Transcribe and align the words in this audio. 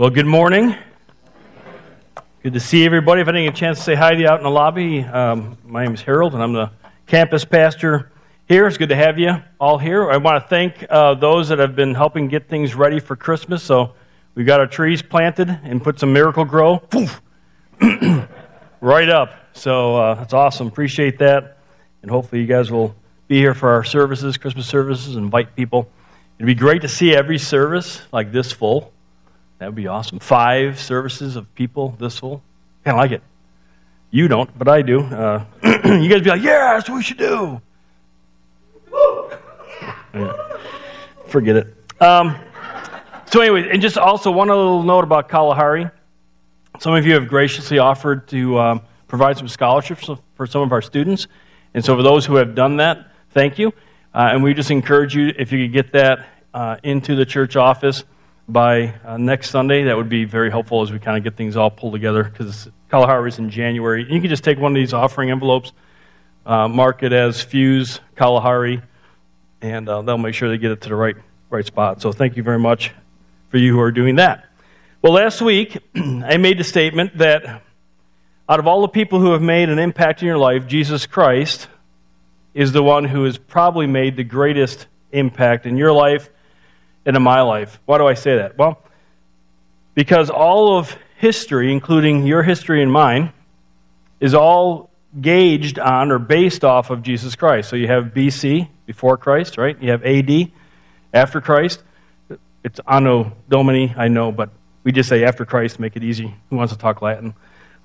Well, 0.00 0.08
good 0.08 0.24
morning. 0.24 0.74
Good 2.42 2.54
to 2.54 2.60
see 2.60 2.86
everybody. 2.86 3.20
If 3.20 3.28
I 3.28 3.32
didn't 3.32 3.48
get 3.48 3.54
a 3.54 3.60
chance 3.60 3.76
to 3.80 3.84
say 3.84 3.94
hi 3.94 4.14
to 4.14 4.18
you 4.18 4.26
out 4.26 4.38
in 4.38 4.44
the 4.44 4.50
lobby, 4.50 5.02
um, 5.02 5.58
my 5.62 5.84
name 5.84 5.92
is 5.92 6.00
Harold, 6.00 6.32
and 6.32 6.42
I'm 6.42 6.54
the 6.54 6.70
campus 7.06 7.44
pastor 7.44 8.10
here. 8.48 8.66
It's 8.66 8.78
good 8.78 8.88
to 8.88 8.96
have 8.96 9.18
you 9.18 9.34
all 9.60 9.76
here. 9.76 10.10
I 10.10 10.16
want 10.16 10.42
to 10.42 10.48
thank 10.48 10.86
uh, 10.88 11.16
those 11.16 11.50
that 11.50 11.58
have 11.58 11.76
been 11.76 11.94
helping 11.94 12.28
get 12.28 12.48
things 12.48 12.74
ready 12.74 12.98
for 12.98 13.14
Christmas. 13.14 13.62
So 13.62 13.92
we've 14.34 14.46
got 14.46 14.58
our 14.58 14.66
trees 14.66 15.02
planted 15.02 15.50
and 15.50 15.82
put 15.82 16.00
some 16.00 16.14
Miracle-Gro 16.14 16.82
right 18.80 19.08
up. 19.10 19.34
So 19.52 19.96
uh, 19.96 20.14
that's 20.14 20.32
awesome. 20.32 20.68
Appreciate 20.68 21.18
that. 21.18 21.58
And 22.00 22.10
hopefully 22.10 22.40
you 22.40 22.46
guys 22.46 22.70
will 22.70 22.96
be 23.28 23.36
here 23.36 23.52
for 23.52 23.68
our 23.68 23.84
services, 23.84 24.38
Christmas 24.38 24.66
services, 24.66 25.16
invite 25.16 25.54
people. 25.54 25.90
It'd 26.38 26.46
be 26.46 26.54
great 26.54 26.80
to 26.80 26.88
see 26.88 27.14
every 27.14 27.36
service 27.36 28.00
like 28.12 28.32
this 28.32 28.50
full. 28.50 28.94
That 29.60 29.66
would 29.66 29.74
be 29.74 29.88
awesome. 29.88 30.18
Five 30.20 30.80
services 30.80 31.36
of 31.36 31.54
people 31.54 31.94
this 31.98 32.18
full. 32.18 32.42
Kind 32.82 32.96
of 32.96 32.98
like 32.98 33.10
it. 33.12 33.22
You 34.10 34.26
don't, 34.26 34.50
but 34.58 34.68
I 34.68 34.80
do. 34.80 35.00
Uh, 35.00 35.44
you 35.62 36.08
guys 36.08 36.22
be 36.22 36.30
like, 36.30 36.40
yeah, 36.42 36.74
that's 36.74 36.88
what 36.88 36.96
we 36.96 37.02
should 37.02 37.18
do. 37.18 37.60
Yeah. 40.14 40.32
Forget 41.26 41.56
it. 41.56 42.02
Um, 42.02 42.36
so, 43.26 43.42
anyway, 43.42 43.68
and 43.70 43.82
just 43.82 43.98
also 43.98 44.30
one 44.30 44.48
little 44.48 44.82
note 44.82 45.04
about 45.04 45.28
Kalahari. 45.28 45.90
Some 46.78 46.94
of 46.94 47.06
you 47.06 47.12
have 47.12 47.28
graciously 47.28 47.78
offered 47.78 48.28
to 48.28 48.58
um, 48.58 48.80
provide 49.08 49.36
some 49.36 49.46
scholarships 49.46 50.08
for 50.36 50.46
some 50.46 50.62
of 50.62 50.72
our 50.72 50.82
students. 50.82 51.28
And 51.74 51.84
so, 51.84 51.94
for 51.94 52.02
those 52.02 52.24
who 52.24 52.36
have 52.36 52.54
done 52.54 52.78
that, 52.78 53.12
thank 53.32 53.58
you. 53.58 53.74
Uh, 54.14 54.30
and 54.32 54.42
we 54.42 54.54
just 54.54 54.70
encourage 54.70 55.14
you, 55.14 55.34
if 55.38 55.52
you 55.52 55.66
could 55.66 55.72
get 55.74 55.92
that 55.92 56.26
uh, 56.54 56.78
into 56.82 57.14
the 57.14 57.26
church 57.26 57.56
office 57.56 58.04
by 58.52 58.94
uh, 59.04 59.16
next 59.16 59.50
Sunday, 59.50 59.84
that 59.84 59.96
would 59.96 60.08
be 60.08 60.24
very 60.24 60.50
helpful 60.50 60.82
as 60.82 60.90
we 60.90 60.98
kind 60.98 61.16
of 61.16 61.24
get 61.24 61.36
things 61.36 61.56
all 61.56 61.70
pulled 61.70 61.92
together 61.92 62.24
because 62.24 62.68
Kalahari 62.90 63.28
is 63.28 63.38
in 63.38 63.50
January. 63.50 64.06
You 64.10 64.20
can 64.20 64.28
just 64.28 64.44
take 64.44 64.58
one 64.58 64.72
of 64.72 64.76
these 64.76 64.92
offering 64.92 65.30
envelopes, 65.30 65.72
uh, 66.44 66.68
mark 66.68 67.02
it 67.02 67.12
as 67.12 67.40
Fuse 67.40 68.00
Kalahari, 68.16 68.82
and 69.60 69.88
uh, 69.88 70.02
they'll 70.02 70.18
make 70.18 70.34
sure 70.34 70.48
they 70.48 70.58
get 70.58 70.70
it 70.70 70.80
to 70.82 70.88
the 70.88 70.96
right, 70.96 71.16
right 71.50 71.64
spot. 71.64 72.00
So 72.00 72.12
thank 72.12 72.36
you 72.36 72.42
very 72.42 72.58
much 72.58 72.92
for 73.50 73.58
you 73.58 73.72
who 73.72 73.80
are 73.80 73.92
doing 73.92 74.16
that. 74.16 74.46
Well, 75.02 75.12
last 75.12 75.40
week, 75.40 75.78
I 75.94 76.36
made 76.36 76.58
the 76.58 76.64
statement 76.64 77.18
that 77.18 77.62
out 78.48 78.58
of 78.58 78.66
all 78.66 78.82
the 78.82 78.88
people 78.88 79.20
who 79.20 79.32
have 79.32 79.42
made 79.42 79.68
an 79.68 79.78
impact 79.78 80.22
in 80.22 80.26
your 80.26 80.38
life, 80.38 80.66
Jesus 80.66 81.06
Christ 81.06 81.68
is 82.52 82.72
the 82.72 82.82
one 82.82 83.04
who 83.04 83.24
has 83.24 83.38
probably 83.38 83.86
made 83.86 84.16
the 84.16 84.24
greatest 84.24 84.88
impact 85.12 85.66
in 85.66 85.76
your 85.76 85.92
life 85.92 86.28
in 87.06 87.20
my 87.22 87.40
life. 87.42 87.80
Why 87.86 87.98
do 87.98 88.06
I 88.06 88.14
say 88.14 88.36
that? 88.36 88.58
Well, 88.58 88.82
because 89.94 90.30
all 90.30 90.78
of 90.78 90.96
history, 91.16 91.72
including 91.72 92.26
your 92.26 92.42
history 92.42 92.82
and 92.82 92.92
mine, 92.92 93.32
is 94.20 94.34
all 94.34 94.90
gauged 95.20 95.78
on 95.78 96.12
or 96.12 96.18
based 96.18 96.64
off 96.64 96.90
of 96.90 97.02
Jesus 97.02 97.34
Christ. 97.34 97.68
So 97.68 97.76
you 97.76 97.88
have 97.88 98.06
BC, 98.06 98.68
before 98.90 99.16
Christ, 99.16 99.56
right? 99.56 99.80
You 99.80 99.92
have 99.92 100.04
AD, 100.04 100.50
after 101.14 101.40
Christ. 101.40 101.80
It's 102.64 102.80
Anno 102.88 103.32
Domini, 103.48 103.94
I 103.96 104.08
know, 104.08 104.32
but 104.32 104.50
we 104.82 104.90
just 104.90 105.08
say 105.08 105.22
after 105.22 105.44
Christ 105.44 105.78
make 105.78 105.94
it 105.94 106.02
easy. 106.02 106.34
Who 106.50 106.56
wants 106.56 106.72
to 106.72 106.78
talk 106.78 107.00
Latin? 107.00 107.34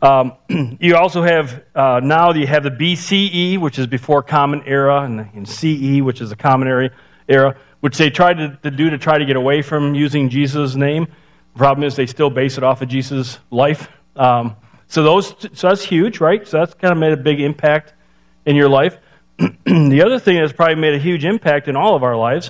Um, 0.02 0.34
you 0.80 0.96
also 0.96 1.22
have, 1.22 1.64
uh, 1.76 2.00
now 2.04 2.34
you 2.34 2.48
have 2.48 2.64
the 2.64 2.72
BCE, 2.72 3.60
which 3.60 3.78
is 3.78 3.86
before 3.86 4.24
Common 4.24 4.64
Era, 4.66 5.02
and, 5.02 5.30
and 5.36 5.48
CE, 5.48 6.02
which 6.02 6.22
is 6.22 6.32
the 6.32 6.36
Common 6.36 6.90
era 7.28 7.56
which 7.86 8.00
they 8.00 8.09
tried 8.09 8.33
to, 8.33 8.58
to, 8.64 8.72
do 8.72 8.89
to 8.89 8.97
try 8.97 9.19
to 9.19 9.25
get 9.25 9.36
away 9.36 9.61
from 9.61 9.94
using 9.94 10.28
Jesus' 10.28 10.73
name. 10.73 11.05
The 11.53 11.59
problem 11.59 11.86
is 11.86 11.95
they 11.95 12.08
still 12.08 12.31
base 12.31 12.58
it 12.58 12.64
off 12.64 12.81
of 12.81 12.88
Jesus' 12.88 13.38
life. 13.52 13.89
Um, 14.16 14.55
so, 14.88 15.03
those, 15.03 15.36
so 15.53 15.69
that's 15.69 15.83
huge, 15.83 16.19
right? 16.19 16.47
So 16.47 16.58
that's 16.58 16.73
kind 16.73 16.91
of 16.91 16.97
made 16.97 17.13
a 17.13 17.17
big 17.17 17.39
impact 17.39 17.94
in 18.47 18.56
your 18.56 18.69
life. 18.69 18.97
the 19.38 20.01
other 20.03 20.18
thing 20.18 20.38
that's 20.38 20.51
probably 20.51 20.74
made 20.74 20.95
a 20.95 20.97
huge 20.97 21.25
impact 21.25 21.68
in 21.68 21.75
all 21.75 21.95
of 21.95 22.01
our 22.01 22.16
lives 22.16 22.50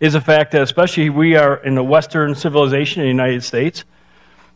is 0.00 0.14
the 0.14 0.20
fact 0.20 0.50
that, 0.50 0.62
especially 0.62 1.08
we 1.08 1.36
are 1.36 1.62
in 1.62 1.76
the 1.76 1.84
Western 1.84 2.34
civilization 2.34 3.02
in 3.02 3.06
the 3.06 3.12
United 3.12 3.44
States, 3.44 3.84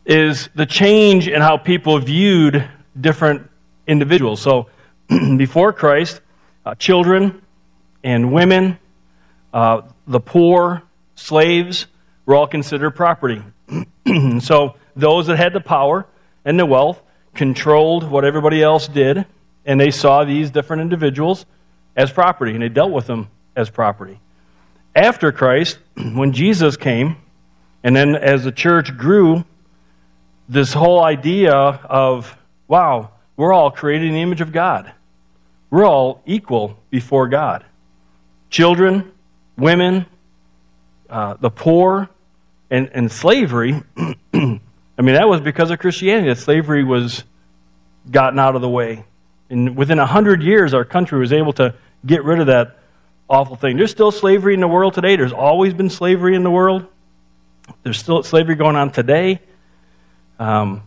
is 0.05 0.49
the 0.55 0.65
change 0.65 1.29
in 1.29 1.39
how 1.39 1.55
people 1.55 1.97
viewed 1.99 2.69
different 2.99 3.49
individuals. 3.87 4.41
So, 4.41 4.67
before 5.37 5.71
Christ, 5.71 6.19
uh, 6.65 6.75
children 6.75 7.41
and 8.03 8.33
women 8.33 8.79
uh, 9.55 9.83
the 10.05 10.19
poor, 10.19 10.83
slaves, 11.15 11.87
were 12.25 12.35
all 12.35 12.45
considered 12.45 12.91
property. 12.91 13.41
so 14.41 14.75
those 14.97 15.27
that 15.27 15.37
had 15.37 15.53
the 15.53 15.61
power 15.61 16.05
and 16.43 16.59
the 16.59 16.65
wealth 16.65 17.01
controlled 17.33 18.03
what 18.03 18.25
everybody 18.25 18.61
else 18.61 18.89
did, 18.89 19.25
and 19.65 19.79
they 19.79 19.91
saw 19.91 20.25
these 20.25 20.51
different 20.51 20.81
individuals 20.81 21.45
as 21.95 22.11
property, 22.11 22.51
and 22.51 22.61
they 22.61 22.67
dealt 22.67 22.91
with 22.91 23.07
them 23.07 23.29
as 23.55 23.69
property. 23.69 24.19
After 24.93 25.31
Christ, 25.31 25.79
when 25.95 26.33
Jesus 26.33 26.75
came, 26.75 27.15
and 27.81 27.95
then 27.95 28.17
as 28.17 28.43
the 28.43 28.51
church 28.51 28.97
grew, 28.97 29.45
this 30.49 30.73
whole 30.73 31.01
idea 31.01 31.53
of, 31.53 32.37
wow, 32.67 33.11
we're 33.37 33.53
all 33.53 33.71
created 33.71 34.09
in 34.09 34.15
the 34.15 34.21
image 34.21 34.41
of 34.41 34.51
God. 34.51 34.91
We're 35.69 35.87
all 35.87 36.21
equal 36.25 36.77
before 36.89 37.29
God. 37.29 37.63
Children, 38.49 39.13
women, 39.57 40.05
uh, 41.09 41.35
the 41.39 41.49
poor, 41.49 42.09
and, 42.69 42.89
and 42.93 43.11
slavery. 43.11 43.81
I 43.97 45.01
mean, 45.01 45.15
that 45.15 45.27
was 45.27 45.41
because 45.41 45.71
of 45.71 45.79
Christianity 45.79 46.29
that 46.29 46.37
slavery 46.37 46.83
was 46.83 47.23
gotten 48.09 48.39
out 48.39 48.55
of 48.55 48.61
the 48.61 48.69
way. 48.69 49.05
And 49.49 49.75
within 49.75 49.99
a 49.99 50.05
hundred 50.05 50.41
years, 50.41 50.73
our 50.73 50.85
country 50.85 51.19
was 51.19 51.33
able 51.33 51.53
to 51.53 51.75
get 52.05 52.23
rid 52.23 52.39
of 52.39 52.47
that 52.47 52.79
awful 53.29 53.55
thing. 53.55 53.77
There's 53.77 53.91
still 53.91 54.11
slavery 54.11 54.53
in 54.53 54.59
the 54.59 54.67
world 54.67 54.93
today. 54.93 55.15
There's 55.15 55.33
always 55.33 55.73
been 55.73 55.89
slavery 55.89 56.35
in 56.35 56.43
the 56.43 56.51
world. 56.51 56.87
There's 57.83 57.97
still 57.97 58.23
slavery 58.23 58.55
going 58.55 58.75
on 58.75 58.91
today. 58.91 59.41
Um, 60.39 60.83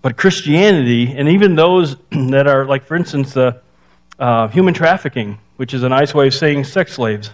but 0.00 0.16
Christianity, 0.16 1.14
and 1.16 1.28
even 1.28 1.54
those 1.54 1.96
that 2.10 2.46
are, 2.46 2.66
like, 2.66 2.84
for 2.84 2.96
instance, 2.96 3.36
uh, 3.36 3.60
uh, 4.18 4.48
human 4.48 4.74
trafficking, 4.74 5.38
which 5.62 5.74
is 5.74 5.84
a 5.84 5.88
nice 5.88 6.12
way 6.12 6.26
of 6.26 6.34
saying 6.34 6.64
sex 6.64 6.94
slaves. 6.94 7.30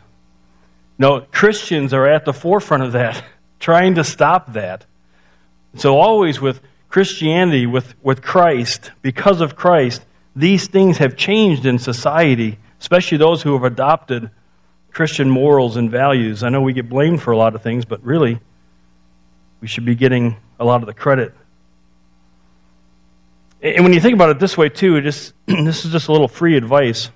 No, 0.99 1.22
Christians 1.22 1.94
are 1.94 2.06
at 2.06 2.27
the 2.27 2.34
forefront 2.34 2.83
of 2.83 2.93
that, 2.93 3.25
trying 3.59 3.94
to 3.94 4.05
stop 4.05 4.53
that. 4.53 4.84
So, 5.77 5.97
always 5.97 6.39
with 6.39 6.61
Christianity, 6.91 7.65
with, 7.65 7.94
with 8.03 8.21
Christ, 8.21 8.91
because 9.00 9.41
of 9.41 9.56
Christ, 9.56 10.05
these 10.37 10.66
things 10.66 10.99
have 10.99 11.16
changed 11.16 11.65
in 11.65 11.78
society, 11.78 12.59
especially 12.78 13.16
those 13.16 13.41
who 13.41 13.55
have 13.55 13.65
adopted 13.65 14.31
Christian 14.93 15.31
morals 15.31 15.78
and 15.78 15.91
values. 15.91 16.43
I 16.43 16.50
know 16.50 16.60
we 16.60 16.75
get 16.75 16.91
blamed 16.91 17.22
for 17.22 17.31
a 17.31 17.37
lot 17.39 17.55
of 17.55 17.62
things, 17.62 17.87
but 17.87 18.05
really, 18.05 18.39
we 19.62 19.69
should 19.69 19.87
be 19.87 19.95
getting 19.95 20.37
a 20.60 20.66
lot 20.66 20.83
of 20.83 20.87
the 20.87 20.93
credit. 20.93 21.33
And 23.62 23.84
when 23.84 23.95
you 23.95 24.00
think 24.00 24.12
about 24.12 24.28
it 24.28 24.39
this 24.39 24.59
way, 24.59 24.69
too, 24.69 25.00
just, 25.00 25.33
this 25.47 25.87
is 25.87 25.93
just 25.93 26.09
a 26.09 26.12
little 26.12 26.28
free 26.28 26.55
advice 26.55 27.09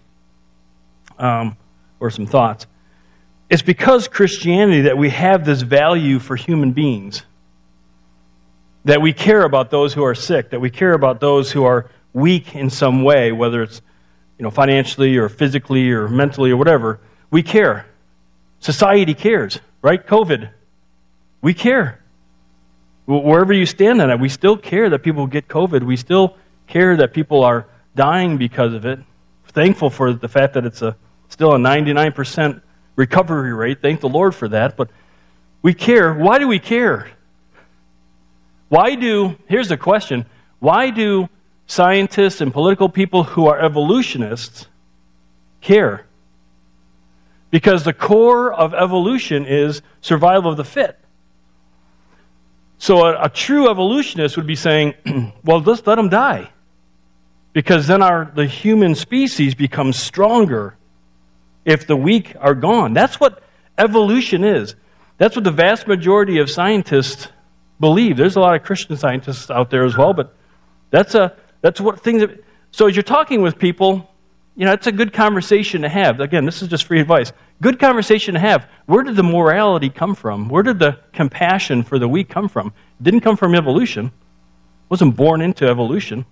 um, 1.23 1.57
or 2.01 2.11
some 2.11 2.27
thoughts. 2.27 2.67
It's 3.49 3.63
because 3.63 4.09
Christianity 4.09 4.83
that 4.83 4.99
we 4.99 5.11
have 5.11 5.45
this 5.45 5.63
value 5.63 6.19
for 6.19 6.37
human 6.37 6.73
beings. 6.73 7.23
That 8.85 9.01
we 9.01 9.13
care 9.13 9.45
about 9.45 9.71
those 9.71 9.95
who 9.95 10.03
are 10.05 10.15
sick, 10.15 10.51
that 10.51 10.61
we 10.61 10.69
care 10.69 10.93
about 10.93 11.21
those 11.21 11.53
who 11.53 11.65
are 11.65 11.89
weak 12.13 12.57
in 12.57 12.69
some 12.69 13.05
way, 13.05 13.31
whether 13.31 13.63
it's 13.63 13.81
you 14.39 14.43
know, 14.43 14.51
financially 14.51 15.17
or 15.17 15.29
physically 15.29 15.93
or 15.93 16.09
mentally 16.09 16.51
or 16.51 16.57
whatever. 16.57 16.99
We 17.31 17.43
care. 17.43 17.87
Society 18.59 19.15
cares, 19.15 19.61
right? 19.83 20.05
COVID. 20.05 20.51
We 21.43 21.55
care. 21.55 22.03
Wherever 23.07 23.53
you 23.53 23.67
stand 23.67 24.01
on 24.01 24.11
it, 24.11 24.19
we 24.19 24.29
still 24.29 24.57
care 24.57 24.91
that 24.91 25.01
people 25.01 25.27
get 25.27 25.47
COVID. 25.47 25.83
We 25.83 25.97
still 25.97 26.37
care 26.67 26.97
that 26.97 27.13
people 27.13 27.45
are 27.45 27.67
dying 27.95 28.37
because 28.37 28.75
of 28.75 28.85
it. 28.85 28.99
Thankful 29.49 29.91
for 29.91 30.13
the 30.13 30.29
fact 30.29 30.55
that 30.55 30.65
it's 30.65 30.83
a 30.83 30.97
Still 31.33 31.55
a 31.55 31.57
99% 31.57 32.61
recovery 32.95 33.55
rate. 33.55 33.81
Thank 33.81 34.03
the 34.03 34.09
Lord 34.11 34.35
for 34.35 34.49
that. 34.49 34.77
But 34.77 34.91
we 35.63 35.73
care. 35.73 36.13
Why 36.13 36.39
do 36.39 36.47
we 36.47 36.59
care? 36.59 37.11
Why 38.69 38.97
do, 38.97 39.39
here's 39.49 39.71
the 39.71 39.79
question 39.79 40.27
why 40.61 40.91
do 40.91 41.31
scientists 41.67 42.43
and 42.43 42.53
political 42.53 42.91
people 42.91 43.25
who 43.25 43.47
are 43.47 43.59
evolutionists 43.59 44.67
care? 45.63 46.05
Because 47.51 47.83
the 47.83 47.95
core 47.95 48.53
of 48.53 48.75
evolution 48.75 49.47
is 49.47 49.81
survival 50.03 50.51
of 50.51 50.59
the 50.59 50.65
fit. 50.65 50.99
So 52.77 53.07
a, 53.07 53.25
a 53.25 53.29
true 53.31 53.71
evolutionist 53.71 54.37
would 54.37 54.47
be 54.47 54.55
saying, 54.55 54.93
well, 55.45 55.63
just 55.63 55.87
let 55.87 55.95
them 55.95 56.11
die. 56.11 56.51
Because 57.55 57.87
then 57.87 58.03
our, 58.03 58.31
the 58.35 58.45
human 58.45 58.95
species 58.95 59.55
becomes 59.55 59.97
stronger 59.97 60.77
if 61.65 61.87
the 61.87 61.97
weak 61.97 62.35
are 62.41 62.55
gone. 62.55 62.93
That's 62.93 63.21
what 63.21 63.43
evolution 63.79 64.45
is. 64.45 64.75
That's 65.19 65.37
what 65.37 65.45
the 65.45 65.53
vast 65.53 65.87
majority 65.87 66.39
of 66.39 66.51
scientists 66.51 67.29
believe. 67.79 68.17
There's 68.17 68.37
a 68.37 68.41
lot 68.41 68.55
of 68.55 68.63
Christian 68.63 68.97
scientists 68.97 69.51
out 69.51 69.71
there 69.71 69.85
as 69.85 69.97
well, 69.97 70.13
but 70.15 70.35
that's, 70.91 71.15
a, 71.15 71.37
that's 71.61 71.81
what 71.81 72.01
things. 72.01 72.21
That, 72.21 72.43
so 72.71 72.87
as 72.87 72.97
you're 72.97 73.03
talking 73.03 73.43
with 73.43 73.59
people, 73.59 74.11
you 74.57 74.67
know, 74.67 74.73
it's 74.73 74.87
a 74.87 74.93
good 74.93 75.13
conversation 75.13 75.83
to 75.83 75.89
have. 75.89 76.21
Again, 76.21 76.45
this 76.45 76.63
is 76.63 76.69
just 76.69 76.85
free 76.85 77.01
advice. 77.01 77.33
Good 77.61 77.79
conversation 77.79 78.35
to 78.35 78.41
have. 78.41 78.69
Where 78.87 79.03
did 79.03 79.17
the 79.17 79.23
morality 79.23 79.89
come 79.89 80.15
from? 80.15 80.49
Where 80.49 80.63
did 80.63 80.79
the 80.79 80.99
compassion 81.13 81.83
for 81.83 81.99
the 81.99 82.09
weak 82.09 82.29
come 82.29 82.49
from? 82.49 82.69
It 83.01 83.05
didn't 83.05 83.21
come 83.21 83.37
from 83.37 83.55
evolution. 83.55 84.07
It 84.07 84.91
wasn't 84.91 85.17
born 85.17 85.41
into 85.41 85.67
evolution. 85.67 86.27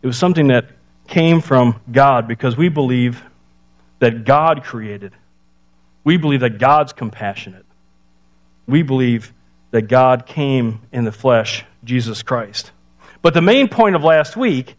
It 0.00 0.06
was 0.06 0.16
something 0.16 0.48
that 0.48 0.70
came 1.06 1.40
from 1.40 1.80
God 1.90 2.26
because 2.28 2.56
we 2.56 2.68
believe 2.68 3.22
that 4.02 4.24
God 4.24 4.64
created. 4.64 5.12
We 6.02 6.16
believe 6.16 6.40
that 6.40 6.58
God's 6.58 6.92
compassionate. 6.92 7.64
We 8.66 8.82
believe 8.82 9.32
that 9.70 9.82
God 9.82 10.26
came 10.26 10.80
in 10.90 11.04
the 11.04 11.12
flesh, 11.12 11.64
Jesus 11.84 12.24
Christ. 12.24 12.72
But 13.22 13.32
the 13.32 13.40
main 13.40 13.68
point 13.68 13.94
of 13.94 14.02
last 14.02 14.36
week 14.36 14.74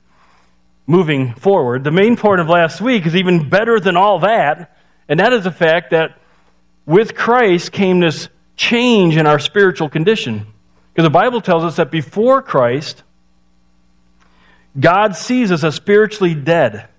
moving 0.86 1.36
forward. 1.36 1.86
The 1.86 1.92
main 1.92 2.18
point 2.18 2.42
of 2.42 2.50
last 2.50 2.82
week 2.82 3.06
is 3.06 3.16
even 3.16 3.48
better 3.48 3.80
than 3.80 3.96
all 3.96 4.20
that, 4.20 4.76
and 5.08 5.22
that 5.22 5.32
is 5.32 5.46
the 5.46 5.52
fact 5.52 5.92
that 5.92 6.20
with 6.86 7.16
Christ 7.16 7.72
came 7.72 8.02
this 8.02 8.28
change 8.58 9.16
in 9.16 9.26
our 9.26 9.40
spiritual 9.40 9.88
condition. 9.88 10.46
Because 10.92 11.06
the 11.06 11.10
Bible 11.10 11.40
tells 11.40 11.64
us 11.64 11.78
that 11.78 11.92
before 11.92 12.42
Christ, 12.42 13.04
God 14.78 15.16
sees 15.16 15.50
us 15.50 15.64
as 15.64 15.76
spiritually 15.76 16.36
dead. 16.36 16.90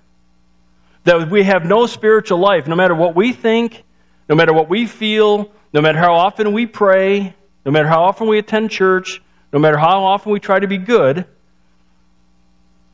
That 1.05 1.31
we 1.31 1.45
have 1.45 1.65
no 1.65 1.87
spiritual 1.87 2.39
life, 2.39 2.67
no 2.67 2.77
matter 2.77 2.95
what 2.95 3.15
we 3.15 3.33
think, 3.33 3.85
no 4.29 4.35
matter 4.35 4.53
what 4.53 4.69
we 4.69 4.87
feel, 4.87 5.53
no 5.73 5.81
matter 5.81 5.99
how 5.99 6.15
often 6.15 6.53
we 6.53 6.67
pray, 6.67 7.35
no 7.65 7.73
matter 7.73 7.89
how 7.89 8.05
often 8.05 8.27
we 8.27 8.39
attend 8.39 8.71
church, 8.71 9.23
no 9.53 9.59
matter 9.59 9.77
how 9.77 10.05
often 10.05 10.33
we 10.33 10.41
try 10.41 10.59
to 10.59 10.67
be 10.67 10.79
good, 10.79 11.27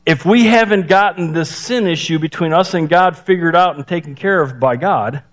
if 0.05 0.25
we 0.25 0.45
haven't 0.45 0.87
gotten 0.87 1.31
this 1.31 1.55
sin 1.55 1.87
issue 1.87 2.19
between 2.19 2.53
us 2.53 2.73
and 2.73 2.89
God 2.89 3.17
figured 3.17 3.55
out 3.55 3.75
and 3.75 3.87
taken 3.87 4.15
care 4.15 4.41
of 4.41 4.59
by 4.59 4.75
God, 4.75 5.23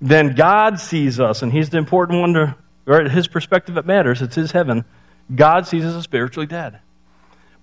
then 0.00 0.34
God 0.34 0.78
sees 0.78 1.18
us, 1.18 1.42
and 1.42 1.52
He's 1.52 1.70
the 1.70 1.78
important 1.78 2.20
one 2.20 2.34
to, 2.34 2.56
right, 2.84 3.10
His 3.10 3.26
perspective 3.26 3.74
that 3.74 3.86
matters. 3.86 4.22
It's 4.22 4.36
His 4.36 4.52
heaven. 4.52 4.84
God 5.34 5.66
sees 5.66 5.84
us 5.84 5.94
as 5.94 6.04
spiritually 6.04 6.46
dead. 6.46 6.78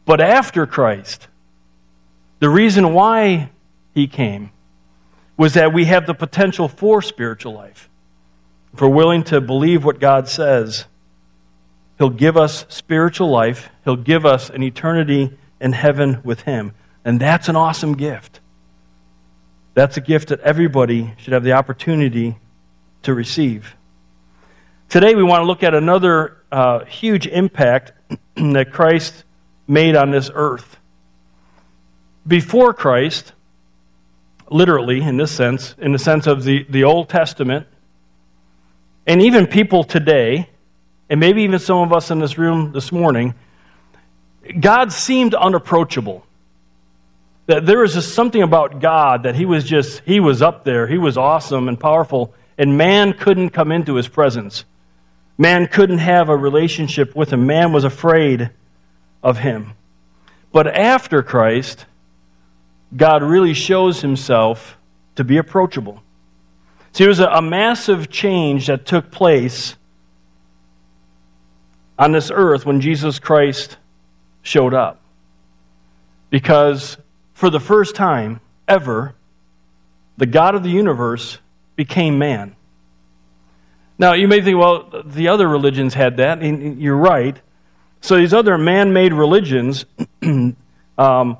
But 0.05 0.19
after 0.19 0.65
Christ, 0.65 1.27
the 2.39 2.49
reason 2.49 2.93
why 2.93 3.51
He 3.93 4.07
came 4.07 4.51
was 5.37 5.55
that 5.55 5.73
we 5.73 5.85
have 5.85 6.05
the 6.05 6.13
potential 6.13 6.67
for 6.67 7.01
spiritual 7.01 7.53
life. 7.53 7.89
If 8.73 8.81
we're 8.81 8.89
willing 8.89 9.23
to 9.23 9.41
believe 9.41 9.83
what 9.83 9.99
God 9.99 10.27
says, 10.27 10.85
He'll 11.97 12.09
give 12.09 12.37
us 12.37 12.65
spiritual 12.69 13.29
life, 13.29 13.69
He'll 13.83 13.95
give 13.95 14.25
us 14.25 14.49
an 14.49 14.61
eternity 14.61 15.37
in 15.59 15.73
heaven 15.73 16.21
with 16.23 16.41
Him. 16.41 16.73
And 17.03 17.19
that's 17.19 17.49
an 17.49 17.55
awesome 17.55 17.97
gift. 17.97 18.39
That's 19.73 19.97
a 19.97 20.01
gift 20.01 20.29
that 20.29 20.41
everybody 20.41 21.13
should 21.17 21.33
have 21.33 21.43
the 21.43 21.53
opportunity 21.53 22.37
to 23.03 23.13
receive. 23.13 23.75
Today, 24.89 25.15
we 25.15 25.23
want 25.23 25.41
to 25.41 25.45
look 25.45 25.63
at 25.63 25.73
another 25.73 26.37
uh, 26.51 26.85
huge 26.85 27.25
impact 27.25 27.93
that 28.35 28.71
Christ 28.71 29.23
made 29.67 29.95
on 29.95 30.11
this 30.11 30.29
earth. 30.33 30.77
Before 32.27 32.73
Christ, 32.73 33.33
literally 34.51 35.01
in 35.01 35.17
this 35.17 35.31
sense, 35.31 35.73
in 35.79 35.93
the 35.93 35.99
sense 35.99 36.27
of 36.27 36.43
the, 36.43 36.65
the 36.69 36.83
Old 36.83 37.09
Testament, 37.09 37.67
and 39.07 39.21
even 39.21 39.47
people 39.47 39.83
today, 39.83 40.49
and 41.09 41.19
maybe 41.19 41.43
even 41.43 41.59
some 41.59 41.79
of 41.79 41.93
us 41.93 42.11
in 42.11 42.19
this 42.19 42.37
room 42.37 42.71
this 42.71 42.91
morning, 42.91 43.33
God 44.59 44.91
seemed 44.91 45.33
unapproachable. 45.33 46.25
That 47.47 47.65
there 47.65 47.79
was 47.79 47.93
just 47.93 48.13
something 48.13 48.41
about 48.41 48.79
God 48.79 49.23
that 49.23 49.35
he 49.35 49.45
was 49.45 49.63
just, 49.63 50.01
he 50.05 50.19
was 50.19 50.41
up 50.41 50.63
there. 50.63 50.87
He 50.87 50.97
was 50.97 51.17
awesome 51.17 51.67
and 51.67 51.79
powerful, 51.79 52.33
and 52.57 52.77
man 52.77 53.13
couldn't 53.13 53.49
come 53.49 53.71
into 53.71 53.95
his 53.95 54.07
presence. 54.07 54.65
Man 55.37 55.67
couldn't 55.67 55.97
have 55.97 56.29
a 56.29 56.37
relationship 56.37 57.15
with 57.15 57.33
him. 57.33 57.47
Man 57.47 57.73
was 57.73 57.83
afraid 57.83 58.51
of 59.23 59.39
him. 59.39 59.73
But 60.51 60.67
after 60.67 61.23
Christ, 61.23 61.85
God 62.95 63.23
really 63.23 63.53
shows 63.53 64.01
himself 64.01 64.77
to 65.15 65.23
be 65.23 65.37
approachable. 65.37 66.01
See, 66.93 67.03
there 67.03 67.09
was 67.09 67.19
a, 67.19 67.27
a 67.27 67.41
massive 67.41 68.09
change 68.09 68.67
that 68.67 68.85
took 68.85 69.11
place 69.11 69.75
on 71.97 72.11
this 72.11 72.31
earth 72.33 72.65
when 72.65 72.81
Jesus 72.81 73.19
Christ 73.19 73.77
showed 74.41 74.73
up. 74.73 74.99
Because 76.29 76.97
for 77.33 77.49
the 77.49 77.59
first 77.59 77.95
time 77.95 78.41
ever, 78.67 79.15
the 80.17 80.25
God 80.25 80.55
of 80.55 80.63
the 80.63 80.69
universe 80.69 81.37
became 81.75 82.17
man. 82.17 82.55
Now, 83.97 84.13
you 84.13 84.27
may 84.27 84.41
think, 84.41 84.57
well, 84.57 85.03
the 85.05 85.27
other 85.27 85.47
religions 85.47 85.93
had 85.93 86.17
that, 86.17 86.41
and 86.41 86.81
you're 86.81 86.97
right. 86.97 87.39
So 88.01 88.17
these 88.17 88.33
other 88.33 88.57
man 88.57 88.93
made 88.93 89.13
religions, 89.13 89.85
um, 90.97 91.37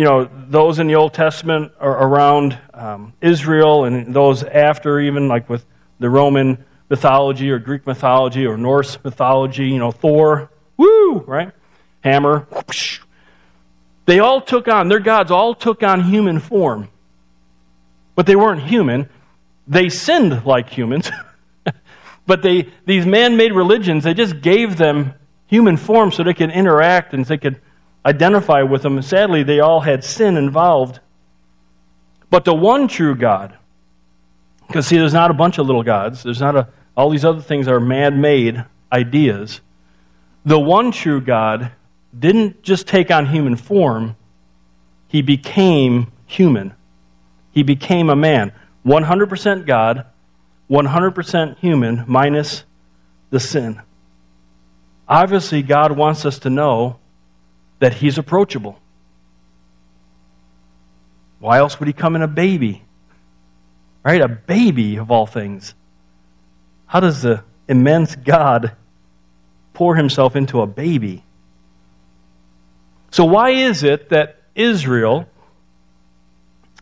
you 0.00 0.06
know, 0.06 0.30
those 0.48 0.78
in 0.78 0.86
the 0.86 0.94
Old 0.94 1.12
Testament 1.12 1.72
are 1.78 2.08
around 2.08 2.58
um, 2.72 3.12
Israel 3.20 3.84
and 3.84 4.14
those 4.14 4.42
after, 4.42 4.98
even 4.98 5.28
like 5.28 5.46
with 5.50 5.62
the 5.98 6.08
Roman 6.08 6.64
mythology 6.88 7.50
or 7.50 7.58
Greek 7.58 7.86
mythology 7.86 8.46
or 8.46 8.56
Norse 8.56 8.96
mythology, 9.04 9.66
you 9.66 9.76
know, 9.76 9.90
Thor, 9.90 10.50
woo, 10.78 11.18
right? 11.26 11.52
hammer. 12.00 12.46
Whoosh. 12.50 13.00
They 14.06 14.20
all 14.20 14.40
took 14.40 14.68
on, 14.68 14.88
their 14.88 15.00
gods 15.00 15.30
all 15.30 15.54
took 15.54 15.82
on 15.82 16.02
human 16.04 16.40
form. 16.40 16.88
But 18.14 18.24
they 18.24 18.36
weren't 18.36 18.62
human. 18.62 19.06
They 19.68 19.90
sinned 19.90 20.46
like 20.46 20.70
humans. 20.70 21.10
but 22.26 22.40
they, 22.40 22.70
these 22.86 23.04
man 23.04 23.36
made 23.36 23.52
religions, 23.52 24.04
they 24.04 24.14
just 24.14 24.40
gave 24.40 24.78
them 24.78 25.12
human 25.46 25.76
form 25.76 26.10
so 26.10 26.22
they 26.22 26.32
could 26.32 26.52
interact 26.52 27.12
and 27.12 27.26
they 27.26 27.36
could 27.36 27.60
identify 28.04 28.62
with 28.62 28.82
them. 28.82 29.00
Sadly, 29.02 29.42
they 29.42 29.60
all 29.60 29.80
had 29.80 30.04
sin 30.04 30.36
involved. 30.36 31.00
But 32.30 32.44
the 32.44 32.54
one 32.54 32.88
true 32.88 33.14
God, 33.14 33.56
because 34.66 34.86
see, 34.86 34.96
there's 34.96 35.12
not 35.12 35.30
a 35.30 35.34
bunch 35.34 35.58
of 35.58 35.66
little 35.66 35.82
gods, 35.82 36.22
there's 36.22 36.40
not 36.40 36.56
a, 36.56 36.68
all 36.96 37.10
these 37.10 37.24
other 37.24 37.42
things 37.42 37.66
are 37.66 37.80
man 37.80 38.20
made 38.20 38.64
ideas. 38.92 39.60
The 40.44 40.58
one 40.58 40.92
true 40.92 41.20
God 41.20 41.72
didn't 42.16 42.62
just 42.62 42.86
take 42.86 43.10
on 43.10 43.26
human 43.26 43.56
form, 43.56 44.16
he 45.08 45.22
became 45.22 46.12
human. 46.26 46.74
He 47.52 47.64
became 47.64 48.10
a 48.10 48.16
man. 48.16 48.52
100% 48.86 49.66
God, 49.66 50.06
100% 50.70 51.58
human, 51.58 52.04
minus 52.06 52.64
the 53.30 53.40
sin. 53.40 53.82
Obviously, 55.08 55.62
God 55.62 55.92
wants 55.92 56.24
us 56.24 56.38
to 56.40 56.50
know 56.50 56.99
that 57.80 57.94
He's 57.94 58.16
approachable. 58.16 58.78
Why 61.40 61.58
else 61.58 61.80
would 61.80 61.88
He 61.88 61.92
come 61.92 62.14
in 62.14 62.22
a 62.22 62.28
baby? 62.28 62.82
Right? 64.04 64.20
A 64.20 64.28
baby, 64.28 64.96
of 64.96 65.10
all 65.10 65.26
things. 65.26 65.74
How 66.86 67.00
does 67.00 67.22
the 67.22 67.42
immense 67.68 68.14
God 68.16 68.72
pour 69.74 69.96
Himself 69.96 70.36
into 70.36 70.60
a 70.60 70.66
baby? 70.66 71.24
So, 73.10 73.24
why 73.24 73.50
is 73.50 73.82
it 73.82 74.10
that 74.10 74.40
Israel, 74.54 75.26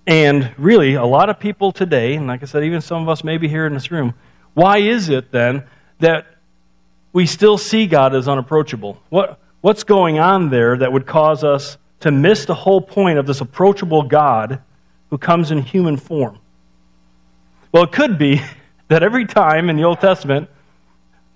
and 0.07 0.53
really 0.59 0.95
a 0.95 1.05
lot 1.05 1.31
of 1.31 1.39
people 1.39 1.73
today, 1.73 2.15
and 2.15 2.27
like 2.27 2.43
I 2.43 2.47
said, 2.47 2.65
even 2.65 2.81
some 2.81 3.03
of 3.03 3.09
us 3.09 3.25
maybe 3.25 3.49
here 3.49 3.67
in 3.67 3.75
this 3.75 3.91
room, 3.91 4.15
why 4.55 4.79
is 4.79 5.09
it 5.09 5.31
then 5.31 5.65
that 6.01 6.27
we 7.13 7.27
still 7.27 7.59
see 7.59 7.87
God 7.87 8.15
as 8.15 8.29
unapproachable? 8.29 8.99
What, 9.09 9.39
what's 9.61 9.85
going 9.85 10.19
on 10.19 10.51
there 10.51 10.77
that 10.77 10.93
would 10.93 11.07
cause 11.07 11.45
us 11.45 11.79
to 12.01 12.11
miss 12.11 12.45
the 12.45 12.55
whole 12.55 12.81
point 12.81 13.19
of 13.19 13.27
this 13.27 13.41
approachable 13.41 14.03
God 14.03 14.61
who 15.11 15.19
comes 15.19 15.51
in 15.51 15.59
human 15.59 15.97
form? 15.97 16.39
Well, 17.73 17.85
it 17.85 17.93
could 17.93 18.19
be 18.19 18.41
that 18.89 19.03
every 19.03 19.27
time 19.27 19.71
in 19.71 19.77
the 19.77 19.85
Old 19.85 20.01
Testament, 20.01 20.49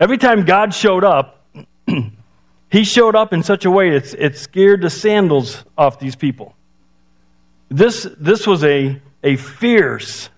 every 0.00 0.18
time 0.18 0.44
God 0.44 0.74
showed 0.74 1.04
up, 1.04 1.46
He 2.72 2.84
showed 2.84 3.14
up 3.14 3.34
in 3.34 3.42
such 3.42 3.66
a 3.66 3.70
way 3.70 3.94
it, 3.94 4.14
it 4.18 4.38
scared 4.38 4.80
the 4.80 4.88
sandals 4.88 5.62
off 5.76 5.98
these 5.98 6.16
people. 6.16 6.54
This, 7.68 8.08
this 8.18 8.46
was 8.46 8.64
a, 8.64 8.98
a 9.22 9.36
fierce, 9.36 10.30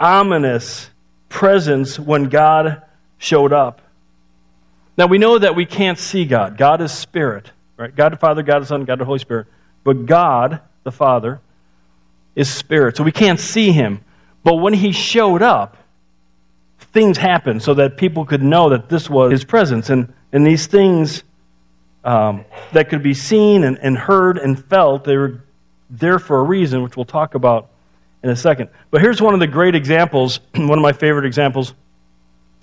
ominous 0.00 0.90
presence 1.28 1.96
when 1.96 2.24
God 2.24 2.82
showed 3.18 3.52
up. 3.52 3.82
Now 5.00 5.06
we 5.06 5.16
know 5.16 5.38
that 5.38 5.54
we 5.54 5.64
can't 5.64 5.98
see 5.98 6.26
God. 6.26 6.58
God 6.58 6.82
is 6.82 6.92
spirit, 6.92 7.50
right? 7.78 7.96
God 7.96 8.12
the 8.12 8.18
Father, 8.18 8.42
God 8.42 8.60
the 8.60 8.66
Son, 8.66 8.84
God 8.84 9.00
the 9.00 9.06
Holy 9.06 9.18
Spirit. 9.18 9.46
But 9.82 10.04
God 10.04 10.60
the 10.82 10.92
Father 10.92 11.40
is 12.36 12.52
spirit. 12.52 12.98
So 12.98 13.02
we 13.02 13.10
can't 13.10 13.40
see 13.40 13.72
him. 13.72 14.04
But 14.44 14.56
when 14.56 14.74
he 14.74 14.92
showed 14.92 15.40
up, 15.40 15.78
things 16.92 17.16
happened 17.16 17.62
so 17.62 17.72
that 17.72 17.96
people 17.96 18.26
could 18.26 18.42
know 18.42 18.68
that 18.68 18.90
this 18.90 19.08
was 19.08 19.32
his 19.32 19.42
presence. 19.42 19.88
And, 19.88 20.12
and 20.32 20.46
these 20.46 20.66
things 20.66 21.22
um, 22.04 22.44
that 22.74 22.90
could 22.90 23.02
be 23.02 23.14
seen 23.14 23.64
and, 23.64 23.78
and 23.78 23.96
heard 23.96 24.36
and 24.36 24.62
felt, 24.62 25.04
they 25.04 25.16
were 25.16 25.42
there 25.88 26.18
for 26.18 26.40
a 26.40 26.42
reason, 26.42 26.82
which 26.82 26.94
we'll 26.94 27.06
talk 27.06 27.34
about 27.34 27.70
in 28.22 28.28
a 28.28 28.36
second. 28.36 28.68
But 28.90 29.00
here's 29.00 29.22
one 29.22 29.32
of 29.32 29.40
the 29.40 29.46
great 29.46 29.74
examples, 29.74 30.40
one 30.54 30.78
of 30.78 30.82
my 30.82 30.92
favorite 30.92 31.24
examples, 31.24 31.72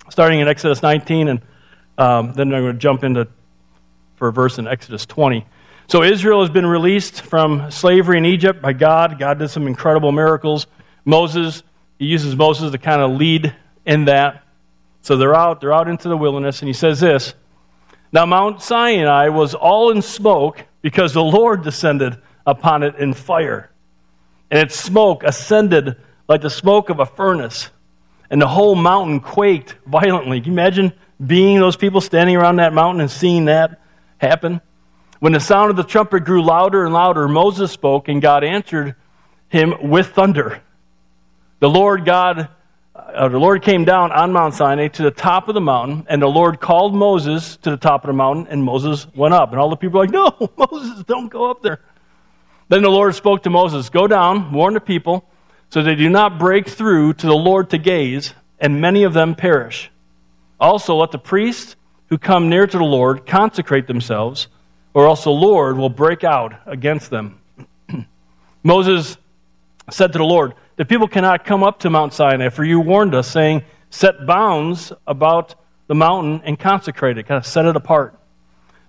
starting 0.08 0.38
in 0.38 0.46
Exodus 0.46 0.84
19, 0.84 1.26
and 1.26 1.40
um, 1.98 2.32
then 2.32 2.54
I'm 2.54 2.62
going 2.62 2.72
to 2.72 2.78
jump 2.78 3.04
into 3.04 3.28
for 4.16 4.28
a 4.28 4.32
verse 4.32 4.58
in 4.58 4.66
Exodus 4.66 5.04
20. 5.04 5.44
So 5.88 6.02
Israel 6.02 6.40
has 6.42 6.50
been 6.50 6.66
released 6.66 7.22
from 7.22 7.70
slavery 7.70 8.18
in 8.18 8.24
Egypt 8.24 8.62
by 8.62 8.72
God. 8.72 9.18
God 9.18 9.38
did 9.38 9.48
some 9.48 9.66
incredible 9.66 10.12
miracles. 10.12 10.66
Moses, 11.04 11.62
he 11.98 12.06
uses 12.06 12.36
Moses 12.36 12.72
to 12.72 12.78
kind 12.78 13.00
of 13.00 13.12
lead 13.12 13.54
in 13.84 14.04
that. 14.06 14.44
So 15.02 15.16
they're 15.16 15.34
out, 15.34 15.60
they're 15.60 15.72
out 15.72 15.88
into 15.88 16.08
the 16.08 16.16
wilderness, 16.16 16.60
and 16.60 16.68
he 16.68 16.72
says 16.72 17.00
this 17.00 17.34
Now 18.12 18.26
Mount 18.26 18.60
Sinai 18.60 19.28
was 19.28 19.54
all 19.54 19.90
in 19.90 20.02
smoke 20.02 20.64
because 20.82 21.14
the 21.14 21.22
Lord 21.22 21.62
descended 21.62 22.18
upon 22.46 22.82
it 22.82 22.96
in 22.96 23.14
fire. 23.14 23.70
And 24.50 24.60
its 24.60 24.78
smoke 24.78 25.22
ascended 25.24 25.96
like 26.28 26.42
the 26.42 26.50
smoke 26.50 26.90
of 26.90 27.00
a 27.00 27.06
furnace, 27.06 27.70
and 28.30 28.42
the 28.42 28.48
whole 28.48 28.74
mountain 28.74 29.20
quaked 29.20 29.74
violently. 29.86 30.40
Can 30.40 30.52
you 30.52 30.58
imagine 30.58 30.92
being 31.24 31.58
those 31.58 31.76
people 31.76 32.00
standing 32.00 32.36
around 32.36 32.56
that 32.56 32.72
mountain 32.72 33.00
and 33.00 33.10
seeing 33.10 33.46
that 33.46 33.80
happen? 34.18 34.60
When 35.20 35.32
the 35.32 35.40
sound 35.40 35.70
of 35.70 35.76
the 35.76 35.82
trumpet 35.82 36.20
grew 36.20 36.42
louder 36.42 36.84
and 36.84 36.94
louder, 36.94 37.26
Moses 37.26 37.72
spoke, 37.72 38.08
and 38.08 38.22
God 38.22 38.44
answered 38.44 38.94
him 39.48 39.74
with 39.90 40.08
thunder. 40.08 40.62
The 41.58 41.68
Lord 41.68 42.04
God, 42.04 42.48
uh, 42.94 43.28
the 43.28 43.38
Lord 43.38 43.62
came 43.62 43.84
down 43.84 44.12
on 44.12 44.32
Mount 44.32 44.54
Sinai 44.54 44.88
to 44.88 45.02
the 45.02 45.10
top 45.10 45.48
of 45.48 45.54
the 45.54 45.60
mountain, 45.60 46.06
and 46.08 46.22
the 46.22 46.28
Lord 46.28 46.60
called 46.60 46.94
Moses 46.94 47.56
to 47.58 47.70
the 47.70 47.76
top 47.76 48.04
of 48.04 48.08
the 48.08 48.12
mountain, 48.12 48.46
and 48.48 48.62
Moses 48.62 49.08
went 49.12 49.34
up. 49.34 49.50
And 49.50 49.60
all 49.60 49.70
the 49.70 49.76
people 49.76 49.98
were 49.98 50.06
like, 50.06 50.12
"No, 50.12 50.50
Moses, 50.70 51.02
don't 51.04 51.28
go 51.28 51.50
up 51.50 51.62
there." 51.62 51.80
Then 52.68 52.82
the 52.82 52.90
Lord 52.90 53.14
spoke 53.16 53.42
to 53.42 53.50
Moses, 53.50 53.88
"Go 53.88 54.06
down, 54.06 54.52
warn 54.52 54.74
the 54.74 54.80
people, 54.80 55.24
so 55.70 55.82
they 55.82 55.96
do 55.96 56.08
not 56.08 56.38
break 56.38 56.68
through 56.68 57.14
to 57.14 57.26
the 57.26 57.34
Lord 57.34 57.70
to 57.70 57.78
gaze, 57.78 58.34
and 58.60 58.80
many 58.80 59.02
of 59.02 59.14
them 59.14 59.34
perish. 59.34 59.90
Also, 60.60 60.96
let 60.96 61.10
the 61.10 61.18
priests 61.18 61.76
who 62.08 62.18
come 62.18 62.48
near 62.48 62.66
to 62.66 62.78
the 62.78 62.84
Lord 62.84 63.26
consecrate 63.26 63.86
themselves." 63.86 64.48
or 64.98 65.06
else 65.06 65.22
the 65.22 65.30
Lord 65.30 65.76
will 65.76 65.90
break 65.90 66.24
out 66.24 66.54
against 66.66 67.08
them. 67.08 67.38
Moses 68.64 69.16
said 69.90 70.12
to 70.12 70.18
the 70.18 70.24
Lord, 70.24 70.54
The 70.74 70.84
people 70.84 71.06
cannot 71.06 71.44
come 71.44 71.62
up 71.62 71.78
to 71.80 71.90
Mount 71.90 72.12
Sinai, 72.12 72.48
for 72.48 72.64
you 72.64 72.80
warned 72.80 73.14
us, 73.14 73.30
saying, 73.30 73.62
Set 73.90 74.26
bounds 74.26 74.92
about 75.06 75.54
the 75.86 75.94
mountain 75.94 76.42
and 76.44 76.58
consecrate 76.58 77.16
it, 77.16 77.28
kind 77.28 77.38
of 77.38 77.46
set 77.46 77.64
it 77.64 77.76
apart. 77.76 78.18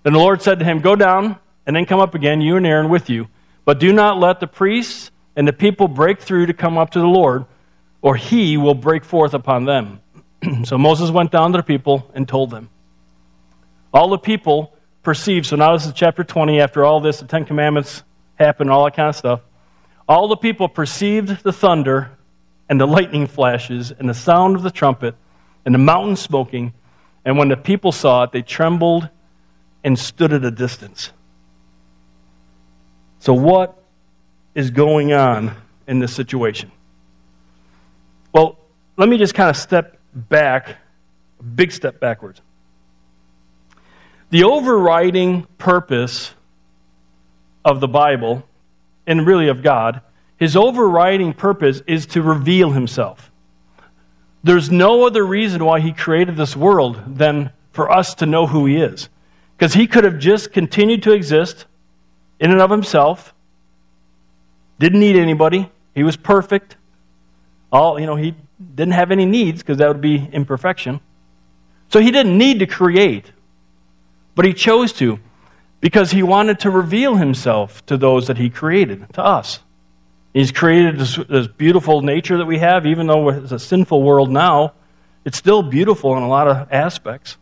Then 0.02 0.12
the 0.12 0.18
Lord 0.18 0.42
said 0.42 0.58
to 0.58 0.64
him, 0.64 0.80
Go 0.80 0.96
down 0.96 1.38
and 1.64 1.76
then 1.76 1.86
come 1.86 2.00
up 2.00 2.16
again, 2.16 2.40
you 2.40 2.56
and 2.56 2.66
Aaron 2.66 2.88
with 2.88 3.08
you. 3.08 3.28
But 3.64 3.78
do 3.78 3.92
not 3.92 4.18
let 4.18 4.40
the 4.40 4.46
priests 4.46 5.12
and 5.36 5.46
the 5.46 5.52
people 5.52 5.86
break 5.86 6.20
through 6.20 6.46
to 6.46 6.54
come 6.54 6.76
up 6.76 6.90
to 6.90 6.98
the 6.98 7.06
Lord, 7.06 7.44
or 8.02 8.16
he 8.16 8.56
will 8.56 8.74
break 8.74 9.04
forth 9.04 9.32
upon 9.32 9.64
them. 9.64 10.00
so 10.64 10.78
Moses 10.78 11.10
went 11.10 11.30
down 11.30 11.52
to 11.52 11.58
the 11.58 11.62
people 11.62 12.10
and 12.14 12.26
told 12.26 12.50
them. 12.50 12.68
All 13.92 14.08
the 14.08 14.18
people 14.18 14.74
perceived. 15.02 15.46
So 15.46 15.56
now 15.56 15.72
this 15.74 15.86
is 15.86 15.92
chapter 15.92 16.24
20. 16.24 16.60
After 16.60 16.84
all 16.84 17.00
this, 17.00 17.20
the 17.20 17.26
Ten 17.26 17.44
Commandments 17.44 18.02
happened, 18.36 18.70
all 18.70 18.84
that 18.84 18.96
kind 18.96 19.08
of 19.08 19.16
stuff. 19.16 19.40
All 20.08 20.28
the 20.28 20.36
people 20.36 20.68
perceived 20.68 21.42
the 21.42 21.52
thunder 21.52 22.10
and 22.68 22.80
the 22.80 22.86
lightning 22.86 23.26
flashes 23.26 23.90
and 23.90 24.08
the 24.08 24.14
sound 24.14 24.56
of 24.56 24.62
the 24.62 24.70
trumpet 24.70 25.14
and 25.64 25.74
the 25.74 25.78
mountain 25.78 26.16
smoking. 26.16 26.72
And 27.24 27.36
when 27.36 27.48
the 27.48 27.56
people 27.56 27.92
saw 27.92 28.24
it, 28.24 28.32
they 28.32 28.42
trembled 28.42 29.08
and 29.84 29.98
stood 29.98 30.32
at 30.32 30.44
a 30.44 30.50
distance. 30.50 31.12
So, 33.18 33.34
what 33.34 33.82
is 34.54 34.70
going 34.70 35.12
on 35.12 35.54
in 35.86 35.98
this 35.98 36.14
situation? 36.14 36.72
Well, 38.32 38.58
let 38.96 39.08
me 39.08 39.18
just 39.18 39.34
kind 39.34 39.50
of 39.50 39.56
step 39.56 39.99
back, 40.14 40.76
a 41.38 41.42
big 41.42 41.72
step 41.72 42.00
backwards. 42.00 42.40
The 44.30 44.44
overriding 44.44 45.46
purpose 45.58 46.32
of 47.64 47.80
the 47.80 47.88
Bible, 47.88 48.44
and 49.06 49.26
really 49.26 49.48
of 49.48 49.62
God, 49.62 50.00
his 50.38 50.56
overriding 50.56 51.34
purpose 51.34 51.82
is 51.86 52.06
to 52.06 52.22
reveal 52.22 52.70
himself. 52.70 53.30
There's 54.42 54.70
no 54.70 55.06
other 55.06 55.24
reason 55.24 55.64
why 55.64 55.80
he 55.80 55.92
created 55.92 56.36
this 56.36 56.56
world 56.56 57.18
than 57.18 57.50
for 57.72 57.90
us 57.90 58.14
to 58.16 58.26
know 58.26 58.46
who 58.46 58.66
he 58.66 58.76
is. 58.76 59.08
Because 59.56 59.74
he 59.74 59.86
could 59.86 60.04
have 60.04 60.18
just 60.18 60.52
continued 60.52 61.02
to 61.02 61.12
exist 61.12 61.66
in 62.38 62.50
and 62.50 62.60
of 62.60 62.70
himself, 62.70 63.34
didn't 64.78 65.00
need 65.00 65.16
anybody, 65.16 65.70
he 65.94 66.02
was 66.02 66.16
perfect. 66.16 66.76
All, 67.70 68.00
you 68.00 68.06
know, 68.06 68.16
he 68.16 68.34
didn't 68.74 68.94
have 68.94 69.10
any 69.10 69.26
needs 69.26 69.62
because 69.62 69.78
that 69.78 69.88
would 69.88 70.00
be 70.00 70.28
imperfection. 70.32 71.00
So 71.88 72.00
he 72.00 72.10
didn't 72.10 72.36
need 72.36 72.60
to 72.60 72.66
create. 72.66 73.32
But 74.34 74.44
he 74.44 74.52
chose 74.52 74.92
to 74.94 75.18
because 75.80 76.10
he 76.10 76.22
wanted 76.22 76.60
to 76.60 76.70
reveal 76.70 77.16
himself 77.16 77.84
to 77.86 77.96
those 77.96 78.26
that 78.26 78.36
he 78.36 78.50
created, 78.50 79.12
to 79.14 79.24
us. 79.24 79.60
He's 80.32 80.52
created 80.52 80.98
this, 80.98 81.16
this, 81.28 81.48
beautiful 81.48 82.02
nature 82.02 82.38
that 82.38 82.46
we 82.46 82.58
have, 82.58 82.86
even 82.86 83.06
though 83.06 83.30
it's 83.30 83.52
a 83.52 83.58
sinful 83.58 84.02
world 84.02 84.30
now, 84.30 84.74
it's 85.24 85.36
still 85.36 85.62
beautiful 85.62 86.16
in 86.16 86.22
a 86.22 86.28
lot 86.28 86.48
of 86.48 86.72
aspects. 86.72 87.36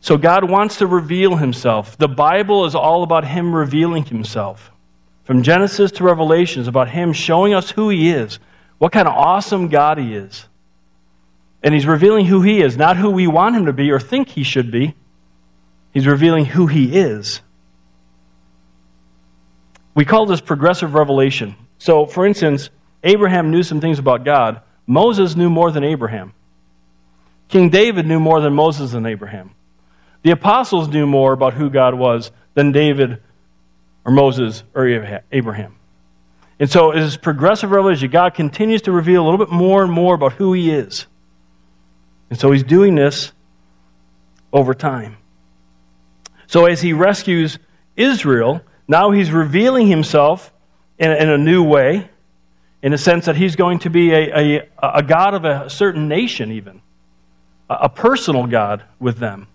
So 0.00 0.16
God 0.16 0.50
wants 0.50 0.78
to 0.78 0.86
reveal 0.86 1.36
himself. 1.36 1.96
The 1.96 2.08
Bible 2.08 2.64
is 2.64 2.74
all 2.74 3.04
about 3.04 3.24
him 3.24 3.54
revealing 3.54 4.04
himself. 4.04 4.72
From 5.22 5.44
Genesis 5.44 5.92
to 5.92 6.04
Revelation 6.04 6.62
is 6.62 6.68
about 6.68 6.88
him 6.88 7.12
showing 7.12 7.54
us 7.54 7.70
who 7.70 7.88
he 7.88 8.10
is, 8.10 8.40
what 8.82 8.90
kind 8.90 9.06
of 9.06 9.14
awesome 9.14 9.68
God 9.68 9.96
he 9.96 10.12
is. 10.12 10.44
And 11.62 11.72
he's 11.72 11.86
revealing 11.86 12.26
who 12.26 12.42
he 12.42 12.60
is, 12.60 12.76
not 12.76 12.96
who 12.96 13.10
we 13.10 13.28
want 13.28 13.54
him 13.54 13.66
to 13.66 13.72
be 13.72 13.92
or 13.92 14.00
think 14.00 14.28
he 14.28 14.42
should 14.42 14.72
be. 14.72 14.96
He's 15.92 16.04
revealing 16.04 16.46
who 16.46 16.66
he 16.66 16.98
is. 16.98 17.42
We 19.94 20.04
call 20.04 20.26
this 20.26 20.40
progressive 20.40 20.94
revelation. 20.94 21.54
So, 21.78 22.06
for 22.06 22.26
instance, 22.26 22.70
Abraham 23.04 23.52
knew 23.52 23.62
some 23.62 23.80
things 23.80 24.00
about 24.00 24.24
God. 24.24 24.62
Moses 24.84 25.36
knew 25.36 25.48
more 25.48 25.70
than 25.70 25.84
Abraham. 25.84 26.32
King 27.46 27.70
David 27.70 28.04
knew 28.04 28.18
more 28.18 28.40
than 28.40 28.52
Moses 28.52 28.94
and 28.94 29.06
Abraham. 29.06 29.52
The 30.22 30.32
apostles 30.32 30.88
knew 30.88 31.06
more 31.06 31.32
about 31.32 31.54
who 31.54 31.70
God 31.70 31.94
was 31.94 32.32
than 32.54 32.72
David 32.72 33.22
or 34.04 34.10
Moses 34.10 34.64
or 34.74 34.88
Abraham. 35.30 35.76
And 36.62 36.70
so, 36.70 36.92
as 36.92 37.18
progressive 37.18 37.72
revelation, 37.72 38.08
God 38.10 38.32
continues 38.32 38.82
to 38.82 38.92
reveal 38.92 39.22
a 39.22 39.26
little 39.28 39.44
bit 39.44 39.50
more 39.50 39.82
and 39.82 39.92
more 39.92 40.14
about 40.14 40.32
who 40.32 40.54
He 40.54 40.70
is. 40.70 41.06
And 42.30 42.38
so, 42.38 42.52
He's 42.52 42.62
doing 42.62 42.94
this 42.94 43.32
over 44.52 44.72
time. 44.72 45.16
So 46.52 46.66
as 46.66 46.82
he 46.82 46.92
rescues 46.92 47.58
Israel, 47.96 48.60
now 48.86 49.10
he's 49.10 49.30
revealing 49.30 49.86
himself 49.86 50.52
in, 50.98 51.10
in 51.10 51.30
a 51.30 51.38
new 51.38 51.62
way, 51.64 52.10
in 52.82 52.92
a 52.92 52.98
sense 52.98 53.24
that 53.24 53.36
he's 53.36 53.56
going 53.56 53.78
to 53.80 53.90
be 53.90 54.12
a, 54.12 54.58
a, 54.58 54.68
a 54.82 55.02
God 55.02 55.32
of 55.32 55.46
a 55.46 55.70
certain 55.70 56.08
nation, 56.08 56.52
even, 56.52 56.82
a, 57.70 57.74
a 57.74 57.88
personal 57.88 58.46
God 58.46 58.84
with 59.00 59.16
them. 59.16 59.46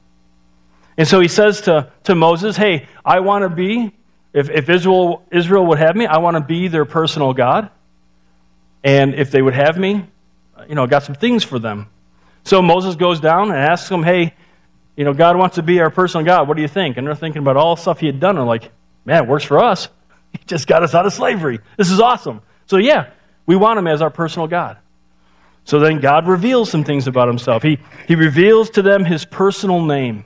And 0.98 1.08
so 1.08 1.20
he 1.20 1.28
says 1.28 1.62
to, 1.62 1.92
to 2.06 2.16
Moses, 2.16 2.58
Hey, 2.58 2.88
I 3.06 3.20
want 3.20 3.44
to 3.44 3.50
be, 3.50 3.94
if, 4.38 4.52
if 4.52 4.70
Israel, 4.70 5.24
Israel 5.32 5.66
would 5.66 5.80
have 5.80 5.96
me, 5.96 6.06
I 6.06 6.20
want 6.20 6.38
to 6.38 6.42
be 6.42 6.68
their 6.68 6.86
personal 6.86 7.34
God. 7.34 7.72
And 8.84 9.16
if 9.16 9.32
they 9.32 9.42
would 9.42 9.56
have 9.56 9.80
me, 9.80 10.06
you 10.70 10.76
know, 10.76 10.84
I 10.84 10.86
got 10.86 11.02
some 11.02 11.16
things 11.16 11.44
for 11.44 11.58
them. 11.58 11.90
So 12.44 12.62
Moses 12.62 12.96
goes 12.96 13.20
down 13.20 13.50
and 13.50 13.58
asks 13.58 13.90
them, 13.90 14.04
Hey, 14.04 14.36
you 14.96 15.06
know, 15.06 15.14
God 15.14 15.38
wants 15.38 15.56
to 15.56 15.64
be 15.64 15.80
our 15.80 15.90
personal 15.90 16.24
God. 16.24 16.48
What 16.48 16.56
do 16.56 16.62
you 16.62 16.68
think? 16.68 16.98
And 16.98 17.08
they're 17.08 17.16
thinking 17.16 17.42
about 17.42 17.58
all 17.58 17.76
the 17.76 17.82
stuff 17.82 18.00
he 18.00 18.06
had 18.06 18.20
done. 18.20 18.38
And 18.38 18.46
like, 18.46 18.70
man, 19.06 19.24
it 19.24 19.28
works 19.28 19.44
for 19.44 19.60
us. 19.60 19.90
He 20.34 20.40
just 20.46 20.68
got 20.68 20.84
us 20.84 20.94
out 20.94 21.06
of 21.06 21.14
slavery. 21.14 21.60
This 21.78 21.90
is 21.90 22.02
awesome. 22.02 22.42
So, 22.66 22.76
yeah, 22.78 23.12
we 23.46 23.56
want 23.56 23.80
him 23.80 23.88
as 23.88 24.02
our 24.02 24.10
personal 24.10 24.48
God. 24.48 24.78
So 25.64 25.80
then 25.80 26.00
God 26.00 26.28
reveals 26.28 26.70
some 26.70 26.84
things 26.84 27.08
about 27.08 27.30
himself. 27.30 27.64
He, 27.64 27.80
he 28.08 28.16
reveals 28.16 28.70
to 28.72 28.82
them 28.82 29.06
his 29.06 29.24
personal 29.24 29.82
name. 29.82 30.26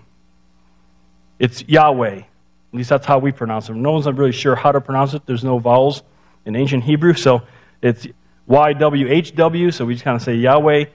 It's 1.38 1.64
Yahweh. 1.68 2.24
At 2.72 2.78
least 2.78 2.90
that's 2.90 3.06
how 3.06 3.20
we 3.20 3.32
pronounce 3.32 3.70
it. 3.70 3.74
No 3.74 3.92
one's 3.92 4.06
really 4.06 4.32
sure 4.32 4.56
how 4.56 4.72
to 4.72 4.80
pronounce 4.80 5.14
it. 5.14 5.26
There's 5.26 5.44
no 5.44 5.60
vowels 5.60 6.04
in 6.46 6.56
ancient 6.56 6.84
Hebrew. 6.84 7.14
So 7.14 7.42
it's 7.82 8.08
YWHW. 8.50 9.74
So 9.74 9.86
we 9.86 9.94
just 9.94 10.06
kind 10.06 10.16
of 10.16 10.22
say 10.22 10.36
Yahweh. 10.36 10.86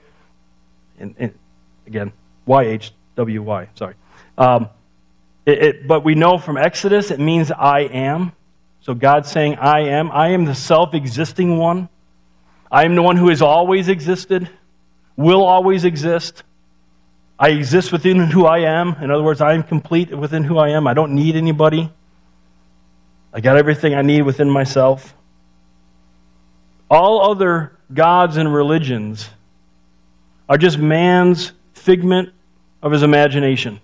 And, 0.99 1.15
and 1.19 1.33
again, 1.85 2.11
YH 2.47 2.91
W-Y, 3.15 3.69
sorry. 3.75 3.95
Um, 4.37 4.69
it, 5.45 5.63
it, 5.63 5.87
but 5.87 6.03
we 6.03 6.15
know 6.15 6.37
from 6.37 6.57
Exodus 6.57 7.11
it 7.11 7.19
means 7.19 7.51
I 7.51 7.81
am. 7.81 8.31
So 8.81 8.93
God's 8.93 9.29
saying, 9.29 9.55
I 9.55 9.81
am. 9.89 10.11
I 10.11 10.29
am 10.29 10.45
the 10.45 10.55
self 10.55 10.93
existing 10.93 11.57
one. 11.57 11.89
I 12.71 12.85
am 12.85 12.95
the 12.95 13.01
one 13.01 13.17
who 13.17 13.29
has 13.29 13.41
always 13.41 13.87
existed. 13.87 14.49
will 15.15 15.43
always 15.43 15.83
exist. 15.83 16.43
I 17.39 17.49
exist 17.49 17.91
within 17.91 18.19
who 18.19 18.45
I 18.45 18.59
am. 18.59 18.95
In 19.01 19.11
other 19.11 19.23
words, 19.23 19.41
I 19.41 19.53
am 19.53 19.63
complete 19.63 20.15
within 20.15 20.43
who 20.43 20.57
I 20.57 20.69
am. 20.69 20.87
I 20.87 20.93
don't 20.93 21.13
need 21.13 21.35
anybody. 21.35 21.91
I 23.31 23.41
got 23.41 23.57
everything 23.57 23.93
I 23.93 24.01
need 24.01 24.23
within 24.23 24.49
myself. 24.49 25.13
All 26.89 27.29
other 27.29 27.77
gods 27.93 28.37
and 28.37 28.51
religions 28.51 29.29
are 30.49 30.57
just 30.57 30.77
man's 30.77 31.51
figment 31.73 32.29
of 32.81 32.91
his 32.91 33.03
imagination. 33.03 33.79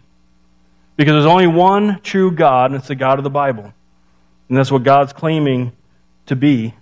Because 0.95 1.13
there's 1.13 1.25
only 1.25 1.47
one 1.47 1.99
true 2.01 2.31
God, 2.31 2.71
and 2.71 2.79
it's 2.79 2.87
the 2.87 2.95
God 2.95 3.19
of 3.19 3.23
the 3.23 3.29
Bible. 3.29 3.73
And 4.49 4.57
that's 4.57 4.71
what 4.71 4.83
God's 4.83 5.13
claiming 5.13 5.73
to 6.27 6.35
be. 6.35 6.73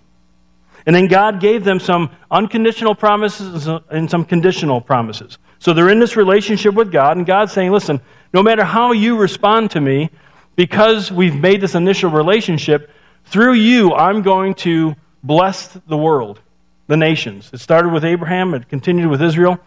And 0.86 0.96
then 0.96 1.06
God 1.06 1.40
gave 1.40 1.64
them 1.64 1.78
some 1.78 2.10
unconditional 2.30 2.94
promises 2.94 3.68
and 3.90 4.10
some 4.10 4.24
conditional 4.24 4.80
promises. 4.80 5.38
So 5.58 5.72
they're 5.72 5.90
in 5.90 6.00
this 6.00 6.16
relationship 6.16 6.74
with 6.74 6.90
God, 6.90 7.16
and 7.16 7.24
God's 7.24 7.52
saying, 7.52 7.70
listen, 7.70 8.00
no 8.34 8.42
matter 8.42 8.64
how 8.64 8.92
you 8.92 9.16
respond 9.16 9.70
to 9.72 9.80
me, 9.80 10.10
because 10.56 11.12
we've 11.12 11.36
made 11.36 11.60
this 11.60 11.74
initial 11.74 12.10
relationship, 12.10 12.90
through 13.26 13.54
you, 13.54 13.94
I'm 13.94 14.22
going 14.22 14.54
to 14.54 14.96
bless 15.22 15.68
the 15.86 15.96
world, 15.96 16.40
the 16.88 16.96
nations. 16.96 17.50
It 17.52 17.60
started 17.60 17.92
with 17.92 18.04
Abraham, 18.04 18.54
it 18.54 18.68
continued 18.68 19.08
with 19.08 19.22
Israel. 19.22 19.58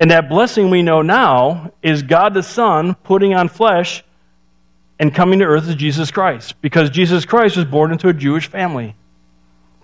And 0.00 0.10
that 0.10 0.28
blessing 0.28 0.70
we 0.70 0.82
know 0.82 1.02
now 1.02 1.72
is 1.82 2.02
God 2.02 2.34
the 2.34 2.42
Son 2.42 2.94
putting 2.94 3.34
on 3.34 3.48
flesh 3.48 4.04
and 4.98 5.14
coming 5.14 5.38
to 5.38 5.44
earth 5.44 5.68
as 5.68 5.74
Jesus 5.76 6.10
Christ. 6.10 6.60
Because 6.60 6.90
Jesus 6.90 7.24
Christ 7.24 7.56
was 7.56 7.64
born 7.64 7.92
into 7.92 8.08
a 8.08 8.12
Jewish 8.12 8.48
family. 8.48 8.94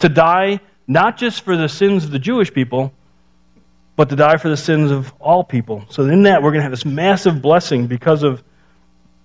To 0.00 0.08
die 0.08 0.60
not 0.86 1.16
just 1.16 1.42
for 1.42 1.56
the 1.56 1.68
sins 1.68 2.04
of 2.04 2.10
the 2.10 2.18
Jewish 2.18 2.52
people, 2.52 2.92
but 3.96 4.08
to 4.10 4.16
die 4.16 4.36
for 4.36 4.48
the 4.48 4.56
sins 4.56 4.90
of 4.90 5.12
all 5.20 5.44
people. 5.44 5.84
So 5.88 6.04
in 6.04 6.24
that, 6.24 6.42
we're 6.42 6.50
going 6.50 6.60
to 6.60 6.64
have 6.64 6.72
this 6.72 6.84
massive 6.84 7.40
blessing 7.40 7.86
because 7.86 8.22
of 8.22 8.42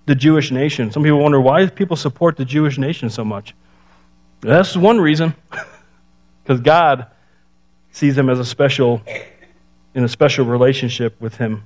the 0.06 0.14
Jewish 0.14 0.50
nation. 0.50 0.90
Some 0.90 1.02
people 1.02 1.20
wonder 1.20 1.40
why 1.40 1.66
people 1.66 1.96
support 1.96 2.36
the 2.36 2.44
Jewish 2.44 2.78
nation 2.78 3.10
so 3.10 3.24
much. 3.24 3.54
That's 4.40 4.76
one 4.76 4.98
reason. 5.00 5.34
because 6.42 6.60
God 6.62 7.06
sees 7.92 8.16
them 8.16 8.28
as 8.28 8.38
a 8.38 8.44
special 8.44 9.02
in 9.94 10.04
a 10.04 10.08
special 10.08 10.44
relationship 10.44 11.20
with 11.20 11.36
him. 11.36 11.64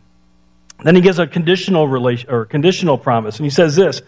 Then 0.82 0.94
he 0.94 1.00
gives 1.00 1.18
a 1.18 1.26
conditional 1.26 1.86
relation 1.86 2.30
or 2.30 2.44
conditional 2.44 2.98
promise, 2.98 3.36
and 3.36 3.46
he 3.46 3.50
says 3.50 3.76
this: 3.76 4.02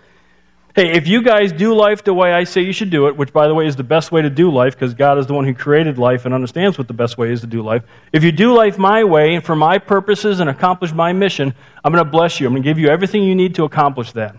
Hey, 0.77 0.93
if 0.93 1.09
you 1.09 1.23
guys 1.23 1.53
do 1.53 1.75
life 1.75 2.05
the 2.05 2.13
way 2.13 2.35
I 2.35 2.45
say 2.45 2.61
you 2.61 2.75
should 2.75 2.91
do 2.91 3.07
it, 3.07 3.17
which 3.17 3.33
by 3.33 3.49
the 3.49 3.55
way 3.55 3.67
is 3.67 3.77
the 3.77 3.83
best 3.83 4.13
way 4.13 4.21
to 4.21 4.29
do 4.29 4.51
life, 4.51 4.75
because 4.75 4.93
God 4.93 5.17
is 5.17 5.27
the 5.27 5.33
one 5.33 5.47
who 5.47 5.55
created 5.55 5.97
life 5.97 6.27
and 6.27 6.35
understands 6.35 6.77
what 6.77 6.87
the 6.87 6.93
best 6.93 7.17
way 7.17 7.33
is 7.33 7.41
to 7.41 7.47
do 7.47 7.63
life. 7.63 7.83
If 8.13 8.23
you 8.23 8.31
do 8.31 8.53
life 8.53 8.77
my 8.77 9.03
way 9.03 9.35
and 9.37 9.43
for 9.43 9.57
my 9.57 9.79
purposes 9.79 10.39
and 10.39 10.51
accomplish 10.51 10.93
my 10.93 11.15
mission, 11.15 11.55
I'm 11.83 11.95
going 11.95 12.05
to 12.05 12.11
bless 12.11 12.41
you. 12.41 12.47
I'm 12.47 12.53
going 12.53 12.63
to 12.63 12.69
give 12.69 12.79
you 12.79 12.89
everything 12.89 13.23
you 13.23 13.35
need 13.35 13.55
to 13.55 13.65
accomplish 13.65 14.13
that. 14.13 14.37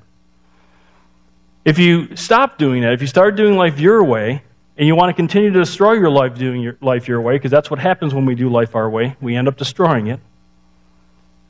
If 1.66 1.80
you 1.80 2.16
stop 2.16 2.60
doing 2.60 2.84
that, 2.84 2.94
if 2.94 3.02
you 3.02 3.08
start 3.08 3.36
doing 3.36 3.56
life 3.56 3.80
your 3.80 4.04
way, 4.04 4.44
and 4.78 4.86
you 4.86 4.96
want 4.96 5.10
to 5.10 5.16
continue 5.16 5.50
to 5.50 5.60
destroy 5.60 5.94
your 5.94 6.12
life 6.12 6.38
doing 6.38 6.62
your 6.62 6.78
life 6.82 7.08
your 7.08 7.20
way, 7.20 7.34
because 7.34 7.50
that's 7.50 7.72
what 7.72 7.80
happens 7.80 8.14
when 8.14 8.28
we 8.28 8.36
do 8.36 8.48
life 8.48 8.76
our 8.76 8.88
way. 8.88 9.16
We 9.20 9.36
end 9.36 9.48
up 9.48 9.58
destroying 9.58 10.06
it. 10.06 10.20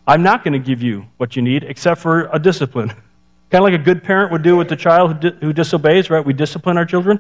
I'm 0.07 0.23
not 0.23 0.45
going 0.45 0.53
to 0.53 0.65
give 0.65 0.81
you 0.81 1.07
what 1.17 1.35
you 1.35 1.41
need 1.41 1.63
except 1.65 1.99
for 1.99 2.29
a 2.31 2.39
discipline. 2.39 2.93
kind 3.49 3.63
of 3.63 3.71
like 3.71 3.79
a 3.79 3.83
good 3.83 4.03
parent 4.03 4.31
would 4.31 4.43
do 4.43 4.55
with 4.55 4.69
the 4.69 4.75
child 4.75 5.13
who, 5.13 5.29
di- 5.29 5.37
who 5.39 5.53
disobeys, 5.53 6.09
right? 6.09 6.25
We 6.25 6.33
discipline 6.33 6.77
our 6.77 6.85
children, 6.85 7.19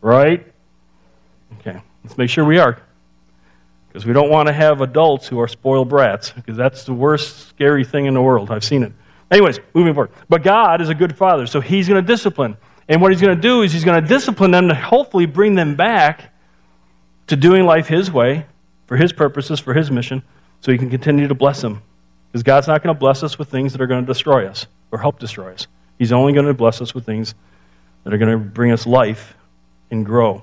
right? 0.00 0.46
Okay, 1.60 1.80
let's 2.02 2.18
make 2.18 2.30
sure 2.30 2.44
we 2.44 2.58
are. 2.58 2.80
Because 3.88 4.06
we 4.06 4.12
don't 4.12 4.30
want 4.30 4.48
to 4.48 4.52
have 4.52 4.80
adults 4.80 5.28
who 5.28 5.38
are 5.38 5.46
spoiled 5.46 5.88
brats, 5.88 6.30
because 6.30 6.56
that's 6.56 6.84
the 6.84 6.94
worst, 6.94 7.48
scary 7.48 7.84
thing 7.84 8.06
in 8.06 8.14
the 8.14 8.22
world. 8.22 8.50
I've 8.50 8.64
seen 8.64 8.82
it. 8.82 8.92
Anyways, 9.30 9.60
moving 9.72 9.94
forward. 9.94 10.10
But 10.28 10.42
God 10.42 10.80
is 10.80 10.88
a 10.88 10.94
good 10.94 11.16
father, 11.16 11.46
so 11.46 11.60
He's 11.60 11.88
going 11.88 12.04
to 12.04 12.06
discipline. 12.06 12.56
And 12.88 13.00
what 13.00 13.12
he's 13.12 13.20
going 13.20 13.34
to 13.34 13.40
do 13.40 13.62
is 13.62 13.72
he's 13.72 13.84
going 13.84 14.02
to 14.02 14.08
discipline 14.08 14.50
them 14.50 14.68
to 14.68 14.74
hopefully 14.74 15.26
bring 15.26 15.54
them 15.54 15.74
back 15.74 16.32
to 17.28 17.36
doing 17.36 17.64
life 17.64 17.86
his 17.86 18.10
way, 18.10 18.46
for 18.86 18.96
his 18.96 19.12
purposes, 19.12 19.58
for 19.58 19.72
his 19.72 19.90
mission, 19.90 20.22
so 20.60 20.70
he 20.70 20.78
can 20.78 20.90
continue 20.90 21.28
to 21.28 21.34
bless 21.34 21.62
them. 21.62 21.82
Because 22.30 22.42
God's 22.42 22.68
not 22.68 22.82
going 22.82 22.94
to 22.94 22.98
bless 22.98 23.22
us 23.22 23.38
with 23.38 23.48
things 23.48 23.72
that 23.72 23.80
are 23.80 23.86
going 23.86 24.04
to 24.04 24.06
destroy 24.06 24.46
us 24.46 24.66
or 24.90 24.98
help 24.98 25.18
destroy 25.18 25.52
us. 25.52 25.66
He's 25.98 26.12
only 26.12 26.32
going 26.32 26.46
to 26.46 26.54
bless 26.54 26.80
us 26.80 26.94
with 26.94 27.06
things 27.06 27.34
that 28.04 28.12
are 28.12 28.18
going 28.18 28.32
to 28.32 28.38
bring 28.38 28.72
us 28.72 28.86
life 28.86 29.34
and 29.90 30.04
grow. 30.04 30.42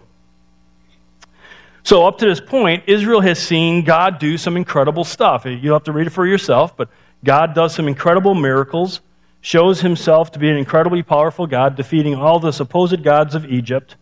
So, 1.84 2.06
up 2.06 2.20
to 2.20 2.26
this 2.26 2.40
point, 2.40 2.84
Israel 2.88 3.22
has 3.22 3.40
seen 3.40 3.84
God 3.84 4.20
do 4.20 4.38
some 4.38 4.56
incredible 4.56 5.04
stuff. 5.04 5.46
You'll 5.46 5.76
have 5.76 5.86
to 5.86 5.92
read 5.92 6.08
it 6.08 6.12
for 6.12 6.28
yourself, 6.28 6.78
but 6.78 6.90
God 7.24 7.56
does 7.56 7.74
some 7.74 7.88
incredible 7.88 8.36
miracles 8.36 9.02
shows 9.42 9.82
himself 9.82 10.32
to 10.32 10.40
be 10.40 10.50
an 10.50 10.56
incredibly 10.56 11.02
powerful 11.02 11.48
God, 11.48 11.76
defeating 11.76 12.16
all 12.16 12.40
the 12.40 12.52
supposed 12.52 13.04
gods 13.04 13.36
of 13.36 13.46
Egypt. 13.46 13.96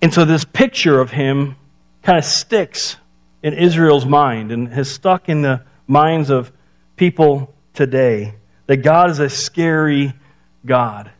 And 0.00 0.14
so 0.14 0.24
this 0.24 0.44
picture 0.44 1.00
of 1.00 1.10
him 1.10 1.56
kind 2.02 2.18
of 2.18 2.24
sticks 2.24 2.96
in 3.42 3.54
Israel's 3.54 4.06
mind 4.06 4.52
and 4.52 4.68
has 4.68 4.90
stuck 4.90 5.28
in 5.28 5.42
the 5.42 5.62
minds 5.86 6.30
of 6.30 6.52
people 6.96 7.54
today 7.72 8.34
that 8.66 8.78
God 8.78 9.10
is 9.10 9.18
a 9.18 9.28
scary 9.28 10.12
God. 10.64 11.10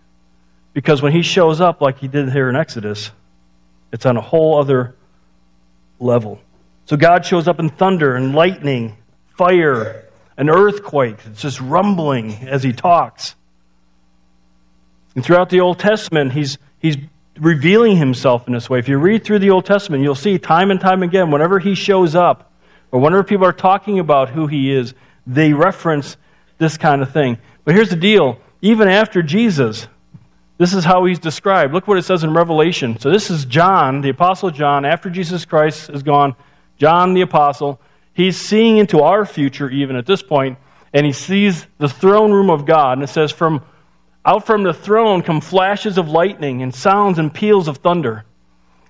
Because 0.73 1.03
when 1.03 1.13
he 1.13 1.23
shows 1.23 1.61
up, 1.61 1.81
like 1.81 1.99
he 1.99 2.09
did 2.09 2.31
here 2.33 2.49
in 2.49 2.57
Exodus, 2.57 3.11
it's 3.93 4.07
on 4.07 4.17
a 4.17 4.21
whole 4.21 4.59
other 4.59 4.97
level. 6.01 6.41
So 6.87 6.97
God 6.97 7.25
shows 7.25 7.49
up 7.49 7.61
in 7.61 7.69
thunder 7.69 8.17
and 8.17 8.35
lightning, 8.35 8.97
fire, 9.37 10.05
an 10.37 10.51
earthquake. 10.51 11.17
It's 11.27 11.41
just 11.41 11.61
rumbling 11.61 12.33
as 12.49 12.63
he 12.63 12.73
talks. 12.73 13.35
And 15.15 15.25
throughout 15.25 15.49
the 15.49 15.61
Old 15.61 15.79
Testament, 15.79 16.33
he's, 16.33 16.59
he's 16.81 16.97
revealing 17.39 17.97
himself 17.97 18.47
in 18.49 18.53
this 18.53 18.69
way. 18.69 18.81
If 18.81 18.89
you 18.89 18.99
read 18.99 19.25
through 19.25 19.39
the 19.39 19.51
Old 19.51 19.65
Testament, 19.65 20.03
you'll 20.03 20.15
see 20.15 20.39
time 20.39 20.71
and 20.71 20.81
time 20.81 21.03
again, 21.03 21.31
whenever 21.31 21.59
he 21.59 21.75
shows 21.75 22.15
up, 22.15 22.53
or 22.91 23.01
whenever 23.01 23.23
people 23.23 23.47
are 23.47 23.53
talking 23.53 23.99
about 23.99 24.29
who 24.31 24.47
he 24.47 24.73
is, 24.73 24.95
they 25.27 25.53
reference 25.53 26.17
this 26.59 26.77
kind 26.77 27.03
of 27.03 27.13
thing. 27.13 27.39
But 27.65 27.75
here's 27.75 27.91
the 27.91 27.97
deal 27.97 28.39
even 28.61 28.89
after 28.89 29.23
Jesus, 29.23 29.89
this 30.59 30.73
is 30.73 30.85
how 30.85 31.05
he's 31.05 31.19
described. 31.19 31.75
Look 31.75 31.87
what 31.87 31.99
it 31.99 32.05
says 32.05 32.25
in 32.25 32.33
Revelation. 32.33 32.99
So 32.99 33.11
this 33.11 33.31
is 33.31 33.45
John, 33.45 34.01
the 34.01 34.11
Apostle 34.11 34.51
John, 34.51 34.85
after 34.85 35.11
Jesus 35.11 35.45
Christ 35.45 35.91
is 35.91 36.03
gone. 36.03 36.35
John 36.79 37.15
the 37.15 37.21
Apostle 37.21 37.81
He's 38.15 38.41
seeing 38.41 38.77
into 38.77 39.01
our 39.01 39.27
future, 39.27 39.69
even 39.69 39.97
at 39.97 40.07
this 40.07 40.23
point, 40.23 40.57
and 40.93 41.05
he 41.05 41.13
sees 41.13 41.67
the 41.79 41.89
throne 41.89 42.31
room 42.31 42.49
of 42.49 42.65
God. 42.65 42.93
And 42.99 43.03
it 43.03 43.09
says, 43.09 43.33
from 43.33 43.63
out 44.25 44.47
from 44.47 44.63
the 44.63 44.73
throne 44.73 45.21
come 45.21 45.41
flashes 45.41 45.99
of 45.99 46.09
lightning 46.09 46.63
and 46.63 46.75
sounds 46.75 47.19
and 47.19 47.35
peals 47.35 47.69
of 47.69 47.79
thunder. 47.79 48.25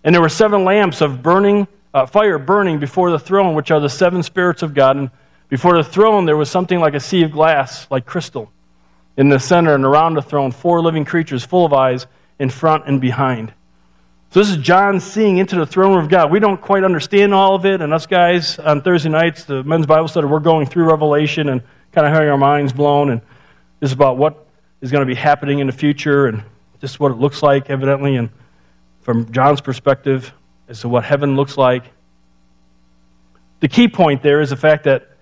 And 0.05 0.15
there 0.15 0.23
were 0.23 0.29
seven 0.29 0.65
lamps 0.65 1.01
of 1.01 1.23
burning 1.23 1.67
uh, 1.95 2.07
fire 2.07 2.39
burning 2.39 2.79
before 2.79 3.11
the 3.11 3.19
throne, 3.19 3.55
which 3.55 3.71
are 3.71 3.81
the 3.81 3.89
seven 3.89 4.23
spirits 4.23 4.63
of 4.63 4.75
God. 4.75 4.97
And 4.97 5.11
before 5.49 5.77
the 5.77 5.85
throne, 5.85 6.25
there 6.25 6.37
was 6.37 6.51
something 6.51 6.81
like 6.81 6.95
a 6.95 7.01
sea 7.01 7.23
of 7.23 7.33
glass, 7.33 7.87
like 7.91 8.07
crystal. 8.07 8.51
In 9.17 9.29
the 9.29 9.39
center 9.39 9.75
and 9.75 9.85
around 9.85 10.15
the 10.15 10.23
throne, 10.23 10.51
four 10.51 10.83
living 10.83 11.05
creatures 11.05 11.45
full 11.45 11.65
of 11.65 11.73
eyes 11.73 12.07
in 12.39 12.51
front 12.51 12.89
and 12.89 13.01
behind. 13.01 13.53
So 14.31 14.41
this 14.41 14.51
is 14.51 14.57
John 14.57 14.99
seeing 14.99 15.39
into 15.39 15.55
the 15.55 15.67
throne 15.67 15.97
of 15.97 16.09
God. 16.09 16.33
We 16.33 16.41
don't 16.41 16.61
quite 16.61 16.83
understand 16.83 17.33
all 17.33 17.55
of 17.55 17.65
it, 17.67 17.81
and 17.81 17.95
us 17.95 18.07
guys 18.07 18.59
on 18.59 18.83
Thursday 18.83 19.11
nights, 19.11 19.45
the 19.45 19.63
men's 19.63 19.87
Bible 19.87 20.09
study, 20.09 20.27
we're 20.27 20.41
going 20.41 20.67
through 20.67 20.87
Revelation 20.87 21.49
and 21.49 21.63
kind 21.93 22.05
of 22.05 22.13
having 22.13 22.29
our 22.29 22.37
minds 22.37 22.73
blown, 22.73 23.11
and 23.11 23.21
this 23.79 23.91
is 23.91 23.93
about 23.93 24.19
what 24.19 24.49
is 24.81 24.91
going 24.91 25.03
to 25.03 25.07
be 25.07 25.15
happening 25.15 25.61
in 25.61 25.69
the 25.69 25.73
future, 25.73 26.27
and 26.27 26.43
just 26.81 26.99
what 26.99 27.13
it 27.13 27.19
looks 27.19 27.45
like, 27.45 27.71
evidently, 27.71 28.17
and 28.17 28.31
from 29.03 29.31
John's 29.31 29.61
perspective 29.61 30.33
as 30.69 30.81
to 30.81 30.89
what 30.89 31.05
heaven 31.05 31.37
looks 31.37 31.57
like. 31.57 31.85
The 33.61 33.69
key 33.69 33.87
point 33.87 34.23
there 34.23 34.41
is 34.41 34.51
the 34.51 34.57
fact 34.57 34.85
that 34.85 35.14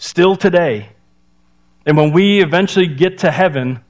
still 0.00 0.34
today, 0.34 0.88
and 1.84 1.96
when 1.96 2.12
we 2.12 2.42
eventually 2.42 2.86
get 2.86 3.18
to 3.18 3.30
heaven, 3.30 3.80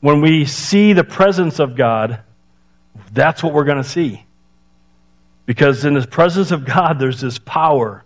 when 0.00 0.20
we 0.20 0.44
see 0.44 0.92
the 0.92 1.04
presence 1.04 1.58
of 1.58 1.76
God, 1.76 2.20
that's 3.12 3.42
what 3.42 3.52
we're 3.52 3.64
going 3.64 3.82
to 3.82 3.88
see. 3.88 4.24
Because 5.44 5.84
in 5.84 5.94
the 5.94 6.06
presence 6.06 6.52
of 6.52 6.64
God, 6.64 6.98
there's 6.98 7.20
this 7.20 7.38
power, 7.38 8.04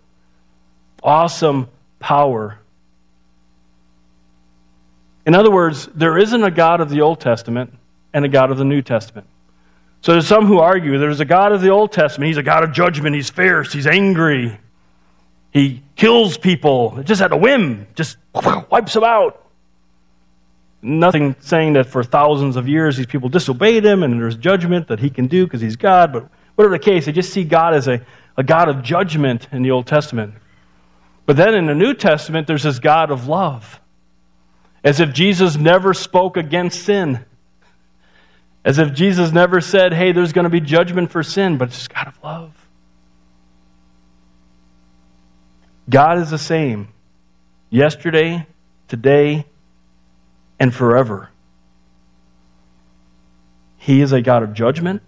awesome 1.01 1.69
power. 1.99 2.59
In 5.25 5.35
other 5.35 5.51
words, 5.51 5.87
there 5.93 6.17
isn't 6.17 6.43
a 6.43 6.51
God 6.51 6.81
of 6.81 6.89
the 6.89 7.01
Old 7.01 7.19
Testament 7.19 7.71
and 8.13 8.25
a 8.25 8.29
God 8.29 8.49
of 8.49 8.57
the 8.57 8.65
New 8.65 8.81
Testament. 8.81 9.27
So 10.01 10.13
there's 10.13 10.27
some 10.27 10.47
who 10.47 10.57
argue 10.57 10.97
there's 10.97 11.19
a 11.19 11.25
God 11.25 11.51
of 11.51 11.61
the 11.61 11.69
Old 11.69 11.91
Testament. 11.91 12.29
He's 12.29 12.37
a 12.37 12.43
God 12.43 12.63
of 12.63 12.71
judgment. 12.71 13.15
He's 13.15 13.29
fierce. 13.29 13.71
He's 13.71 13.85
angry. 13.85 14.59
He 15.51 15.83
kills 15.95 16.37
people 16.37 17.03
just 17.03 17.21
at 17.21 17.31
a 17.31 17.37
whim, 17.37 17.87
just 17.95 18.17
wipes 18.33 18.93
them 18.93 19.03
out. 19.03 19.45
Nothing 20.81 21.35
saying 21.41 21.73
that 21.73 21.87
for 21.87 22.03
thousands 22.03 22.55
of 22.55 22.67
years 22.67 22.97
these 22.97 23.05
people 23.05 23.29
disobeyed 23.29 23.85
him 23.85 24.01
and 24.01 24.19
there's 24.19 24.37
judgment 24.37 24.87
that 24.87 24.99
he 24.99 25.09
can 25.09 25.27
do 25.27 25.45
because 25.45 25.61
he's 25.61 25.75
God, 25.75 26.11
but 26.13 26.27
whatever 26.55 26.75
the 26.75 26.83
case, 26.83 27.05
they 27.05 27.11
just 27.11 27.31
see 27.31 27.43
God 27.43 27.73
as 27.73 27.87
a, 27.87 28.03
a 28.37 28.43
God 28.43 28.69
of 28.69 28.81
judgment 28.81 29.47
in 29.51 29.61
the 29.61 29.71
Old 29.71 29.87
Testament. 29.87 30.33
But 31.25 31.35
then 31.35 31.53
in 31.53 31.67
the 31.67 31.75
New 31.75 31.93
Testament, 31.93 32.47
there's 32.47 32.63
this 32.63 32.79
God 32.79 33.11
of 33.11 33.27
love. 33.27 33.79
As 34.83 34.99
if 34.99 35.13
Jesus 35.13 35.55
never 35.55 35.93
spoke 35.93 36.37
against 36.37 36.83
sin. 36.83 37.23
As 38.65 38.79
if 38.79 38.93
Jesus 38.93 39.31
never 39.31 39.61
said, 39.61 39.93
hey, 39.93 40.11
there's 40.11 40.33
going 40.33 40.43
to 40.45 40.49
be 40.49 40.59
judgment 40.59 41.11
for 41.11 41.23
sin, 41.23 41.57
but 41.57 41.69
it's 41.69 41.87
God 41.87 42.07
of 42.07 42.23
love. 42.23 42.60
God 45.89 46.19
is 46.19 46.29
the 46.29 46.37
same 46.37 46.89
yesterday, 47.69 48.45
today, 48.87 49.45
and 50.59 50.73
forever. 50.73 51.29
He 53.77 54.01
is 54.01 54.11
a 54.11 54.21
God 54.21 54.43
of 54.43 54.53
judgment, 54.53 55.01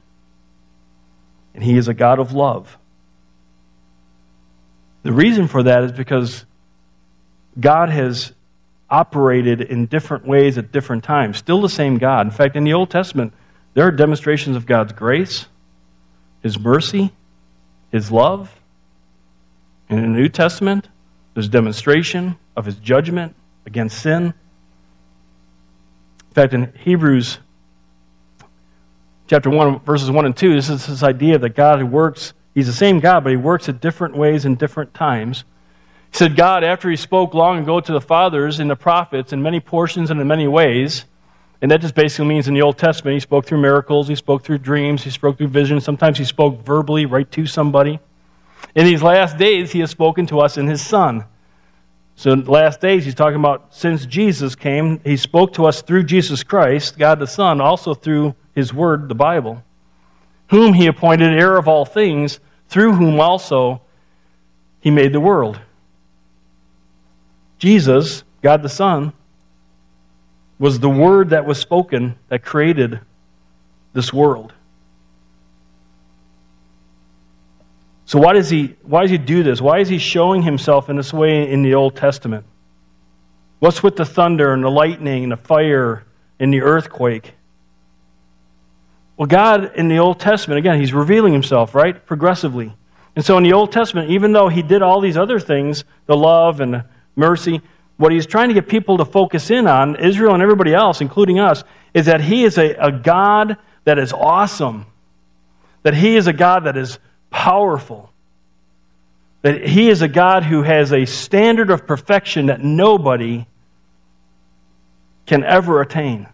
and 1.54 1.64
He 1.64 1.78
is 1.78 1.88
a 1.88 1.94
God 1.94 2.20
of 2.20 2.34
love. 2.34 2.78
The 5.04 5.12
reason 5.12 5.48
for 5.48 5.64
that 5.64 5.84
is 5.84 5.92
because 5.92 6.46
God 7.60 7.90
has 7.90 8.34
operated 8.90 9.62
in 9.62 9.86
different 9.86 10.26
ways 10.26 10.58
at 10.58 10.72
different 10.72 11.04
times. 11.04 11.38
Still 11.38 11.62
the 11.62 11.70
same 11.70 11.98
God. 11.98 12.26
In 12.26 12.32
fact, 12.32 12.56
in 12.56 12.64
the 12.64 12.74
Old 12.74 12.90
Testament, 12.90 13.34
there 13.74 13.86
are 13.86 13.92
demonstrations 13.92 14.56
of 14.56 14.66
God's 14.66 14.94
grace, 14.94 15.46
His 16.42 16.58
mercy, 16.58 17.12
His 17.92 18.12
love. 18.12 18.52
In 19.98 20.14
the 20.14 20.20
New 20.20 20.30
Testament, 20.30 20.90
there's 21.34 21.50
demonstration 21.50 22.38
of 22.56 22.66
His 22.66 22.76
judgment 22.76 23.36
against 23.66 24.02
sin. 24.02 24.34
In 26.30 26.34
fact, 26.34 26.54
in 26.54 26.74
Hebrews 26.80 27.40
chapter 29.28 29.50
1, 29.50 29.80
verses 29.82 30.10
1 30.10 30.26
and 30.26 30.36
2, 30.36 30.56
this 30.56 30.70
is 30.70 30.88
this 30.88 31.04
idea 31.04 31.38
that 31.38 31.50
God 31.50 31.84
works 31.84 32.34
He's 32.54 32.68
the 32.68 32.74
same 32.74 33.00
God, 33.00 33.24
but 33.24 33.32
he 33.32 33.38
works 33.38 33.68
at 33.68 33.82
different 33.82 34.16
ways 34.16 34.46
in 34.46 34.56
different 34.56 34.94
times. 34.94 35.44
He 36.12 36.18
said, 36.18 36.36
God, 36.36 36.64
after 36.64 36.90
he 36.90 36.96
spoke 36.96 37.34
long 37.34 37.60
ago 37.60 37.80
to 37.80 37.92
the 37.92 38.02
fathers 38.02 38.60
and 38.60 38.70
the 38.70 38.76
prophets 38.76 39.34
in 39.34 39.42
many 39.42 39.60
portions 39.60 40.12
and 40.12 40.22
in 40.22 40.28
many 40.28 40.48
ways, 40.48 41.06
and 41.62 41.72
that 41.72 41.82
just 41.82 41.96
basically 41.96 42.26
means 42.26 42.48
in 42.48 42.54
the 42.54 42.62
Old 42.62 42.78
Testament, 42.78 43.16
he 43.16 43.20
spoke 43.20 43.46
through 43.46 43.60
miracles, 43.62 44.08
he 44.08 44.16
spoke 44.16 44.44
through 44.44 44.60
dreams, 44.60 45.04
he 45.04 45.10
spoke 45.10 45.38
through 45.38 45.48
visions. 45.48 45.84
Sometimes 45.84 46.18
he 46.18 46.26
spoke 46.26 46.64
verbally, 46.64 47.06
right 47.06 47.30
to 47.32 47.48
somebody. 47.48 48.00
In 48.76 48.86
these 48.86 49.04
last 49.04 49.38
days, 49.38 49.72
he 49.72 49.80
has 49.80 49.92
spoken 49.92 50.26
to 50.28 50.40
us 50.40 50.58
in 50.58 50.68
his 50.68 50.82
Son. 50.82 51.26
So, 52.16 52.34
last 52.34 52.82
days, 52.82 53.06
he's 53.06 53.16
talking 53.16 53.40
about 53.40 53.74
since 53.74 54.06
Jesus 54.06 54.56
came, 54.56 55.00
he 55.04 55.18
spoke 55.18 55.54
to 55.54 55.66
us 55.66 55.82
through 55.82 56.04
Jesus 56.04 56.44
Christ, 56.44 56.98
God 56.98 57.20
the 57.20 57.28
Son, 57.28 57.60
also 57.62 57.94
through 57.94 58.36
his 58.54 58.74
Word, 58.74 59.10
the 59.10 59.16
Bible 59.16 59.64
whom 60.54 60.74
he 60.74 60.86
appointed 60.86 61.34
heir 61.34 61.58
of 61.58 61.68
all 61.68 61.84
things, 61.84 62.40
through 62.70 62.94
whom 62.94 63.20
also 63.20 63.82
he 64.82 64.92
made 64.92 65.12
the 65.12 65.20
world. 65.20 65.60
Jesus, 67.58 68.24
God 68.44 68.62
the 68.62 68.70
Son, 68.70 69.14
was 70.60 70.80
the 70.80 70.90
word 70.90 71.32
that 71.32 71.48
was 71.48 71.58
spoken 71.58 72.16
that 72.30 72.44
created 72.46 73.00
this 73.94 74.14
world. 74.14 74.54
So 78.06 78.20
why 78.20 78.34
does 78.34 78.50
he 78.50 78.76
why 78.82 79.02
does 79.02 79.12
he 79.12 79.18
do 79.18 79.44
this? 79.44 79.62
Why 79.62 79.80
is 79.80 79.90
he 79.90 79.98
showing 79.98 80.42
himself 80.42 80.90
in 80.90 80.98
this 80.98 81.14
way 81.14 81.50
in 81.50 81.64
the 81.64 81.74
Old 81.76 81.96
Testament? 81.96 82.46
What's 83.60 83.82
with 83.82 83.96
the 83.96 84.06
thunder 84.06 84.54
and 84.54 84.64
the 84.64 84.70
lightning 84.70 85.24
and 85.24 85.32
the 85.32 85.38
fire 85.38 86.04
and 86.40 86.54
the 86.54 86.62
earthquake? 86.62 87.34
Well, 89.16 89.28
God 89.28 89.76
in 89.76 89.88
the 89.88 90.00
Old 90.00 90.20
Testament, 90.20 90.58
again, 90.58 90.80
He's 90.80 90.94
revealing 90.94 91.34
Himself, 91.34 91.74
right? 91.74 92.06
Progressively. 92.06 92.76
And 93.16 93.24
so 93.24 93.38
in 93.38 93.44
the 93.44 93.54
Old 93.54 93.72
Testament, 93.72 94.10
even 94.10 94.34
though 94.34 94.50
He 94.50 94.62
did 94.62 94.82
all 94.82 95.00
these 95.00 95.18
other 95.18 95.40
things, 95.40 95.86
the 96.08 96.18
love 96.18 96.60
and 96.60 96.74
the 96.74 96.86
mercy, 97.16 97.62
what 97.96 98.12
He's 98.12 98.26
trying 98.26 98.50
to 98.50 98.54
get 98.54 98.68
people 98.68 98.98
to 98.98 99.06
focus 99.06 99.52
in 99.52 99.68
on, 99.68 99.96
Israel 99.96 100.34
and 100.34 100.44
everybody 100.44 100.74
else, 100.74 101.00
including 101.00 101.40
us, 101.40 101.64
is 101.94 102.08
that 102.08 102.22
He 102.22 102.44
is 102.44 102.58
a, 102.58 102.72
a 102.74 102.92
God 102.92 103.56
that 103.86 104.00
is 104.00 104.12
awesome, 104.12 104.88
that 105.84 105.94
He 105.94 106.16
is 106.16 106.28
a 106.28 106.34
God 106.34 106.66
that 106.66 106.76
is 106.76 107.00
powerful, 107.34 108.10
that 109.42 109.68
He 109.68 109.90
is 109.90 110.02
a 110.02 110.08
God 110.08 110.44
who 110.44 110.62
has 110.62 110.94
a 110.94 111.06
standard 111.06 111.70
of 111.70 111.86
perfection 111.86 112.46
that 112.46 112.62
nobody 112.62 113.46
can 115.26 115.44
ever 115.44 115.82
attain 115.82 116.28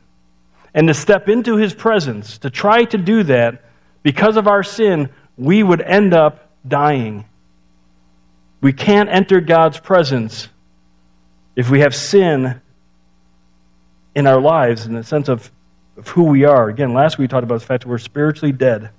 and 0.74 0.88
to 0.88 0.94
step 0.94 1.30
into 1.30 1.58
his 1.58 1.74
presence, 1.74 2.40
to 2.40 2.50
try 2.50 2.84
to 2.86 2.98
do 2.98 3.24
that, 3.24 3.64
because 4.04 4.38
of 4.38 4.48
our 4.48 4.64
sin, 4.64 5.10
we 5.38 5.64
would 5.64 5.82
end 5.82 6.14
up 6.14 6.52
dying. 6.68 7.26
We 8.62 8.74
can't 8.74 9.10
enter 9.10 9.42
God's 9.42 9.80
presence 9.80 10.48
if 11.56 11.70
we 11.70 11.80
have 11.82 11.96
sin 11.96 12.62
in 14.16 14.28
our 14.28 14.40
lives 14.40 14.86
in 14.86 14.94
the 14.94 15.04
sense 15.04 15.28
of, 15.28 15.52
of 15.98 16.08
who 16.10 16.24
we 16.26 16.46
are. 16.46 16.70
Again, 16.70 16.94
last 16.94 17.18
week 17.18 17.26
we 17.26 17.28
talked 17.28 17.44
about 17.44 17.60
the 17.60 17.66
fact 17.66 17.84
that 17.84 17.90
we're 17.90 17.98
spiritually 17.98 18.52
dead. 18.52 18.90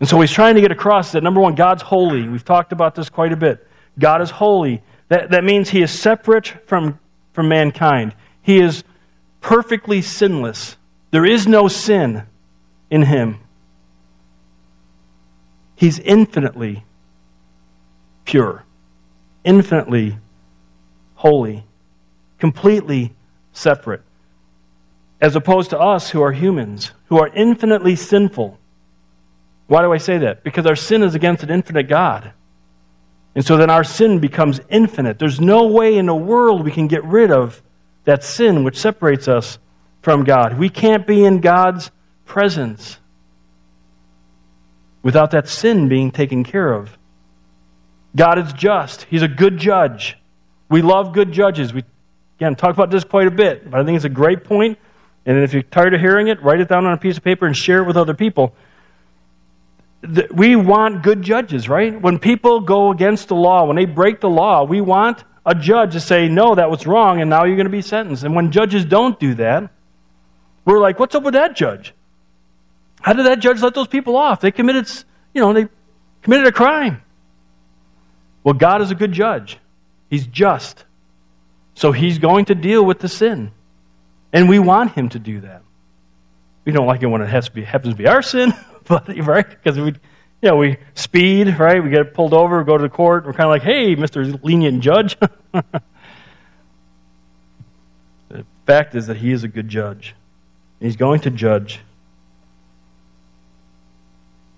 And 0.00 0.08
so 0.08 0.20
he's 0.20 0.30
trying 0.32 0.54
to 0.54 0.62
get 0.62 0.72
across 0.72 1.12
that 1.12 1.22
number 1.22 1.40
one, 1.40 1.54
God's 1.54 1.82
holy. 1.82 2.26
We've 2.26 2.44
talked 2.44 2.72
about 2.72 2.94
this 2.94 3.10
quite 3.10 3.32
a 3.32 3.36
bit. 3.36 3.66
God 3.98 4.22
is 4.22 4.30
holy. 4.30 4.82
That, 5.08 5.30
that 5.30 5.44
means 5.44 5.68
he 5.68 5.82
is 5.82 5.90
separate 5.90 6.48
from, 6.66 6.98
from 7.32 7.48
mankind. 7.48 8.14
He 8.40 8.60
is 8.60 8.82
perfectly 9.40 10.00
sinless. 10.00 10.76
There 11.10 11.26
is 11.26 11.46
no 11.46 11.68
sin 11.68 12.22
in 12.90 13.02
him. 13.02 13.40
He's 15.76 15.98
infinitely 15.98 16.84
pure, 18.24 18.64
infinitely 19.44 20.16
holy, 21.14 21.64
completely 22.38 23.14
separate. 23.52 24.02
As 25.20 25.36
opposed 25.36 25.70
to 25.70 25.78
us 25.78 26.10
who 26.10 26.22
are 26.22 26.32
humans, 26.32 26.92
who 27.06 27.18
are 27.18 27.28
infinitely 27.28 27.96
sinful. 27.96 28.59
Why 29.70 29.82
do 29.82 29.92
I 29.92 29.98
say 29.98 30.18
that? 30.18 30.42
Because 30.42 30.66
our 30.66 30.74
sin 30.74 31.04
is 31.04 31.14
against 31.14 31.44
an 31.44 31.50
infinite 31.50 31.84
God. 31.84 32.32
And 33.36 33.46
so 33.46 33.56
then 33.56 33.70
our 33.70 33.84
sin 33.84 34.18
becomes 34.18 34.58
infinite. 34.68 35.20
There's 35.20 35.40
no 35.40 35.68
way 35.68 35.96
in 35.96 36.06
the 36.06 36.14
world 36.14 36.64
we 36.64 36.72
can 36.72 36.88
get 36.88 37.04
rid 37.04 37.30
of 37.30 37.62
that 38.04 38.24
sin 38.24 38.64
which 38.64 38.76
separates 38.76 39.28
us 39.28 39.60
from 40.02 40.24
God. 40.24 40.58
We 40.58 40.70
can't 40.70 41.06
be 41.06 41.24
in 41.24 41.40
God's 41.40 41.92
presence 42.24 42.98
without 45.04 45.30
that 45.30 45.46
sin 45.46 45.88
being 45.88 46.10
taken 46.10 46.42
care 46.42 46.72
of. 46.72 46.98
God 48.16 48.40
is 48.40 48.52
just, 48.54 49.04
He's 49.04 49.22
a 49.22 49.28
good 49.28 49.56
judge. 49.56 50.18
We 50.68 50.82
love 50.82 51.12
good 51.12 51.30
judges. 51.30 51.72
We, 51.72 51.84
again, 52.40 52.56
talk 52.56 52.74
about 52.74 52.90
this 52.90 53.04
quite 53.04 53.28
a 53.28 53.30
bit, 53.30 53.70
but 53.70 53.78
I 53.78 53.84
think 53.84 53.94
it's 53.94 54.04
a 54.04 54.08
great 54.08 54.42
point. 54.42 54.78
And 55.26 55.38
if 55.38 55.52
you're 55.52 55.62
tired 55.62 55.94
of 55.94 56.00
hearing 56.00 56.26
it, 56.26 56.42
write 56.42 56.58
it 56.58 56.68
down 56.68 56.86
on 56.86 56.92
a 56.92 56.96
piece 56.98 57.18
of 57.18 57.22
paper 57.22 57.46
and 57.46 57.56
share 57.56 57.78
it 57.78 57.86
with 57.86 57.96
other 57.96 58.14
people. 58.14 58.56
We 60.02 60.56
want 60.56 61.02
good 61.02 61.22
judges, 61.22 61.68
right? 61.68 62.00
When 62.00 62.18
people 62.18 62.60
go 62.60 62.90
against 62.90 63.28
the 63.28 63.34
law, 63.34 63.66
when 63.66 63.76
they 63.76 63.84
break 63.84 64.20
the 64.20 64.30
law, 64.30 64.64
we 64.64 64.80
want 64.80 65.22
a 65.44 65.54
judge 65.54 65.92
to 65.92 66.00
say, 66.00 66.28
no, 66.28 66.54
that 66.54 66.70
was 66.70 66.86
wrong, 66.86 67.20
and 67.20 67.28
now 67.28 67.44
you're 67.44 67.56
going 67.56 67.66
to 67.66 67.70
be 67.70 67.82
sentenced. 67.82 68.24
And 68.24 68.34
when 68.34 68.50
judges 68.50 68.84
don't 68.84 69.18
do 69.20 69.34
that, 69.34 69.70
we're 70.64 70.78
like, 70.78 70.98
what's 70.98 71.14
up 71.14 71.22
with 71.22 71.34
that 71.34 71.54
judge? 71.54 71.94
How 73.00 73.12
did 73.12 73.26
that 73.26 73.40
judge 73.40 73.60
let 73.62 73.74
those 73.74 73.88
people 73.88 74.16
off? 74.16 74.40
They 74.40 74.50
committed, 74.50 74.88
you 75.34 75.40
know, 75.40 75.52
they 75.52 75.68
committed 76.22 76.46
a 76.46 76.52
crime. 76.52 77.02
Well, 78.44 78.54
God 78.54 78.82
is 78.82 78.90
a 78.90 78.94
good 78.94 79.12
judge. 79.12 79.58
He's 80.08 80.26
just. 80.26 80.84
So 81.74 81.92
he's 81.92 82.18
going 82.18 82.46
to 82.46 82.54
deal 82.54 82.84
with 82.84 82.98
the 82.98 83.08
sin. 83.08 83.52
And 84.32 84.48
we 84.48 84.58
want 84.58 84.92
him 84.92 85.08
to 85.10 85.18
do 85.18 85.40
that. 85.40 85.62
We 86.64 86.72
don't 86.72 86.86
like 86.86 87.02
it 87.02 87.06
when 87.06 87.22
it 87.22 87.28
has 87.28 87.46
to 87.46 87.52
be, 87.52 87.64
happens 87.64 87.94
to 87.94 87.98
be 87.98 88.06
our 88.06 88.22
sin, 88.22 88.52
right? 89.22 89.48
Because 89.48 89.78
we 89.78 89.94
you 90.42 90.48
know, 90.48 90.56
we 90.56 90.78
speed, 90.94 91.58
right? 91.58 91.82
We 91.82 91.90
get 91.90 92.14
pulled 92.14 92.32
over, 92.32 92.64
go 92.64 92.78
to 92.78 92.82
the 92.82 92.88
court. 92.88 93.26
We're 93.26 93.32
kind 93.32 93.44
of 93.44 93.50
like, 93.50 93.62
hey, 93.62 93.94
Mr. 93.94 94.42
Lenient 94.42 94.80
Judge. 94.80 95.18
the 95.52 95.82
fact 98.64 98.94
is 98.94 99.08
that 99.08 99.18
he 99.18 99.32
is 99.32 99.44
a 99.44 99.48
good 99.48 99.68
judge. 99.68 100.14
He's 100.80 100.96
going 100.96 101.20
to 101.20 101.30
judge. 101.30 101.80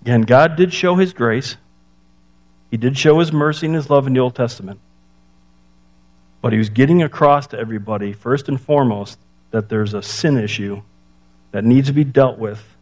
Again, 0.03 0.21
God 0.21 0.55
did 0.55 0.73
show 0.73 0.95
his 0.95 1.11
grace. 1.11 1.57
He 2.71 2.77
did 2.77 2.97
show 2.97 3.19
his 3.19 3.33
mercy 3.33 3.65
and 3.65 3.75
his 3.75 3.89
love 3.89 4.07
in 4.07 4.13
the 4.13 4.21
Old 4.21 4.35
Testament. 4.35 4.79
But 6.41 6.53
he 6.53 6.59
was 6.59 6.69
getting 6.69 7.03
across 7.03 7.47
to 7.47 7.59
everybody, 7.59 8.13
first 8.13 8.47
and 8.47 8.59
foremost, 8.59 9.19
that 9.51 9.67
there's 9.69 9.93
a 9.93 10.01
sin 10.01 10.37
issue 10.37 10.81
that 11.51 11.63
needs 11.65 11.87
to 11.87 11.93
be 11.93 12.03
dealt 12.03 12.37
with 12.39 12.72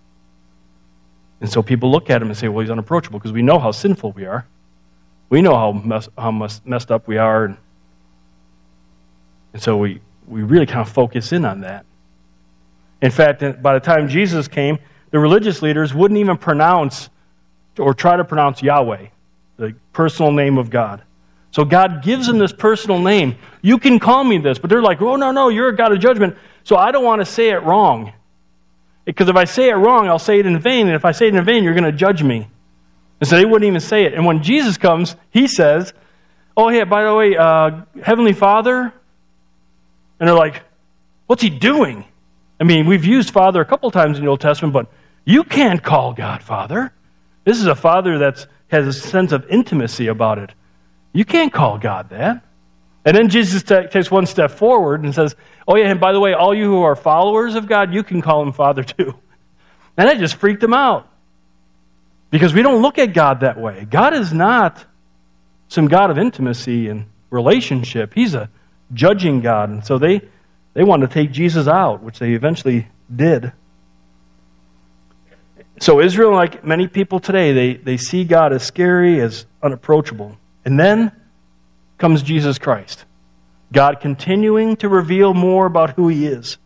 and 1.42 1.50
so 1.50 1.64
people 1.64 1.92
look 1.92 2.10
at 2.10 2.22
him 2.22 2.30
and 2.30 2.38
say, 2.38 2.48
well, 2.48 2.62
he's 2.62 2.70
unapproachable 2.70 3.20
because 3.20 3.32
we 3.32 3.42
know 3.42 3.58
how 3.58 3.72
sinful 3.72 4.12
we 4.12 4.26
are. 4.26 4.46
We 5.30 5.42
know 5.42 5.56
how, 5.56 5.72
mess, 5.72 6.08
how 6.18 6.32
messed 6.32 6.92
up 6.92 7.08
we 7.08 7.18
are. 7.18 7.46
And, 7.46 7.58
and 9.54 9.62
so 9.62 9.78
we, 9.78 10.02
we 10.28 10.44
really 10.44 10.68
kind 10.68 10.82
of 10.82 10.90
focus 10.90 11.32
in 11.32 11.44
on 11.44 11.62
that. 11.62 11.86
In 13.02 13.10
fact, 13.10 13.42
by 13.64 13.74
the 13.74 13.80
time 13.80 14.08
Jesus 14.08 14.48
came, 14.48 14.78
the 15.10 15.18
religious 15.18 15.64
leaders 15.64 15.94
wouldn't 15.94 16.20
even 16.20 16.38
pronounce 16.38 17.10
or 17.80 17.96
try 17.96 18.16
to 18.16 18.24
pronounce 18.24 18.62
Yahweh, 18.62 19.08
the 19.58 19.74
personal 19.94 20.32
name 20.32 20.60
of 20.60 20.70
God. 20.70 21.02
So 21.50 21.66
God 21.66 22.04
gives 22.04 22.28
them 22.28 22.38
this 22.38 22.54
personal 22.54 23.00
name. 23.00 23.36
You 23.64 23.80
can 23.80 24.00
call 24.00 24.24
me 24.24 24.38
this, 24.38 24.60
but 24.60 24.70
they're 24.70 24.82
like, 24.82 25.02
oh, 25.02 25.16
no, 25.16 25.32
no, 25.32 25.50
you're 25.50 25.70
a 25.70 25.76
God 25.76 25.92
of 25.92 26.00
judgment. 26.00 26.38
So 26.64 26.76
I 26.76 26.92
don't 26.92 27.04
want 27.04 27.22
to 27.22 27.26
say 27.26 27.50
it 27.50 27.64
wrong. 27.64 28.14
Because 29.06 29.28
if 29.30 29.36
I 29.36 29.46
say 29.46 29.70
it 29.70 29.76
wrong, 29.76 30.08
I'll 30.08 30.20
say 30.20 30.40
it 30.40 30.46
in 30.46 30.60
vain. 30.60 30.88
And 30.88 30.96
if 30.96 31.06
I 31.06 31.12
say 31.12 31.28
it 31.28 31.36
in 31.36 31.44
vain, 31.44 31.64
you're 31.64 31.74
going 31.74 31.84
to 31.84 31.92
judge 31.92 32.22
me. 32.24 32.48
And 33.20 33.30
so 33.30 33.36
they 33.36 33.46
wouldn't 33.46 33.68
even 33.68 33.80
say 33.80 34.06
it. 34.06 34.14
And 34.14 34.26
when 34.26 34.44
Jesus 34.44 34.78
comes, 34.78 35.16
he 35.30 35.48
says, 35.48 35.94
oh, 36.56 36.70
yeah, 36.70 36.86
by 36.86 37.04
the 37.04 37.16
way, 37.16 37.36
uh, 37.38 37.82
Heavenly 38.04 38.34
Father. 38.34 38.94
And 40.20 40.28
they're 40.28 40.36
like, 40.36 40.64
what's 41.28 41.42
he 41.42 41.50
doing? 41.50 42.06
I 42.60 42.64
mean, 42.64 42.86
we've 42.86 43.06
used 43.06 43.32
Father 43.32 43.62
a 43.62 43.66
couple 43.66 43.90
times 43.90 44.18
in 44.18 44.24
the 44.24 44.30
Old 44.30 44.42
Testament, 44.42 44.74
but 44.74 44.88
you 45.26 45.44
can't 45.44 45.82
call 45.82 46.14
God 46.14 46.44
Father. 46.44 46.94
This 47.44 47.60
is 47.60 47.66
a 47.66 47.76
Father 47.76 48.20
that 48.20 48.46
has 48.68 48.88
a 48.88 48.94
sense 48.94 49.32
of 49.32 49.48
intimacy 49.48 50.08
about 50.08 50.38
it. 50.38 50.52
You 51.14 51.26
can't 51.26 51.52
call 51.52 51.78
God 51.78 52.10
that. 52.10 52.44
And 53.04 53.18
then 53.18 53.30
Jesus 53.30 53.64
t- 53.64 53.88
takes 53.92 54.12
one 54.12 54.26
step 54.28 54.52
forward 54.52 55.04
and 55.04 55.14
says, 55.14 55.36
Oh, 55.68 55.76
yeah, 55.76 55.90
and 55.90 56.00
by 56.00 56.12
the 56.12 56.20
way, 56.20 56.34
all 56.34 56.54
you 56.54 56.66
who 56.66 56.82
are 56.82 56.96
followers 56.96 57.56
of 57.56 57.68
God, 57.68 57.94
you 57.94 58.04
can 58.04 58.22
call 58.22 58.42
him 58.42 58.52
Father 58.52 58.84
too. 58.84 59.16
And 59.98 60.08
that 60.08 60.20
just 60.20 60.36
freaked 60.36 60.62
them 60.62 60.74
out. 60.74 61.10
Because 62.30 62.54
we 62.54 62.62
don't 62.62 62.82
look 62.82 62.98
at 62.98 63.14
God 63.14 63.42
that 63.42 63.60
way. 63.60 63.86
God 63.88 64.14
is 64.14 64.32
not 64.32 64.84
some 65.68 65.90
God 65.90 66.10
of 66.10 66.18
intimacy 66.18 66.88
and 66.88 67.06
relationship, 67.30 68.14
He's 68.14 68.34
a 68.34 68.50
judging 68.94 69.42
God. 69.42 69.70
And 69.70 69.86
so 69.86 69.98
they, 69.98 70.22
they 70.74 70.84
wanted 70.84 71.10
to 71.10 71.14
take 71.14 71.32
Jesus 71.32 71.68
out, 71.68 72.02
which 72.02 72.20
they 72.20 72.34
eventually 72.34 72.88
did. 73.14 73.52
So, 75.80 76.00
Israel, 76.00 76.34
like 76.34 76.64
many 76.64 76.88
people 76.88 77.20
today, 77.20 77.54
they, 77.54 77.74
they 77.74 77.98
see 77.98 78.24
God 78.24 78.54
as 78.54 78.64
scary, 78.64 79.20
as 79.20 79.46
unapproachable. 79.64 80.38
And 80.64 80.80
then 80.80 81.12
comes 81.98 82.22
Jesus 82.22 82.60
Christ. 82.60 83.06
God 83.72 84.00
continuing 84.02 84.76
to 84.78 84.90
reveal 84.90 85.34
more 85.34 85.66
about 85.66 85.92
who 85.92 86.08
He 86.08 86.28
is. 86.28 86.58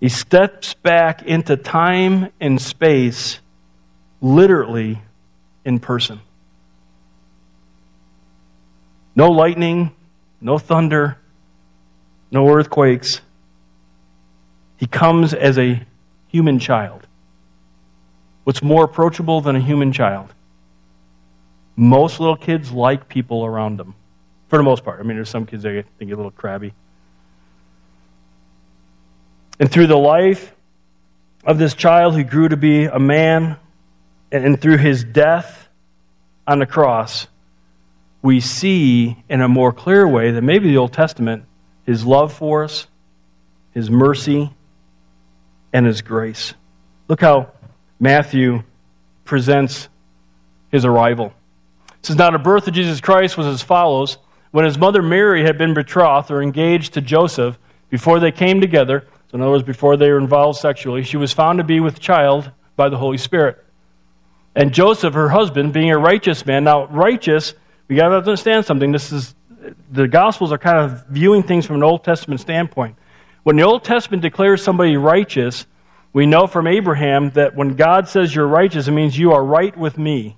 He 0.00 0.08
steps 0.08 0.74
back 0.74 1.22
into 1.22 1.56
time 1.56 2.30
and 2.40 2.60
space, 2.60 3.40
literally 4.20 5.00
in 5.64 5.78
person. 5.78 6.20
No 9.16 9.30
lightning, 9.30 9.94
no 10.40 10.58
thunder, 10.58 11.16
no 12.30 12.48
earthquakes. 12.48 13.20
He 14.76 14.86
comes 14.86 15.32
as 15.32 15.58
a 15.58 15.80
human 16.28 16.58
child. 16.58 17.06
What's 18.42 18.62
more 18.62 18.84
approachable 18.84 19.40
than 19.40 19.56
a 19.56 19.60
human 19.60 19.92
child? 19.92 20.34
Most 21.76 22.20
little 22.20 22.36
kids 22.36 22.70
like 22.70 23.08
people 23.08 23.46
around 23.46 23.78
them, 23.78 23.94
for 24.54 24.58
the 24.58 24.62
most 24.62 24.84
part. 24.84 25.00
I 25.00 25.02
mean, 25.02 25.16
there's 25.16 25.30
some 25.30 25.46
kids 25.46 25.64
that 25.64 25.84
think 25.98 26.12
a 26.12 26.14
little 26.14 26.30
crabby. 26.30 26.72
And 29.58 29.68
through 29.68 29.88
the 29.88 29.96
life 29.96 30.54
of 31.44 31.58
this 31.58 31.74
child 31.74 32.14
who 32.14 32.22
grew 32.22 32.48
to 32.48 32.56
be 32.56 32.84
a 32.84 33.00
man, 33.00 33.56
and 34.30 34.60
through 34.62 34.76
his 34.76 35.02
death 35.02 35.66
on 36.46 36.60
the 36.60 36.66
cross, 36.66 37.26
we 38.22 38.38
see 38.38 39.20
in 39.28 39.40
a 39.40 39.48
more 39.48 39.72
clear 39.72 40.06
way 40.06 40.30
that 40.30 40.42
maybe 40.42 40.68
the 40.68 40.76
Old 40.76 40.92
Testament, 40.92 41.46
his 41.84 42.06
love 42.06 42.32
for 42.32 42.62
us, 42.62 42.86
his 43.72 43.90
mercy, 43.90 44.52
and 45.72 45.84
his 45.84 46.00
grace. 46.00 46.54
Look 47.08 47.20
how 47.20 47.50
Matthew 47.98 48.62
presents 49.24 49.88
his 50.70 50.84
arrival. 50.84 51.32
It 51.88 52.06
says, 52.06 52.14
Now 52.14 52.30
the 52.30 52.38
birth 52.38 52.68
of 52.68 52.74
Jesus 52.74 53.00
Christ 53.00 53.36
was 53.36 53.48
as 53.48 53.60
follows. 53.60 54.16
When 54.54 54.64
his 54.64 54.78
mother 54.78 55.02
Mary 55.02 55.42
had 55.42 55.58
been 55.58 55.74
betrothed 55.74 56.30
or 56.30 56.40
engaged 56.40 56.94
to 56.94 57.00
Joseph, 57.00 57.58
before 57.90 58.20
they 58.20 58.30
came 58.30 58.60
together, 58.60 59.04
so 59.28 59.34
in 59.34 59.40
other 59.40 59.50
words, 59.50 59.64
before 59.64 59.96
they 59.96 60.08
were 60.08 60.18
involved 60.18 60.60
sexually, 60.60 61.02
she 61.02 61.16
was 61.16 61.32
found 61.32 61.58
to 61.58 61.64
be 61.64 61.80
with 61.80 61.98
child 61.98 62.52
by 62.76 62.88
the 62.88 62.96
Holy 62.96 63.18
Spirit. 63.18 63.64
And 64.54 64.72
Joseph, 64.72 65.12
her 65.12 65.28
husband, 65.28 65.72
being 65.72 65.90
a 65.90 65.98
righteous 65.98 66.46
man, 66.46 66.62
now 66.62 66.86
righteous, 66.86 67.54
we 67.88 67.96
got 67.96 68.10
to 68.10 68.14
understand 68.14 68.64
something. 68.64 68.92
This 68.92 69.10
is 69.10 69.34
the 69.90 70.06
Gospels 70.06 70.52
are 70.52 70.58
kind 70.58 70.78
of 70.78 71.04
viewing 71.08 71.42
things 71.42 71.66
from 71.66 71.74
an 71.74 71.82
Old 71.82 72.04
Testament 72.04 72.40
standpoint. 72.40 72.94
When 73.42 73.56
the 73.56 73.64
Old 73.64 73.82
Testament 73.82 74.22
declares 74.22 74.62
somebody 74.62 74.96
righteous, 74.96 75.66
we 76.12 76.26
know 76.26 76.46
from 76.46 76.68
Abraham 76.68 77.30
that 77.30 77.56
when 77.56 77.74
God 77.74 78.08
says 78.08 78.32
you're 78.32 78.46
righteous, 78.46 78.86
it 78.86 78.92
means 78.92 79.18
you 79.18 79.32
are 79.32 79.44
right 79.44 79.76
with 79.76 79.98
me. 79.98 80.36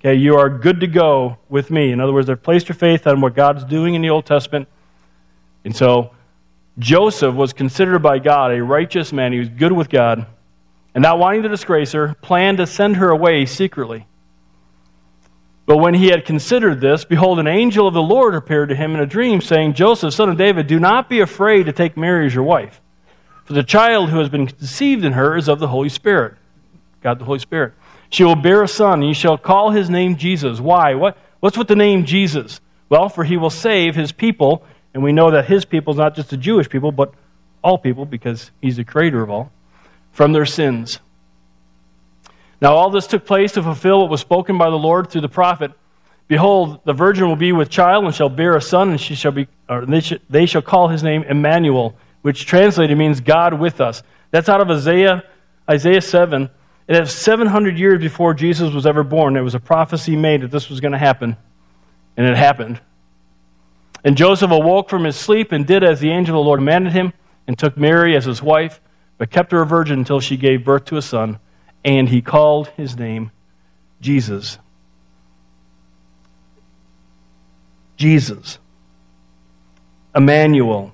Okay, 0.00 0.14
you 0.14 0.36
are 0.36 0.48
good 0.48 0.80
to 0.80 0.86
go 0.86 1.36
with 1.50 1.70
me. 1.70 1.92
In 1.92 2.00
other 2.00 2.14
words, 2.14 2.26
they've 2.26 2.42
placed 2.42 2.70
your 2.70 2.76
faith 2.76 3.06
on 3.06 3.20
what 3.20 3.34
God's 3.34 3.64
doing 3.64 3.94
in 3.94 4.00
the 4.00 4.08
Old 4.08 4.24
Testament. 4.24 4.66
And 5.62 5.76
so 5.76 6.12
Joseph 6.78 7.34
was 7.34 7.52
considered 7.52 7.98
by 7.98 8.18
God 8.18 8.52
a 8.52 8.64
righteous 8.64 9.12
man. 9.12 9.34
He 9.34 9.38
was 9.38 9.50
good 9.50 9.72
with 9.72 9.90
God. 9.90 10.26
And 10.94 11.02
not 11.02 11.18
wanting 11.18 11.42
to 11.42 11.50
disgrace 11.50 11.92
her, 11.92 12.14
planned 12.22 12.58
to 12.58 12.66
send 12.66 12.96
her 12.96 13.10
away 13.10 13.44
secretly. 13.44 14.06
But 15.66 15.76
when 15.76 15.92
he 15.92 16.08
had 16.08 16.24
considered 16.24 16.80
this, 16.80 17.04
behold, 17.04 17.38
an 17.38 17.46
angel 17.46 17.86
of 17.86 17.92
the 17.92 18.02
Lord 18.02 18.34
appeared 18.34 18.70
to 18.70 18.74
him 18.74 18.94
in 18.94 19.00
a 19.00 19.06
dream, 19.06 19.42
saying, 19.42 19.74
Joseph, 19.74 20.14
son 20.14 20.30
of 20.30 20.38
David, 20.38 20.66
do 20.66 20.80
not 20.80 21.10
be 21.10 21.20
afraid 21.20 21.66
to 21.66 21.72
take 21.72 21.98
Mary 21.98 22.24
as 22.24 22.34
your 22.34 22.42
wife. 22.44 22.80
For 23.44 23.52
the 23.52 23.62
child 23.62 24.08
who 24.08 24.18
has 24.18 24.30
been 24.30 24.46
conceived 24.46 25.04
in 25.04 25.12
her 25.12 25.36
is 25.36 25.48
of 25.48 25.60
the 25.60 25.68
Holy 25.68 25.90
Spirit. 25.90 26.36
God 27.02 27.18
the 27.18 27.24
Holy 27.26 27.38
Spirit. 27.38 27.74
She 28.10 28.24
will 28.24 28.36
bear 28.36 28.62
a 28.62 28.68
son, 28.68 29.00
and 29.00 29.08
you 29.08 29.14
shall 29.14 29.38
call 29.38 29.70
his 29.70 29.88
name 29.88 30.16
Jesus. 30.16 30.60
Why? 30.60 30.94
What, 30.94 31.16
what's 31.38 31.56
with 31.56 31.68
the 31.68 31.76
name 31.76 32.04
Jesus? 32.04 32.60
Well, 32.88 33.08
for 33.08 33.22
he 33.22 33.36
will 33.36 33.50
save 33.50 33.94
his 33.94 34.10
people, 34.10 34.64
and 34.92 35.02
we 35.02 35.12
know 35.12 35.30
that 35.30 35.46
his 35.46 35.64
people 35.64 35.92
is 35.94 35.98
not 35.98 36.16
just 36.16 36.30
the 36.30 36.36
Jewish 36.36 36.68
people, 36.68 36.90
but 36.90 37.14
all 37.62 37.78
people, 37.78 38.04
because 38.04 38.50
he's 38.60 38.76
the 38.76 38.84
creator 38.84 39.22
of 39.22 39.30
all, 39.30 39.52
from 40.10 40.32
their 40.32 40.44
sins. 40.44 40.98
Now, 42.60 42.74
all 42.74 42.90
this 42.90 43.06
took 43.06 43.24
place 43.24 43.52
to 43.52 43.62
fulfill 43.62 44.00
what 44.00 44.10
was 44.10 44.20
spoken 44.20 44.58
by 44.58 44.70
the 44.70 44.76
Lord 44.76 45.10
through 45.10 45.22
the 45.22 45.28
prophet. 45.28 45.70
Behold, 46.26 46.80
the 46.84 46.92
virgin 46.92 47.28
will 47.28 47.36
be 47.36 47.52
with 47.52 47.70
child 47.70 48.04
and 48.04 48.14
shall 48.14 48.28
bear 48.28 48.56
a 48.56 48.60
son, 48.60 48.90
and 48.90 49.00
she 49.00 49.14
shall 49.14 49.32
be, 49.32 49.46
or 49.68 49.86
they, 49.86 50.00
shall, 50.00 50.18
they 50.28 50.46
shall 50.46 50.62
call 50.62 50.88
his 50.88 51.02
name 51.02 51.22
Emmanuel, 51.22 51.96
which 52.22 52.44
translated 52.44 52.98
means 52.98 53.20
God 53.20 53.54
with 53.54 53.80
us. 53.80 54.02
That's 54.30 54.48
out 54.48 54.60
of 54.60 54.70
Isaiah, 54.70 55.22
Isaiah 55.68 56.02
7. 56.02 56.50
It 56.90 57.02
is 57.02 57.12
700 57.12 57.78
years 57.78 58.00
before 58.00 58.34
Jesus 58.34 58.74
was 58.74 58.84
ever 58.84 59.04
born. 59.04 59.34
There 59.34 59.44
was 59.44 59.54
a 59.54 59.60
prophecy 59.60 60.16
made 60.16 60.40
that 60.40 60.50
this 60.50 60.68
was 60.68 60.80
going 60.80 60.90
to 60.90 60.98
happen, 60.98 61.36
and 62.16 62.26
it 62.26 62.36
happened. 62.36 62.80
And 64.02 64.16
Joseph 64.16 64.50
awoke 64.50 64.90
from 64.90 65.04
his 65.04 65.14
sleep 65.14 65.52
and 65.52 65.64
did 65.64 65.84
as 65.84 66.00
the 66.00 66.10
angel 66.10 66.34
of 66.34 66.42
the 66.42 66.48
Lord 66.48 66.58
commanded 66.58 66.92
him, 66.92 67.12
and 67.46 67.56
took 67.56 67.76
Mary 67.76 68.16
as 68.16 68.24
his 68.24 68.42
wife, 68.42 68.80
but 69.18 69.30
kept 69.30 69.52
her 69.52 69.62
a 69.62 69.66
virgin 69.66 70.00
until 70.00 70.18
she 70.18 70.36
gave 70.36 70.64
birth 70.64 70.86
to 70.86 70.96
a 70.96 71.02
son, 71.02 71.38
and 71.84 72.08
he 72.08 72.22
called 72.22 72.66
his 72.70 72.96
name 72.96 73.30
Jesus. 74.00 74.58
Jesus. 77.96 78.58
Emmanuel. 80.12 80.92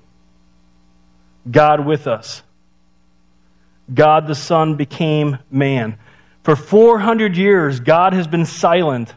God 1.51 1.87
with 1.87 2.07
us. 2.07 2.43
God 3.92 4.27
the 4.27 4.35
Son 4.35 4.77
became 4.77 5.38
man. 5.51 5.99
For 6.42 6.57
400 6.57 7.37
years, 7.37 7.81
God 7.81 8.12
has 8.12 8.27
been 8.27 8.46
silent. 8.46 9.14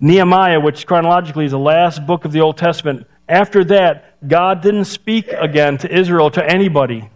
Nehemiah, 0.00 0.60
which 0.60 0.86
chronologically 0.86 1.44
is 1.44 1.52
the 1.52 1.58
last 1.58 2.06
book 2.06 2.24
of 2.24 2.32
the 2.32 2.40
Old 2.40 2.56
Testament, 2.56 3.06
after 3.28 3.64
that, 3.64 4.28
God 4.28 4.62
didn't 4.62 4.86
speak 4.86 5.28
again 5.28 5.78
to 5.78 5.92
Israel, 5.92 6.30
to 6.32 6.44
anybody. 6.44 7.08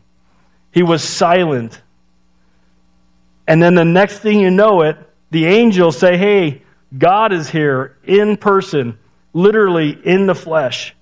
He 0.72 0.82
was 0.82 1.02
silent. 1.02 1.80
And 3.46 3.62
then 3.62 3.74
the 3.74 3.84
next 3.84 4.18
thing 4.20 4.40
you 4.40 4.50
know 4.50 4.82
it, 4.82 4.96
the 5.30 5.46
angels 5.46 5.98
say, 5.98 6.16
Hey, 6.16 6.62
God 6.96 7.32
is 7.32 7.48
here 7.48 7.96
in 8.04 8.36
person, 8.36 8.98
literally 9.32 9.90
in 9.90 10.26
the 10.26 10.34
flesh. 10.34 10.94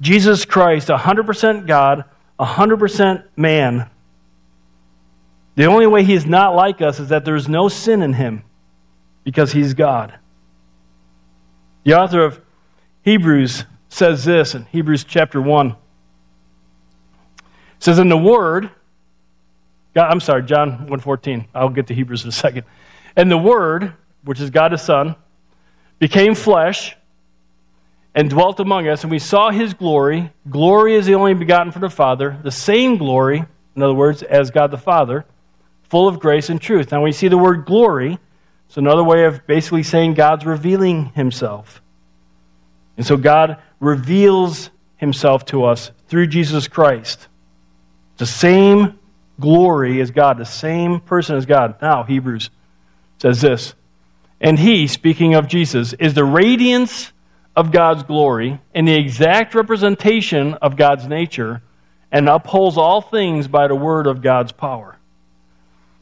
Jesus 0.00 0.44
Christ, 0.44 0.88
100% 0.88 1.66
God, 1.66 2.04
100% 2.38 3.24
man. 3.36 3.90
The 5.56 5.66
only 5.66 5.86
way 5.86 6.04
he's 6.04 6.26
not 6.26 6.54
like 6.54 6.82
us 6.82 6.98
is 6.98 7.10
that 7.10 7.24
there's 7.24 7.48
no 7.48 7.68
sin 7.68 8.02
in 8.02 8.12
him 8.12 8.42
because 9.22 9.52
he's 9.52 9.74
God. 9.74 10.18
The 11.84 11.94
author 11.94 12.24
of 12.24 12.40
Hebrews 13.02 13.64
says 13.88 14.24
this 14.24 14.54
in 14.54 14.64
Hebrews 14.66 15.04
chapter 15.04 15.40
1. 15.40 15.68
It 15.68 15.76
says, 17.78 17.98
In 17.98 18.08
the 18.08 18.16
Word, 18.16 18.70
God, 19.94 20.10
I'm 20.10 20.20
sorry, 20.20 20.42
John 20.42 20.88
1.14. 20.88 21.46
I'll 21.54 21.68
get 21.68 21.86
to 21.88 21.94
Hebrews 21.94 22.24
in 22.24 22.30
a 22.30 22.32
second. 22.32 22.64
And 23.14 23.30
the 23.30 23.38
Word, 23.38 23.92
which 24.24 24.40
is 24.40 24.50
God 24.50 24.72
the 24.72 24.78
Son, 24.78 25.14
became 26.00 26.34
flesh 26.34 26.96
and 28.14 28.30
dwelt 28.30 28.60
among 28.60 28.86
us, 28.86 29.02
and 29.02 29.10
we 29.10 29.18
saw 29.18 29.50
his 29.50 29.74
glory. 29.74 30.32
Glory 30.48 30.94
is 30.94 31.06
the 31.06 31.14
only 31.14 31.34
begotten 31.34 31.72
from 31.72 31.82
the 31.82 31.90
Father, 31.90 32.38
the 32.42 32.50
same 32.50 32.96
glory, 32.96 33.44
in 33.74 33.82
other 33.82 33.94
words, 33.94 34.22
as 34.22 34.50
God 34.50 34.70
the 34.70 34.78
Father, 34.78 35.24
full 35.88 36.06
of 36.06 36.20
grace 36.20 36.48
and 36.48 36.60
truth. 36.60 36.92
Now, 36.92 37.00
when 37.00 37.08
you 37.08 37.12
see 37.12 37.28
the 37.28 37.38
word 37.38 37.64
glory, 37.64 38.18
it's 38.68 38.76
another 38.76 39.02
way 39.02 39.24
of 39.24 39.46
basically 39.46 39.82
saying 39.82 40.14
God's 40.14 40.46
revealing 40.46 41.06
himself. 41.06 41.82
And 42.96 43.04
so 43.04 43.16
God 43.16 43.60
reveals 43.80 44.70
himself 44.96 45.44
to 45.46 45.64
us 45.64 45.90
through 46.08 46.28
Jesus 46.28 46.68
Christ. 46.68 47.26
The 48.16 48.26
same 48.26 48.98
glory 49.40 50.00
as 50.00 50.12
God, 50.12 50.38
the 50.38 50.44
same 50.44 51.00
person 51.00 51.36
as 51.36 51.46
God. 51.46 51.76
Now, 51.82 52.04
Hebrews 52.04 52.50
says 53.18 53.40
this 53.40 53.74
And 54.40 54.58
he, 54.58 54.86
speaking 54.86 55.34
of 55.34 55.48
Jesus, 55.48 55.92
is 55.94 56.14
the 56.14 56.24
radiance 56.24 57.12
of 57.56 57.70
God's 57.70 58.02
glory 58.02 58.60
and 58.74 58.86
the 58.86 58.94
exact 58.94 59.54
representation 59.54 60.54
of 60.54 60.76
God's 60.76 61.06
nature 61.06 61.62
and 62.10 62.28
upholds 62.28 62.76
all 62.76 63.00
things 63.00 63.48
by 63.48 63.68
the 63.68 63.74
word 63.74 64.06
of 64.06 64.22
God's 64.22 64.52
power. 64.52 64.98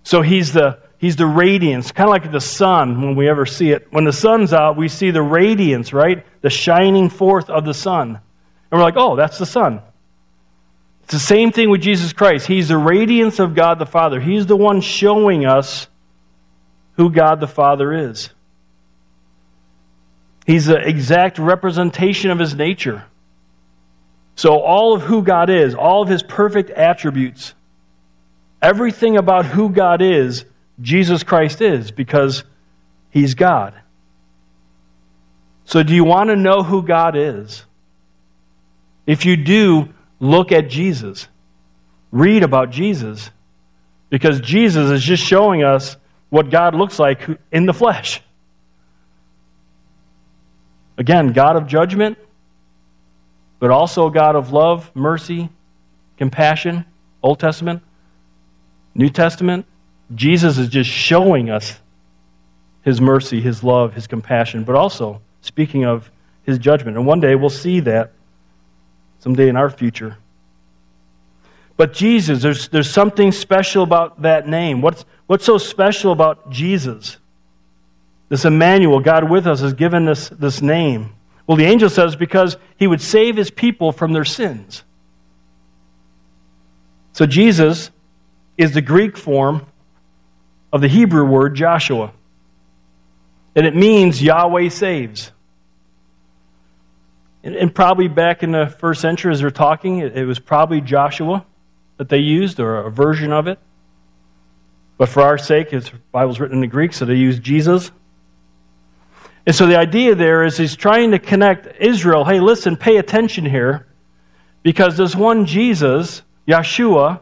So 0.04 0.22
he's 0.22 0.52
the, 0.52 0.78
he's 0.98 1.16
the 1.16 1.26
radiance, 1.26 1.92
kind 1.92 2.08
of 2.08 2.12
like 2.12 2.30
the 2.30 2.40
sun 2.40 3.02
when 3.02 3.16
we 3.16 3.28
ever 3.28 3.46
see 3.46 3.70
it. 3.70 3.88
When 3.90 4.04
the 4.04 4.12
sun's 4.12 4.52
out, 4.52 4.76
we 4.76 4.88
see 4.88 5.10
the 5.10 5.22
radiance, 5.22 5.92
right? 5.92 6.26
The 6.40 6.50
shining 6.50 7.08
forth 7.08 7.48
of 7.50 7.64
the 7.64 7.74
sun. 7.74 8.08
And 8.08 8.20
we're 8.70 8.82
like, 8.84 8.96
oh, 8.96 9.16
that's 9.16 9.38
the 9.38 9.46
sun. 9.46 9.82
It's 11.04 11.12
the 11.12 11.18
same 11.18 11.52
thing 11.52 11.70
with 11.70 11.82
Jesus 11.82 12.12
Christ. 12.12 12.46
He's 12.46 12.68
the 12.68 12.78
radiance 12.78 13.38
of 13.38 13.54
God 13.54 13.78
the 13.78 13.86
Father. 13.86 14.20
He's 14.20 14.46
the 14.46 14.56
one 14.56 14.80
showing 14.80 15.44
us 15.44 15.88
who 16.96 17.10
God 17.10 17.40
the 17.40 17.48
Father 17.48 17.92
is. 17.92 18.30
He's 20.46 20.66
the 20.66 20.76
exact 20.76 21.38
representation 21.38 22.30
of 22.30 22.38
his 22.38 22.54
nature. 22.54 23.04
So, 24.34 24.58
all 24.58 24.94
of 24.94 25.02
who 25.02 25.22
God 25.22 25.50
is, 25.50 25.74
all 25.74 26.02
of 26.02 26.08
his 26.08 26.22
perfect 26.22 26.70
attributes, 26.70 27.54
everything 28.60 29.16
about 29.16 29.44
who 29.44 29.68
God 29.68 30.02
is, 30.02 30.44
Jesus 30.80 31.22
Christ 31.22 31.60
is, 31.60 31.90
because 31.90 32.42
he's 33.10 33.34
God. 33.34 33.74
So, 35.64 35.82
do 35.82 35.94
you 35.94 36.04
want 36.04 36.30
to 36.30 36.36
know 36.36 36.62
who 36.62 36.82
God 36.82 37.16
is? 37.16 37.64
If 39.06 39.26
you 39.26 39.36
do, 39.36 39.88
look 40.18 40.50
at 40.50 40.68
Jesus. 40.68 41.28
Read 42.10 42.42
about 42.42 42.70
Jesus. 42.70 43.30
Because 44.10 44.40
Jesus 44.40 44.90
is 44.90 45.02
just 45.02 45.24
showing 45.24 45.62
us 45.62 45.96
what 46.30 46.50
God 46.50 46.74
looks 46.74 46.98
like 46.98 47.20
in 47.50 47.66
the 47.66 47.72
flesh. 47.72 48.22
Again, 51.02 51.32
God 51.32 51.56
of 51.56 51.66
judgment, 51.66 52.16
but 53.58 53.72
also 53.72 54.08
God 54.08 54.36
of 54.36 54.52
love, 54.52 54.88
mercy, 54.94 55.48
compassion. 56.16 56.84
Old 57.24 57.40
Testament, 57.40 57.82
New 58.94 59.08
Testament. 59.08 59.66
Jesus 60.14 60.58
is 60.58 60.68
just 60.68 60.88
showing 60.88 61.50
us 61.50 61.76
his 62.82 63.00
mercy, 63.00 63.40
his 63.40 63.64
love, 63.64 63.94
his 63.94 64.06
compassion, 64.06 64.62
but 64.62 64.76
also 64.76 65.20
speaking 65.40 65.84
of 65.84 66.08
his 66.44 66.56
judgment. 66.58 66.96
And 66.96 67.04
one 67.04 67.18
day 67.18 67.34
we'll 67.34 67.50
see 67.50 67.80
that 67.80 68.12
someday 69.18 69.48
in 69.48 69.56
our 69.56 69.70
future. 69.70 70.18
But 71.76 71.94
Jesus, 71.94 72.42
there's, 72.42 72.68
there's 72.68 72.88
something 72.88 73.32
special 73.32 73.82
about 73.82 74.22
that 74.22 74.46
name. 74.46 74.80
What's, 74.80 75.04
what's 75.26 75.44
so 75.44 75.58
special 75.58 76.12
about 76.12 76.48
Jesus? 76.48 77.16
This 78.32 78.46
Emmanuel, 78.46 79.00
God 79.00 79.28
with 79.28 79.46
us, 79.46 79.60
has 79.60 79.74
given 79.74 80.08
us 80.08 80.30
this 80.30 80.62
name. 80.62 81.12
Well, 81.46 81.58
the 81.58 81.66
angel 81.66 81.90
says 81.90 82.16
because 82.16 82.56
he 82.78 82.86
would 82.86 83.02
save 83.02 83.36
his 83.36 83.50
people 83.50 83.92
from 83.92 84.14
their 84.14 84.24
sins. 84.24 84.84
So 87.12 87.26
Jesus 87.26 87.90
is 88.56 88.72
the 88.72 88.80
Greek 88.80 89.18
form 89.18 89.66
of 90.72 90.80
the 90.80 90.88
Hebrew 90.88 91.26
word 91.26 91.54
Joshua. 91.54 92.10
And 93.54 93.66
it 93.66 93.76
means 93.76 94.22
Yahweh 94.22 94.70
saves. 94.70 95.30
And, 97.42 97.74
probably 97.74 98.08
back 98.08 98.42
in 98.42 98.52
the 98.52 98.74
first 98.78 99.02
century, 99.02 99.30
as 99.30 99.40
they're 99.40 99.50
talking, 99.50 99.98
it 99.98 100.24
was 100.26 100.38
probably 100.38 100.80
Joshua 100.80 101.44
that 101.98 102.08
they 102.08 102.20
used, 102.20 102.60
or 102.60 102.78
a 102.78 102.90
version 102.90 103.30
of 103.30 103.46
it. 103.46 103.58
But 104.96 105.10
for 105.10 105.20
our 105.20 105.36
sake, 105.36 105.68
the 105.68 105.86
Bible's 106.12 106.40
written 106.40 106.56
in 106.56 106.60
the 106.62 106.66
Greek, 106.66 106.94
so 106.94 107.04
they 107.04 107.16
use 107.16 107.38
Jesus. 107.38 107.90
And 109.46 109.54
so 109.54 109.66
the 109.66 109.76
idea 109.76 110.14
there 110.14 110.44
is 110.44 110.56
he's 110.56 110.76
trying 110.76 111.10
to 111.10 111.18
connect 111.18 111.80
Israel. 111.80 112.24
Hey, 112.24 112.40
listen, 112.40 112.76
pay 112.76 112.98
attention 112.98 113.44
here. 113.44 113.86
Because 114.62 114.96
this 114.96 115.16
one 115.16 115.46
Jesus, 115.46 116.22
Yeshua, 116.46 117.20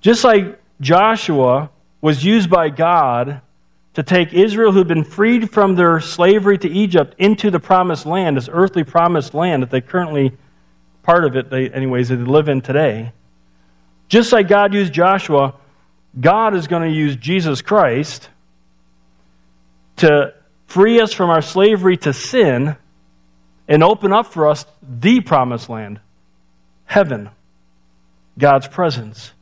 just 0.00 0.24
like 0.24 0.58
Joshua 0.80 1.70
was 2.00 2.24
used 2.24 2.48
by 2.48 2.70
God 2.70 3.42
to 3.94 4.02
take 4.02 4.32
Israel, 4.32 4.72
who'd 4.72 4.88
been 4.88 5.04
freed 5.04 5.50
from 5.50 5.74
their 5.74 6.00
slavery 6.00 6.56
to 6.56 6.68
Egypt, 6.68 7.14
into 7.18 7.50
the 7.50 7.60
promised 7.60 8.06
land, 8.06 8.38
this 8.38 8.48
earthly 8.50 8.84
promised 8.84 9.34
land 9.34 9.62
that 9.62 9.70
they 9.70 9.82
currently, 9.82 10.32
part 11.02 11.26
of 11.26 11.36
it, 11.36 11.50
they, 11.50 11.68
anyways, 11.68 12.08
they 12.08 12.16
live 12.16 12.48
in 12.48 12.62
today. 12.62 13.12
Just 14.08 14.32
like 14.32 14.48
God 14.48 14.72
used 14.72 14.94
Joshua, 14.94 15.54
God 16.18 16.54
is 16.54 16.66
going 16.66 16.82
to 16.82 16.94
use 16.94 17.16
Jesus 17.16 17.60
Christ 17.60 18.30
to 19.96 20.32
free 20.72 21.00
us 21.00 21.12
from 21.12 21.28
our 21.28 21.42
slavery 21.42 21.98
to 21.98 22.14
sin, 22.14 22.74
and 23.68 23.84
open 23.84 24.10
up 24.10 24.26
for 24.26 24.48
us 24.48 24.64
the 24.82 25.20
promised 25.20 25.68
land 25.68 26.00
heaven, 26.86 27.28
God's 28.38 28.68
presence. 28.68 29.32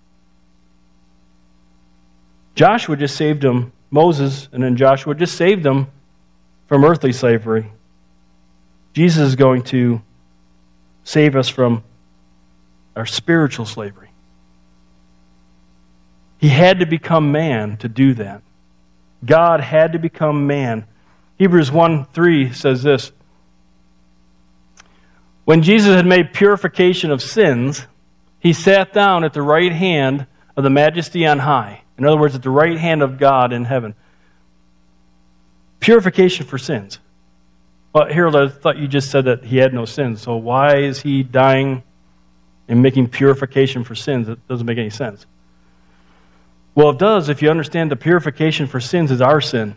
Joshua 2.57 2.97
just 2.97 3.17
saved 3.17 3.43
them, 3.43 3.73
Moses 3.91 4.49
and 4.53 4.63
then 4.63 4.77
Joshua 4.77 5.15
just 5.15 5.37
saved 5.37 5.63
them 5.63 5.87
from 6.67 6.85
earthly 6.85 7.13
slavery. 7.13 7.71
Jesus 8.93 9.29
is 9.29 9.37
going 9.37 9.63
to 9.63 10.03
save 11.05 11.37
us 11.37 11.49
from 11.49 11.85
our 12.97 13.07
spiritual 13.07 13.67
slavery. 13.67 14.11
He 16.39 16.49
had 16.49 16.81
to 16.81 16.87
become 16.87 17.31
man 17.31 17.77
to 17.79 17.89
do 17.89 18.15
that. 18.15 18.43
God 19.25 19.61
had 19.61 19.93
to 19.93 20.01
become 20.01 20.49
man 20.49 20.87
Hebrews 21.41 21.73
1 21.73 22.05
3 22.05 22.53
says 22.53 22.83
this 22.83 23.13
When 25.47 25.63
Jesus 25.63 25.95
had 25.95 26.05
made 26.05 26.35
purification 26.35 27.11
of 27.11 27.23
sins, 27.23 27.87
he 28.41 28.53
sat 28.53 28.93
down 28.93 29.25
at 29.25 29.33
the 29.33 29.41
right 29.41 29.73
hand 29.73 30.27
of 30.55 30.65
the 30.65 30.69
majesty 30.69 31.27
on 31.27 31.39
high. 31.39 31.81
In 31.97 32.05
other 32.05 32.19
words, 32.19 32.35
at 32.35 32.43
the 32.43 32.51
right 32.51 32.77
hand 32.77 33.03
of 33.03 33.17
God 33.17 33.55
in 33.55 33.65
heaven. 33.65 33.95
Purification 35.81 36.45
for 36.45 36.59
sins. 36.59 36.99
Well, 37.95 38.13
Harold, 38.13 38.37
I 38.37 38.49
thought 38.49 38.77
you 38.77 38.87
just 38.87 39.11
said 39.11 39.25
that 39.25 39.43
he 39.43 39.57
had 39.57 39.73
no 39.73 39.87
sins. 39.87 40.21
So 40.21 40.37
why 40.37 40.77
is 40.77 41.01
he 41.01 41.23
dying 41.23 41.83
and 42.69 42.83
making 42.83 43.09
purification 43.09 43.83
for 43.83 43.95
sins? 43.95 44.29
It 44.29 44.47
doesn't 44.47 44.67
make 44.67 44.77
any 44.77 44.91
sense. 44.91 45.25
Well, 46.75 46.91
it 46.91 46.99
does 46.99 47.31
if 47.31 47.41
you 47.41 47.49
understand 47.49 47.91
the 47.91 47.97
purification 47.97 48.67
for 48.67 48.79
sins 48.79 49.11
is 49.11 49.23
our 49.23 49.41
sin. 49.41 49.75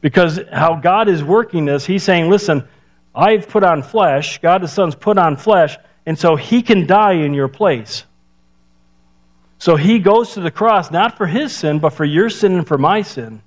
Because 0.00 0.40
how 0.52 0.76
God 0.76 1.08
is 1.08 1.24
working 1.24 1.64
this, 1.64 1.84
He's 1.84 2.04
saying, 2.04 2.30
listen, 2.30 2.66
I've 3.14 3.48
put 3.48 3.64
on 3.64 3.82
flesh, 3.82 4.40
God 4.40 4.62
the 4.62 4.68
Son's 4.68 4.94
put 4.94 5.18
on 5.18 5.36
flesh, 5.36 5.76
and 6.06 6.18
so 6.18 6.36
He 6.36 6.62
can 6.62 6.86
die 6.86 7.14
in 7.14 7.34
your 7.34 7.48
place. 7.48 8.04
So 9.58 9.74
He 9.76 9.98
goes 9.98 10.34
to 10.34 10.40
the 10.40 10.52
cross, 10.52 10.90
not 10.90 11.16
for 11.16 11.26
His 11.26 11.54
sin, 11.54 11.80
but 11.80 11.90
for 11.90 12.04
your 12.04 12.30
sin 12.30 12.54
and 12.54 12.66
for 12.66 12.78
my 12.78 13.02
sin, 13.02 13.42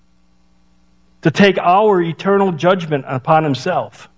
to 1.22 1.32
take 1.32 1.58
our 1.58 2.02
eternal 2.02 2.52
judgment 2.52 3.06
upon 3.08 3.44
Himself. 3.44 4.10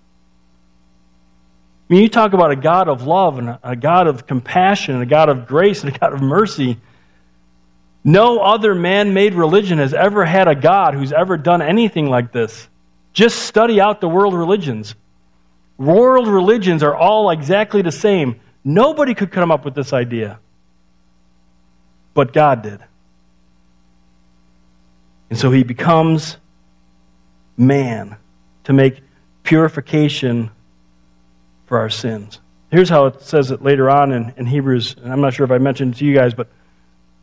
I 1.88 1.92
mean, 1.92 2.02
you 2.02 2.08
talk 2.08 2.32
about 2.32 2.50
a 2.50 2.56
God 2.56 2.88
of 2.88 3.06
love 3.06 3.38
and 3.38 3.58
a 3.62 3.76
God 3.76 4.06
of 4.06 4.26
compassion 4.26 4.94
and 4.94 5.02
a 5.02 5.06
God 5.06 5.28
of 5.28 5.46
grace 5.46 5.84
and 5.84 5.94
a 5.94 5.98
God 5.98 6.14
of 6.14 6.22
mercy. 6.22 6.78
No 8.04 8.38
other 8.38 8.74
man 8.74 9.14
made 9.14 9.32
religion 9.32 9.78
has 9.78 9.94
ever 9.94 10.26
had 10.26 10.46
a 10.46 10.54
God 10.54 10.94
who's 10.94 11.12
ever 11.12 11.38
done 11.38 11.62
anything 11.62 12.10
like 12.10 12.32
this. 12.32 12.68
Just 13.14 13.40
study 13.40 13.80
out 13.80 14.02
the 14.02 14.08
world 14.08 14.34
religions. 14.34 14.94
World 15.78 16.28
religions 16.28 16.82
are 16.82 16.94
all 16.94 17.30
exactly 17.30 17.80
the 17.80 17.92
same. 17.92 18.40
Nobody 18.62 19.14
could 19.14 19.32
come 19.32 19.50
up 19.50 19.64
with 19.64 19.74
this 19.74 19.94
idea. 19.94 20.38
But 22.12 22.32
God 22.34 22.62
did. 22.62 22.80
And 25.30 25.38
so 25.38 25.50
he 25.50 25.64
becomes 25.64 26.36
man 27.56 28.16
to 28.64 28.72
make 28.72 29.00
purification 29.42 30.50
for 31.66 31.78
our 31.78 31.90
sins. 31.90 32.40
Here's 32.70 32.88
how 32.88 33.06
it 33.06 33.22
says 33.22 33.50
it 33.50 33.62
later 33.62 33.88
on 33.88 34.12
in, 34.12 34.34
in 34.36 34.46
Hebrews, 34.46 34.96
and 35.02 35.12
I'm 35.12 35.20
not 35.20 35.34
sure 35.34 35.44
if 35.44 35.50
I 35.50 35.58
mentioned 35.58 35.96
to 35.96 36.04
you 36.04 36.14
guys, 36.14 36.34
but 36.34 36.48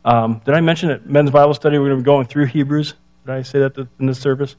um, 0.04 0.40
did 0.44 0.54
I 0.54 0.60
mention 0.60 0.90
at 0.90 1.06
men's 1.06 1.30
Bible 1.30 1.54
study 1.54 1.78
we're 1.78 1.86
going 1.86 1.98
to 1.98 2.02
be 2.02 2.06
going 2.06 2.26
through 2.26 2.46
Hebrews? 2.46 2.94
Did 3.26 3.32
I 3.32 3.42
say 3.42 3.60
that 3.60 3.76
in 3.98 4.06
this 4.06 4.18
service? 4.18 4.56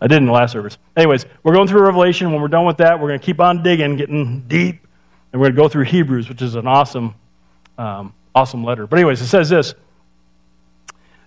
I 0.00 0.06
did 0.06 0.18
in 0.18 0.26
the 0.26 0.32
last 0.32 0.52
service. 0.52 0.78
Anyways, 0.96 1.26
we're 1.42 1.54
going 1.54 1.68
through 1.68 1.82
Revelation. 1.82 2.32
When 2.32 2.40
we're 2.40 2.48
done 2.48 2.64
with 2.64 2.78
that, 2.78 3.00
we're 3.00 3.08
going 3.08 3.20
to 3.20 3.26
keep 3.26 3.40
on 3.40 3.62
digging, 3.62 3.96
getting 3.96 4.42
deep, 4.48 4.86
and 5.32 5.40
we're 5.40 5.48
going 5.48 5.56
to 5.56 5.62
go 5.62 5.68
through 5.68 5.84
Hebrews, 5.84 6.28
which 6.28 6.40
is 6.40 6.54
an 6.54 6.66
awesome, 6.66 7.14
um, 7.76 8.14
awesome 8.34 8.64
letter. 8.64 8.86
But 8.86 8.98
anyways, 8.98 9.20
it 9.20 9.26
says 9.26 9.48
this. 9.48 9.74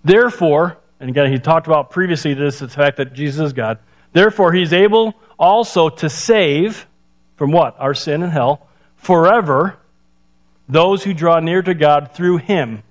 Therefore, 0.04 0.78
and 1.00 1.10
again, 1.10 1.32
he 1.32 1.38
talked 1.38 1.68
about 1.68 1.92
previously 1.92 2.34
this, 2.34 2.60
the 2.60 2.68
fact 2.68 2.98
that 2.98 3.14
Jesus 3.14 3.48
is 3.48 3.54
God. 3.54 3.80
Therefore, 4.14 4.54
he's 4.54 4.74
able 4.74 5.14
also 5.38 5.90
to 5.90 6.10
save 6.10 6.88
from 7.36 7.52
what? 7.52 7.76
Our 7.80 7.94
sin 7.94 8.24
and 8.24 8.32
hell 8.32 8.68
forever 8.96 9.78
those 10.70 11.04
who 11.04 11.14
draw 11.14 11.40
near 11.40 11.62
to 11.62 11.74
God 11.74 12.12
through 12.14 12.38
him, 12.38 12.84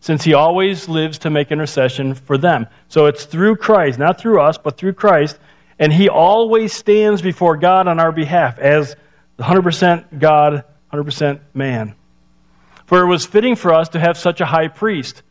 since 0.00 0.24
he 0.24 0.34
always 0.34 0.88
lives 0.88 1.18
to 1.18 1.30
make 1.30 1.52
intercession 1.52 2.14
for 2.14 2.38
them. 2.38 2.66
So 2.88 3.06
it's 3.06 3.24
through 3.24 3.56
Christ, 3.56 3.98
not 3.98 4.18
through 4.18 4.40
us, 4.40 4.58
but 4.58 4.76
through 4.76 4.94
Christ. 4.94 5.38
And 5.78 5.92
he 5.92 6.08
always 6.08 6.72
stands 6.72 7.22
before 7.22 7.56
God 7.56 7.86
on 7.86 8.00
our 8.00 8.12
behalf 8.12 8.58
as 8.58 8.96
100% 9.38 10.18
God, 10.18 10.64
100% 10.92 11.40
man. 11.54 11.94
For 12.86 13.02
it 13.02 13.06
was 13.06 13.26
fitting 13.26 13.56
for 13.56 13.72
us 13.74 13.90
to 13.90 14.00
have 14.00 14.16
such 14.16 14.40
a 14.40 14.46
high 14.46 14.68
priest. 14.68 15.22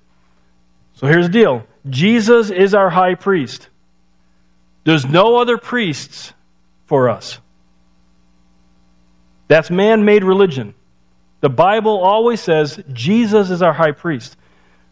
So 0.94 1.08
here's 1.08 1.26
the 1.26 1.34
deal 1.34 1.66
Jesus 1.90 2.52
is 2.52 2.74
our 2.74 2.90
high 2.90 3.16
priest. 3.16 3.70
There's 4.84 5.06
no 5.06 5.38
other 5.38 5.58
priests 5.58 6.34
for 6.86 7.10
us. 7.10 7.40
That's 9.48 9.70
man 9.70 10.06
made 10.06 10.24
religion. 10.24 10.74
The 11.42 11.50
Bible 11.50 12.00
always 12.00 12.40
says 12.40 12.82
Jesus 12.94 13.50
is 13.50 13.62
our 13.62 13.74
high 13.74 13.92
priest. 13.92 14.38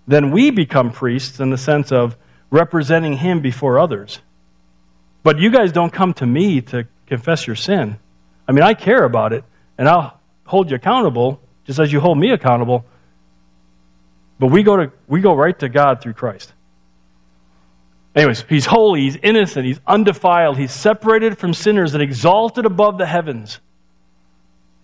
Then 0.08 0.32
we 0.32 0.52
become 0.52 0.92
priests 0.92 1.40
in 1.40 1.50
the 1.50 1.58
sense 1.58 1.92
of 1.92 2.16
representing 2.50 3.14
him 3.14 3.42
before 3.42 3.78
others. 3.78 4.20
But 5.24 5.40
you 5.40 5.52
guys 5.52 5.72
don't 5.72 5.92
come 5.92 6.14
to 6.16 6.26
me 6.26 6.62
to 6.62 6.88
confess 7.06 7.46
your 7.46 7.56
sin. 7.58 8.00
I 8.48 8.54
mean, 8.54 8.64
I 8.64 8.74
care 8.74 9.04
about 9.04 9.34
it, 9.34 9.44
and 9.78 9.90
I'll 9.90 10.18
hold 10.46 10.70
you 10.70 10.78
accountable 10.78 11.42
just 11.66 11.80
as 11.80 11.92
you 11.92 12.00
hold 12.00 12.18
me 12.18 12.32
accountable. 12.32 12.86
But 14.40 14.48
we 14.48 14.64
go, 14.64 14.78
to, 14.78 14.92
we 15.08 15.20
go 15.20 15.34
right 15.34 15.58
to 15.60 15.68
God 15.68 16.02
through 16.02 16.14
Christ. 16.14 16.54
Anyways, 18.16 18.46
he's 18.48 18.66
holy, 18.66 19.02
he's 19.02 19.18
innocent, 19.18 19.66
he's 19.66 19.80
undefiled, 19.86 20.58
he's 20.58 20.72
separated 20.72 21.38
from 21.38 21.54
sinners 21.54 21.94
and 21.94 22.02
exalted 22.02 22.66
above 22.66 22.98
the 22.98 23.06
heavens 23.06 23.60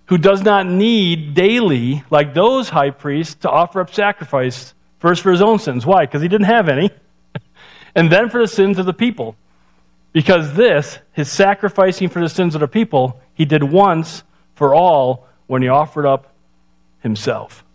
who 0.05 0.17
does 0.17 0.43
not 0.43 0.67
need 0.67 1.33
daily, 1.33 2.03
like 2.09 2.33
those 2.33 2.69
high 2.69 2.91
priests, 2.91 3.35
to 3.35 3.49
offer 3.49 3.79
up 3.79 3.93
sacrifice, 3.93 4.73
first 5.03 5.21
for 5.21 5.31
his 5.31 5.41
own 5.41 5.59
sins. 5.59 5.85
Why? 5.85 6.05
Because 6.05 6.21
he 6.21 6.29
didn't 6.29 6.47
have 6.47 6.69
any. 6.69 6.89
and 7.95 8.09
then 8.09 8.29
for 8.29 8.39
the 8.39 8.47
sins 8.47 8.79
of 8.79 8.85
the 8.85 8.93
people. 8.93 9.35
Because 10.13 10.53
this, 10.53 10.97
his 11.11 11.29
sacrificing 11.29 12.07
for 12.07 12.21
the 12.21 12.29
sins 12.29 12.55
of 12.55 12.61
the 12.61 12.69
people, 12.69 13.19
he 13.33 13.43
did 13.43 13.63
once 13.63 14.23
for 14.55 14.73
all 14.73 15.27
when 15.45 15.61
he 15.61 15.67
offered 15.67 16.05
up 16.05 16.33
himself. 17.01 17.65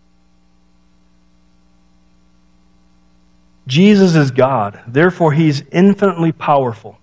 Jesus 3.66 4.14
is 4.14 4.30
God. 4.30 4.80
Therefore, 4.88 5.30
he's 5.30 5.62
infinitely 5.70 6.32
powerful 6.32 6.98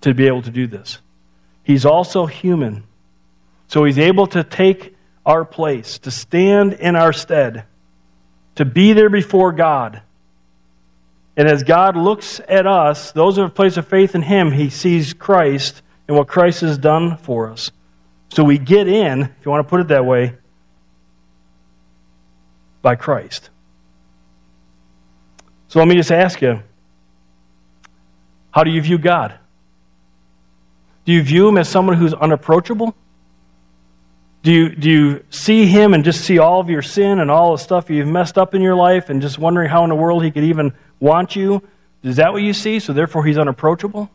to 0.00 0.12
be 0.12 0.26
able 0.26 0.42
to 0.42 0.50
do 0.50 0.66
this. 0.66 0.98
He's 1.62 1.84
also 1.86 2.26
human. 2.26 2.82
So 3.68 3.84
he's 3.84 4.00
able 4.00 4.26
to 4.28 4.42
take 4.42 4.96
our 5.24 5.44
place, 5.44 5.98
to 6.00 6.10
stand 6.10 6.72
in 6.72 6.96
our 6.96 7.12
stead, 7.12 7.64
to 8.58 8.64
be 8.64 8.92
there 8.92 9.08
before 9.08 9.52
God. 9.52 10.02
And 11.36 11.46
as 11.46 11.62
God 11.62 11.96
looks 11.96 12.40
at 12.48 12.66
us, 12.66 13.12
those 13.12 13.36
who 13.36 13.42
have 13.42 13.54
placed 13.54 13.76
a 13.76 13.84
faith 13.84 14.16
in 14.16 14.22
him, 14.22 14.50
he 14.50 14.68
sees 14.68 15.12
Christ 15.14 15.80
and 16.08 16.16
what 16.16 16.26
Christ 16.26 16.62
has 16.62 16.76
done 16.76 17.18
for 17.18 17.50
us. 17.50 17.70
So 18.30 18.42
we 18.42 18.58
get 18.58 18.88
in, 18.88 19.22
if 19.22 19.44
you 19.44 19.50
want 19.52 19.64
to 19.64 19.70
put 19.70 19.80
it 19.80 19.88
that 19.88 20.04
way, 20.04 20.34
by 22.82 22.96
Christ. 22.96 23.48
So 25.68 25.78
let 25.78 25.86
me 25.86 25.94
just 25.94 26.10
ask 26.10 26.42
you 26.42 26.60
how 28.50 28.64
do 28.64 28.72
you 28.72 28.82
view 28.82 28.98
God? 28.98 29.38
Do 31.04 31.12
you 31.12 31.22
view 31.22 31.46
him 31.46 31.58
as 31.58 31.68
someone 31.68 31.96
who's 31.96 32.12
unapproachable? 32.12 32.92
Do 34.42 34.52
you, 34.52 34.74
do 34.74 34.88
you 34.88 35.24
see 35.30 35.66
him 35.66 35.94
and 35.94 36.04
just 36.04 36.22
see 36.22 36.38
all 36.38 36.60
of 36.60 36.70
your 36.70 36.82
sin 36.82 37.18
and 37.18 37.30
all 37.30 37.52
the 37.52 37.62
stuff 37.62 37.90
you've 37.90 38.06
messed 38.06 38.38
up 38.38 38.54
in 38.54 38.62
your 38.62 38.76
life 38.76 39.10
and 39.10 39.20
just 39.20 39.38
wondering 39.38 39.68
how 39.68 39.82
in 39.84 39.90
the 39.90 39.96
world 39.96 40.24
he 40.24 40.30
could 40.30 40.44
even 40.44 40.72
want 41.00 41.34
you? 41.34 41.62
Is 42.02 42.16
that 42.16 42.32
what 42.32 42.42
you 42.42 42.52
see? 42.52 42.78
So 42.78 42.92
therefore 42.92 43.24
he's 43.24 43.38
unapproachable? 43.38 44.10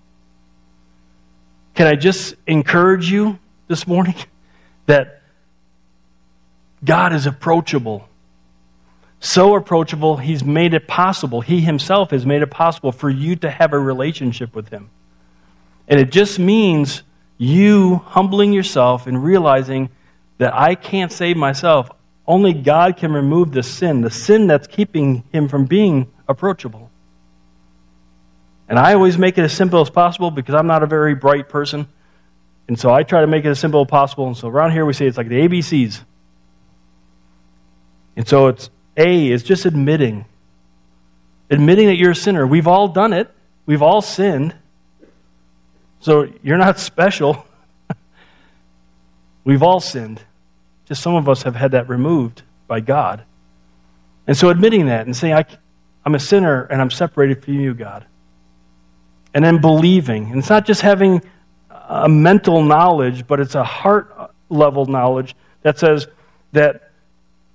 Can 1.76 1.88
I 1.88 1.96
just 1.96 2.36
encourage 2.48 3.10
you 3.12 3.40
this 3.68 3.86
morning 3.86 4.16
that 4.86 5.22
God 6.84 7.14
is 7.14 7.26
approachable? 7.26 8.08
So 9.20 9.56
approachable, 9.56 10.18
he's 10.18 10.44
made 10.44 10.74
it 10.74 10.88
possible. 10.88 11.42
He 11.42 11.62
himself 11.62 12.12
has 12.12 12.26
made 12.26 12.42
it 12.42 12.52
possible 12.52 12.92
for 12.92 13.10
you 13.10 13.36
to 13.38 13.50
have 13.50 13.72
a 13.72 13.80
relationship 13.80 14.54
with 14.54 14.70
him. 14.70 14.90
And 15.88 16.00
it 16.00 16.12
just 16.12 16.40
means 16.40 17.04
you 17.38 17.96
humbling 18.06 18.54
yourself 18.54 19.08
and 19.08 19.24
realizing 19.24 19.90
that 20.44 20.54
I 20.54 20.76
can't 20.76 21.10
save 21.12 21.38
myself. 21.38 21.90
Only 22.28 22.54
God 22.54 22.98
can 22.98 23.14
remove 23.14 23.54
the 23.54 23.64
sin, 23.64 24.02
the 24.02 24.12
sin 24.12 24.46
that's 24.48 24.68
keeping 24.68 25.24
him 25.32 25.48
from 25.48 25.66
being 25.66 26.12
approachable. 26.28 26.92
And 28.68 28.78
I 28.78 28.94
always 28.94 29.18
make 29.18 29.38
it 29.38 29.44
as 29.44 29.54
simple 29.54 29.80
as 29.80 29.90
possible 29.90 30.32
because 30.32 30.54
I'm 30.54 30.68
not 30.68 30.84
a 30.84 30.86
very 30.86 31.16
bright 31.16 31.48
person. 31.48 31.88
And 32.68 32.78
so 32.78 32.94
I 32.94 33.04
try 33.04 33.22
to 33.22 33.28
make 33.28 33.46
it 33.46 33.50
as 33.50 33.60
simple 33.60 33.82
as 33.82 33.88
possible. 33.88 34.28
And 34.28 34.36
so 34.36 34.50
around 34.50 34.72
here 34.72 34.86
we 34.86 34.92
say 34.92 35.08
it's 35.08 35.18
like 35.18 35.30
the 35.30 35.48
ABCs. 35.48 36.02
And 38.18 38.28
so 38.28 38.48
it's 38.48 38.70
A 38.98 39.32
is 39.32 39.44
just 39.44 39.66
admitting. 39.66 40.26
Admitting 41.50 41.88
that 41.88 41.96
you're 41.96 42.12
a 42.12 42.16
sinner. 42.16 42.46
We've 42.46 42.68
all 42.68 42.90
done 42.90 43.14
it. 43.14 43.30
We've 43.66 43.82
all 43.82 44.02
sinned. 44.02 44.54
So 46.02 46.28
you're 46.42 46.58
not 46.58 46.80
special. 46.92 47.46
We've 49.46 49.64
all 49.64 49.80
sinned. 49.80 50.22
Just 50.88 51.02
some 51.02 51.16
of 51.16 51.30
us 51.30 51.44
have 51.44 51.56
had 51.56 51.72
that 51.72 51.90
removed 51.90 52.44
by 52.68 52.80
God. 52.80 53.24
And 54.28 54.38
so 54.38 54.50
admitting 54.50 54.88
that 54.88 55.06
and 55.06 55.16
saying, 55.16 55.34
I, 55.34 55.46
I'm 56.06 56.16
a 56.16 56.20
sinner 56.20 56.64
and 56.64 56.82
I'm 56.82 56.92
separated 56.92 57.44
from 57.44 57.60
you, 57.60 57.74
God. 57.74 58.06
And 59.34 59.44
then 59.44 59.62
believing. 59.62 60.30
And 60.30 60.40
it's 60.40 60.50
not 60.50 60.66
just 60.66 60.82
having 60.82 61.22
a 61.70 62.08
mental 62.08 62.64
knowledge, 62.64 63.28
but 63.28 63.40
it's 63.40 63.56
a 63.56 63.64
heart 63.64 64.32
level 64.50 64.86
knowledge 64.86 65.36
that 65.64 65.80
says 65.80 66.08
that, 66.52 66.92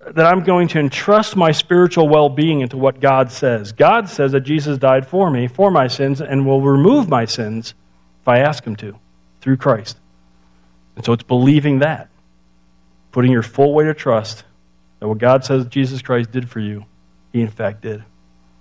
that 0.01 0.27
I'm 0.27 0.43
going 0.43 0.69
to 0.69 0.79
entrust 0.81 1.37
my 1.37 1.53
spiritual 1.53 2.09
well 2.09 2.29
being 2.29 2.61
into 2.61 2.77
what 2.77 3.01
God 3.01 3.31
says. 3.31 3.73
God 3.73 4.09
says 4.09 4.33
that 4.33 4.41
Jesus 4.41 4.79
died 4.79 5.07
for 5.07 5.31
me, 5.31 5.47
for 5.47 5.71
my 5.71 5.87
sins, 5.87 6.21
and 6.21 6.47
will 6.47 6.61
remove 6.61 7.09
my 7.09 7.25
sins 7.25 7.75
if 8.23 8.29
I 8.29 8.41
ask 8.41 8.65
Him 8.65 8.77
to 8.77 8.99
through 9.41 9.59
Christ. 9.59 9.97
And 10.97 11.05
so 11.05 11.13
it's 11.13 11.23
believing 11.23 11.79
that, 11.81 12.08
putting 13.13 13.33
your 13.33 13.43
full 13.43 13.75
weight 13.75 13.89
of 13.89 13.97
trust 13.97 14.45
that 15.01 15.09
what 15.09 15.19
God 15.19 15.45
says 15.45 15.67
Jesus 15.67 16.03
Christ 16.03 16.31
did 16.31 16.49
for 16.49 16.61
you, 16.61 16.85
He 17.33 17.41
in 17.41 17.49
fact 17.49 17.83
did. 17.83 18.05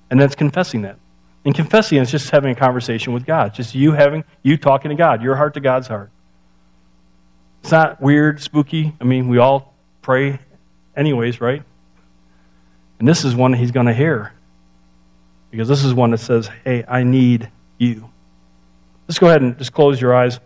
And 0.09 0.19
that's 0.19 0.35
confessing 0.35 0.83
that. 0.83 0.97
And 1.45 1.55
confessing 1.55 1.99
is 1.99 2.11
just 2.11 2.29
having 2.29 2.51
a 2.51 2.55
conversation 2.55 3.13
with 3.13 3.25
God. 3.25 3.53
Just 3.53 3.73
you 3.73 3.93
having, 3.93 4.23
you 4.43 4.57
talking 4.57 4.89
to 4.89 4.95
God, 4.95 5.23
your 5.23 5.35
heart 5.35 5.53
to 5.53 5.59
God's 5.59 5.87
heart. 5.87 6.11
It's 7.61 7.71
not 7.71 8.01
weird, 8.01 8.41
spooky. 8.41 8.93
I 8.99 9.03
mean, 9.03 9.27
we 9.27 9.37
all 9.37 9.73
pray 10.01 10.39
anyways, 10.95 11.41
right? 11.41 11.63
And 12.99 13.07
this 13.07 13.23
is 13.25 13.35
one 13.35 13.53
he's 13.53 13.71
going 13.71 13.85
to 13.85 13.93
hear. 13.93 14.33
Because 15.51 15.67
this 15.67 15.83
is 15.83 15.93
one 15.93 16.11
that 16.11 16.19
says, 16.19 16.49
hey, 16.65 16.83
I 16.87 17.03
need 17.03 17.49
you. 17.77 18.09
Let's 19.07 19.19
go 19.19 19.27
ahead 19.27 19.41
and 19.41 19.57
just 19.57 19.71
close 19.71 19.99
your 20.01 20.15
eyes. 20.15 20.39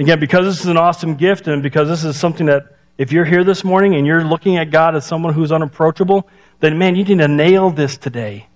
Again, 0.00 0.18
because 0.18 0.46
this 0.46 0.60
is 0.60 0.66
an 0.66 0.78
awesome 0.78 1.16
gift 1.16 1.46
and 1.46 1.62
because 1.62 1.86
this 1.86 2.04
is 2.04 2.18
something 2.18 2.46
that 2.46 2.74
if 2.96 3.12
you're 3.12 3.26
here 3.26 3.44
this 3.44 3.62
morning 3.62 3.96
and 3.96 4.06
you're 4.06 4.24
looking 4.24 4.56
at 4.56 4.70
God 4.70 4.96
as 4.96 5.04
someone 5.04 5.34
who's 5.34 5.52
unapproachable, 5.52 6.26
then 6.60 6.78
man, 6.78 6.96
you 6.96 7.04
need 7.04 7.18
to 7.18 7.28
nail 7.28 7.68
this 7.68 7.98
today. 7.98 8.46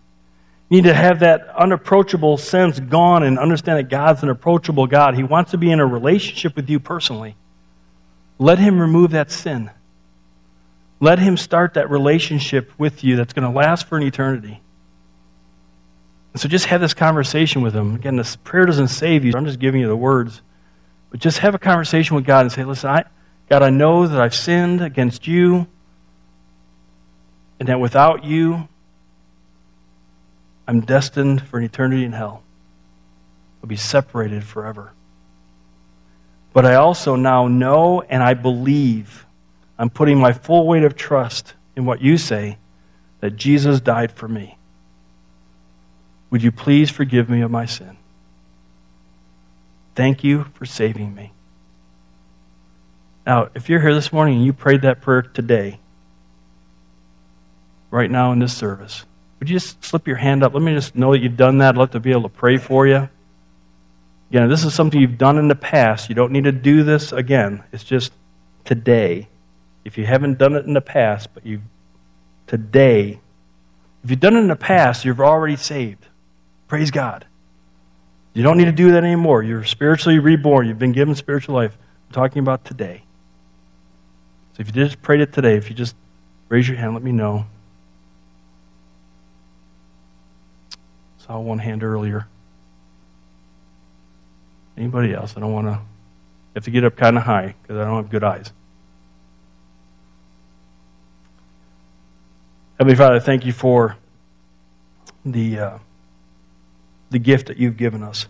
You 0.71 0.79
need 0.79 0.89
to 0.89 0.95
have 0.95 1.21
that 1.21 1.47
unapproachable 1.55 2.39
sense 2.39 2.81
gone 2.81 3.25
and 3.25 3.39
understand 3.39 3.79
that 3.79 3.91
God's 3.91 4.23
an 4.23 4.31
approachable 4.31 4.87
God. 4.87 5.17
He 5.17 5.23
wants 5.23 5.51
to 5.51 5.59
be 5.59 5.71
in 5.71 5.81
a 5.81 5.87
relationship 5.87 6.57
with 6.57 6.71
you 6.71 6.81
personally. 6.81 7.37
Let 8.39 8.59
Him 8.59 8.81
remove 8.81 9.11
that 9.11 9.31
sin. 9.31 9.71
Let 10.99 11.19
Him 11.19 11.37
start 11.37 11.75
that 11.75 11.91
relationship 11.91 12.73
with 12.79 13.05
you 13.05 13.17
that's 13.17 13.35
going 13.35 13.47
to 13.47 13.55
last 13.55 13.87
for 13.87 13.99
an 13.99 14.03
eternity. 14.03 14.63
And 16.33 16.41
so 16.41 16.49
just 16.49 16.65
have 16.67 16.81
this 16.81 16.95
conversation 16.95 17.61
with 17.61 17.77
Him. 17.77 17.97
Again, 17.97 18.17
this 18.17 18.35
prayer 18.35 18.65
doesn't 18.65 18.89
save 18.89 19.27
you. 19.27 19.35
I'm 19.37 19.45
just 19.45 19.59
giving 19.59 19.83
you 19.83 19.89
the 19.89 19.97
words. 19.97 20.41
But 21.15 21.21
just 21.21 21.39
have 21.39 21.55
a 21.55 21.61
conversation 21.61 22.17
with 22.17 22.25
God 22.25 22.41
and 22.41 22.51
say, 22.51 22.65
listen, 22.65 22.91
I, 22.91 23.05
God, 23.49 23.63
I 23.63 23.71
know 23.71 24.05
that 24.05 24.21
I've 24.21 24.35
sinned 24.35 24.81
against 24.81 25.29
you, 25.29 25.69
and 27.61 27.69
that 27.69 27.79
without 27.79 28.25
you, 28.25 28.69
I'm 30.67 30.81
destined 30.81 31.41
for 31.41 31.59
an 31.59 31.65
eternity 31.65 32.03
in 32.03 32.11
hell. 32.11 32.43
I'll 33.63 33.69
be 33.69 33.77
separated 33.77 34.43
forever. 34.43 34.93
But 36.53 36.67
I 36.67 36.75
also 36.75 37.15
now 37.15 37.47
know 37.47 38.01
and 38.01 38.21
I 38.21 38.35
believe, 38.35 39.25
I'm 39.79 39.91
putting 39.91 40.19
my 40.19 40.33
full 40.33 40.67
weight 40.67 40.83
of 40.83 40.97
trust 40.97 41.55
in 41.77 41.85
what 41.85 42.01
you 42.01 42.19
say, 42.19 42.59
that 43.21 43.37
Jesus 43.37 43.79
died 43.79 44.11
for 44.11 44.27
me. 44.27 44.59
Would 46.31 46.43
you 46.43 46.51
please 46.51 46.91
forgive 46.91 47.31
me 47.31 47.43
of 47.43 47.53
my 47.53 47.67
sin? 47.67 47.99
Thank 49.95 50.25
you 50.25 50.45
for 50.55 50.67
saving 50.67 51.15
me. 51.15 51.33
Now, 53.27 53.49
if 53.55 53.69
you're 53.69 53.81
here 53.81 53.95
this 53.95 54.13
morning 54.13 54.37
and 54.37 54.45
you 54.45 54.53
prayed 54.53 54.83
that 54.83 55.01
prayer 55.01 55.23
today, 55.23 55.79
right 57.91 58.11
now 58.11 58.33
in 58.33 58.39
this 58.39 58.55
service, 58.55 59.05
would 59.39 59.49
you 59.49 59.57
just 59.57 59.85
slip 59.85 60.07
your 60.07 60.17
hand 60.17 60.43
up? 60.43 60.53
Let 60.53 60.63
me 60.63 60.75
just 60.75 60.95
know 60.95 61.13
that 61.13 61.21
you've 61.21 61.37
done 61.37 61.59
that. 61.59 61.75
I'd 61.75 61.79
love 61.79 61.93
to 61.93 62.01
be 62.01 62.11
able 62.11 62.23
to 62.23 62.29
pray 62.29 62.57
for 62.57 62.87
you. 62.87 63.09
Again, 64.31 64.49
this 64.49 64.65
is 64.65 64.75
something 64.75 65.01
you've 65.01 65.19
done 65.19 65.39
in 65.39 65.49
the 65.49 65.55
past. 65.55 66.09
You 66.09 66.15
don't 66.15 66.33
need 66.33 66.45
to 66.45 66.53
do 66.53 66.83
this 66.83 67.13
again. 67.13 67.63
It's 67.73 67.85
just 67.85 68.13
today. 68.65 69.29
If 69.85 69.97
you 69.97 70.07
haven't 70.07 70.39
done 70.39 70.55
it 70.55 70.65
in 70.67 70.73
the 70.73 70.81
past, 70.81 71.29
but 71.35 71.47
you 71.47 71.61
today, 72.47 73.21
if 74.03 74.11
you've 74.11 74.21
done 74.21 74.37
it 74.37 74.41
in 74.41 74.49
the 74.49 74.57
past, 74.57 75.05
you're 75.05 75.25
already 75.25 75.57
saved. 75.57 76.07
Praise 76.69 76.91
God. 76.91 77.27
You 78.35 78.43
don't 78.43 78.59
need 78.59 78.65
to 78.65 78.73
do 78.73 78.91
that 78.93 79.05
anymore. 79.05 79.43
You're 79.45 79.65
spiritually 79.65 80.19
reborn. 80.19 80.67
You've 80.67 80.79
been 80.79 80.93
given 80.93 81.15
spiritual 81.15 81.55
life. 81.55 81.79
I'm 82.09 82.13
talking 82.13 82.41
about 82.41 82.65
today. 82.65 83.05
So 84.55 84.61
if 84.61 84.67
you 84.67 84.73
just 84.73 85.01
prayed 85.01 85.21
it 85.21 85.33
today, 85.33 85.57
if 85.57 85.71
you 85.71 85.77
just 85.77 85.95
raise 86.49 86.69
your 86.69 86.77
hand, 86.77 86.95
let 86.95 87.03
me 87.03 87.13
know. 87.13 87.47
Saw 91.19 91.39
one 91.39 91.59
hand 91.59 91.85
earlier. 91.85 92.27
Anybody 94.77 95.15
else? 95.15 95.37
I 95.37 95.41
don't 95.41 95.53
want 95.53 95.69
to. 95.69 95.81
Have 96.55 96.65
to 96.65 96.71
get 96.71 96.85
up 96.85 96.95
kind 96.97 97.17
of 97.17 97.25
high 97.25 97.55
because 97.63 97.79
I 97.79 97.85
don't 97.85 97.97
have 97.97 98.11
good 98.11 98.23
eyes. 98.23 98.53
Heavenly 102.79 102.97
Father, 102.97 103.19
thank 103.19 103.45
you 103.45 103.53
for 103.53 103.97
the. 105.25 105.59
Uh, 105.59 105.79
the 107.11 107.19
gift 107.19 107.47
that 107.47 107.57
you've 107.57 107.77
given 107.77 108.03
us 108.03 108.27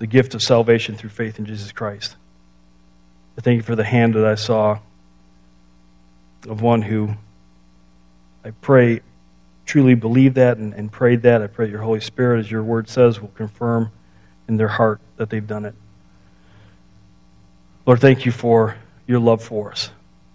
the 0.00 0.06
gift 0.06 0.34
of 0.34 0.42
salvation 0.42 0.96
through 0.96 1.10
faith 1.10 1.38
in 1.38 1.44
Jesus 1.44 1.70
Christ. 1.70 2.16
I 3.38 3.42
thank 3.42 3.58
you 3.58 3.62
for 3.62 3.76
the 3.76 3.84
hand 3.84 4.14
that 4.14 4.24
I 4.24 4.34
saw 4.34 4.78
of 6.48 6.62
one 6.62 6.80
who 6.82 7.10
I 8.42 8.50
pray 8.50 9.02
truly 9.66 9.94
believed 9.94 10.36
that 10.36 10.56
and, 10.56 10.72
and 10.72 10.90
prayed 10.90 11.22
that. 11.22 11.42
I 11.42 11.46
pray 11.46 11.68
your 11.68 11.82
Holy 11.82 12.00
Spirit, 12.00 12.40
as 12.40 12.50
your 12.50 12.62
word 12.62 12.88
says, 12.88 13.20
will 13.20 13.28
confirm 13.28 13.92
in 14.48 14.56
their 14.56 14.68
heart 14.68 15.00
that 15.16 15.28
they've 15.28 15.46
done 15.46 15.66
it. 15.66 15.74
Lord, 17.84 18.00
thank 18.00 18.24
you 18.24 18.32
for 18.32 18.76
your 19.06 19.20
love 19.20 19.44
for 19.44 19.70
us. 19.70 19.90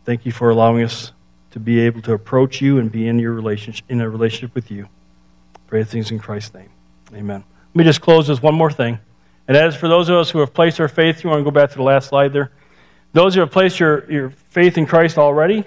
Thank 0.05 0.27
you 0.27 0.31
for 0.31 0.51
allowing 0.51 0.83
us 0.83 1.11
to 1.51 1.59
be 1.59 1.79
able 1.81 2.03
to 2.03 2.13
approach 2.13 2.61
you 2.61 2.77
and 2.77 2.91
be 2.91 3.07
in 3.07 3.17
your 3.17 3.33
relationship 3.33 3.85
in 3.89 3.99
a 3.99 4.09
relationship 4.09 4.53
with 4.53 4.69
you. 4.69 4.87
Pray 5.75 5.83
things 5.83 6.09
in 6.09 6.19
Christ's 6.19 6.53
name. 6.53 6.69
Amen. 7.13 7.43
Let 7.43 7.75
me 7.75 7.83
just 7.83 7.99
close 7.99 8.29
with 8.29 8.41
one 8.41 8.55
more 8.55 8.71
thing. 8.71 8.97
And 9.45 9.57
as 9.57 9.75
for 9.75 9.89
those 9.89 10.07
of 10.07 10.15
us 10.15 10.29
who 10.29 10.39
have 10.39 10.53
placed 10.53 10.79
our 10.79 10.87
faith, 10.87 11.21
you 11.21 11.29
want 11.29 11.41
to 11.41 11.43
go 11.43 11.51
back 11.51 11.71
to 11.71 11.75
the 11.75 11.83
last 11.83 12.07
slide 12.07 12.31
there? 12.31 12.53
Those 13.11 13.35
who 13.35 13.41
have 13.41 13.51
placed 13.51 13.77
your, 13.77 14.09
your 14.09 14.29
faith 14.29 14.77
in 14.77 14.85
Christ 14.85 15.17
already, 15.17 15.65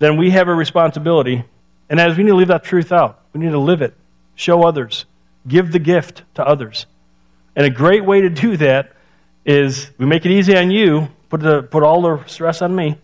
then 0.00 0.16
we 0.16 0.30
have 0.30 0.48
a 0.48 0.52
responsibility. 0.52 1.44
And 1.88 2.00
as 2.00 2.16
we 2.16 2.24
need 2.24 2.30
to 2.30 2.34
leave 2.34 2.48
that 2.48 2.64
truth 2.64 2.90
out, 2.90 3.20
we 3.32 3.38
need 3.38 3.52
to 3.52 3.60
live 3.60 3.80
it, 3.80 3.94
show 4.34 4.64
others, 4.64 5.04
give 5.46 5.70
the 5.70 5.78
gift 5.78 6.24
to 6.34 6.44
others. 6.44 6.86
And 7.54 7.64
a 7.64 7.70
great 7.70 8.04
way 8.04 8.22
to 8.22 8.28
do 8.28 8.56
that 8.56 8.90
is 9.46 9.88
we 9.98 10.06
make 10.06 10.26
it 10.26 10.32
easy 10.32 10.56
on 10.56 10.72
you, 10.72 11.06
put, 11.28 11.42
the, 11.42 11.62
put 11.62 11.84
all 11.84 12.02
the 12.02 12.24
stress 12.26 12.60
on 12.60 12.74
me. 12.74 12.98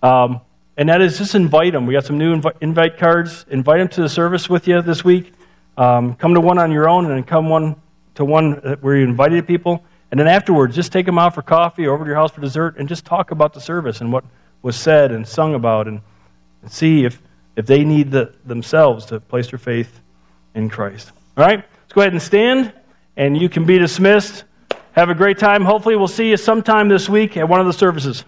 Um, 0.00 0.42
and 0.76 0.88
that 0.88 1.00
is 1.00 1.18
just 1.18 1.34
invite 1.34 1.72
them. 1.72 1.86
We 1.86 1.94
got 1.94 2.04
some 2.04 2.18
new 2.18 2.40
invi- 2.40 2.56
invite 2.60 2.98
cards. 2.98 3.46
Invite 3.48 3.78
them 3.78 3.88
to 3.88 4.02
the 4.02 4.08
service 4.08 4.48
with 4.48 4.66
you 4.66 4.82
this 4.82 5.04
week. 5.04 5.32
Um, 5.76 6.14
come 6.14 6.34
to 6.34 6.40
one 6.40 6.58
on 6.58 6.72
your 6.72 6.88
own, 6.88 7.04
and 7.06 7.14
then 7.14 7.24
come 7.24 7.48
one 7.48 7.76
to 8.16 8.24
one 8.24 8.52
where 8.80 8.96
you 8.96 9.04
invited 9.04 9.46
people. 9.46 9.84
And 10.10 10.20
then 10.20 10.28
afterwards, 10.28 10.76
just 10.76 10.92
take 10.92 11.06
them 11.06 11.18
out 11.18 11.34
for 11.34 11.42
coffee 11.42 11.86
or 11.86 11.94
over 11.94 12.04
to 12.04 12.08
your 12.08 12.16
house 12.16 12.32
for 12.32 12.40
dessert, 12.40 12.76
and 12.78 12.88
just 12.88 13.04
talk 13.04 13.30
about 13.30 13.52
the 13.52 13.60
service 13.60 14.00
and 14.00 14.12
what 14.12 14.24
was 14.62 14.76
said 14.76 15.12
and 15.12 15.26
sung 15.26 15.54
about, 15.54 15.88
and, 15.88 16.00
and 16.62 16.70
see 16.70 17.04
if 17.04 17.20
if 17.56 17.66
they 17.66 17.84
need 17.84 18.10
the, 18.10 18.34
themselves 18.44 19.06
to 19.06 19.20
place 19.20 19.50
their 19.50 19.58
faith 19.58 20.00
in 20.54 20.68
Christ. 20.68 21.12
All 21.36 21.44
right, 21.44 21.58
let's 21.58 21.92
go 21.92 22.00
ahead 22.00 22.12
and 22.12 22.22
stand, 22.22 22.72
and 23.16 23.40
you 23.40 23.48
can 23.48 23.64
be 23.64 23.78
dismissed. 23.78 24.44
Have 24.92 25.10
a 25.10 25.14
great 25.14 25.38
time. 25.38 25.64
Hopefully, 25.64 25.96
we'll 25.96 26.08
see 26.08 26.30
you 26.30 26.36
sometime 26.36 26.88
this 26.88 27.08
week 27.08 27.36
at 27.36 27.48
one 27.48 27.60
of 27.60 27.66
the 27.66 27.72
services. 27.72 28.24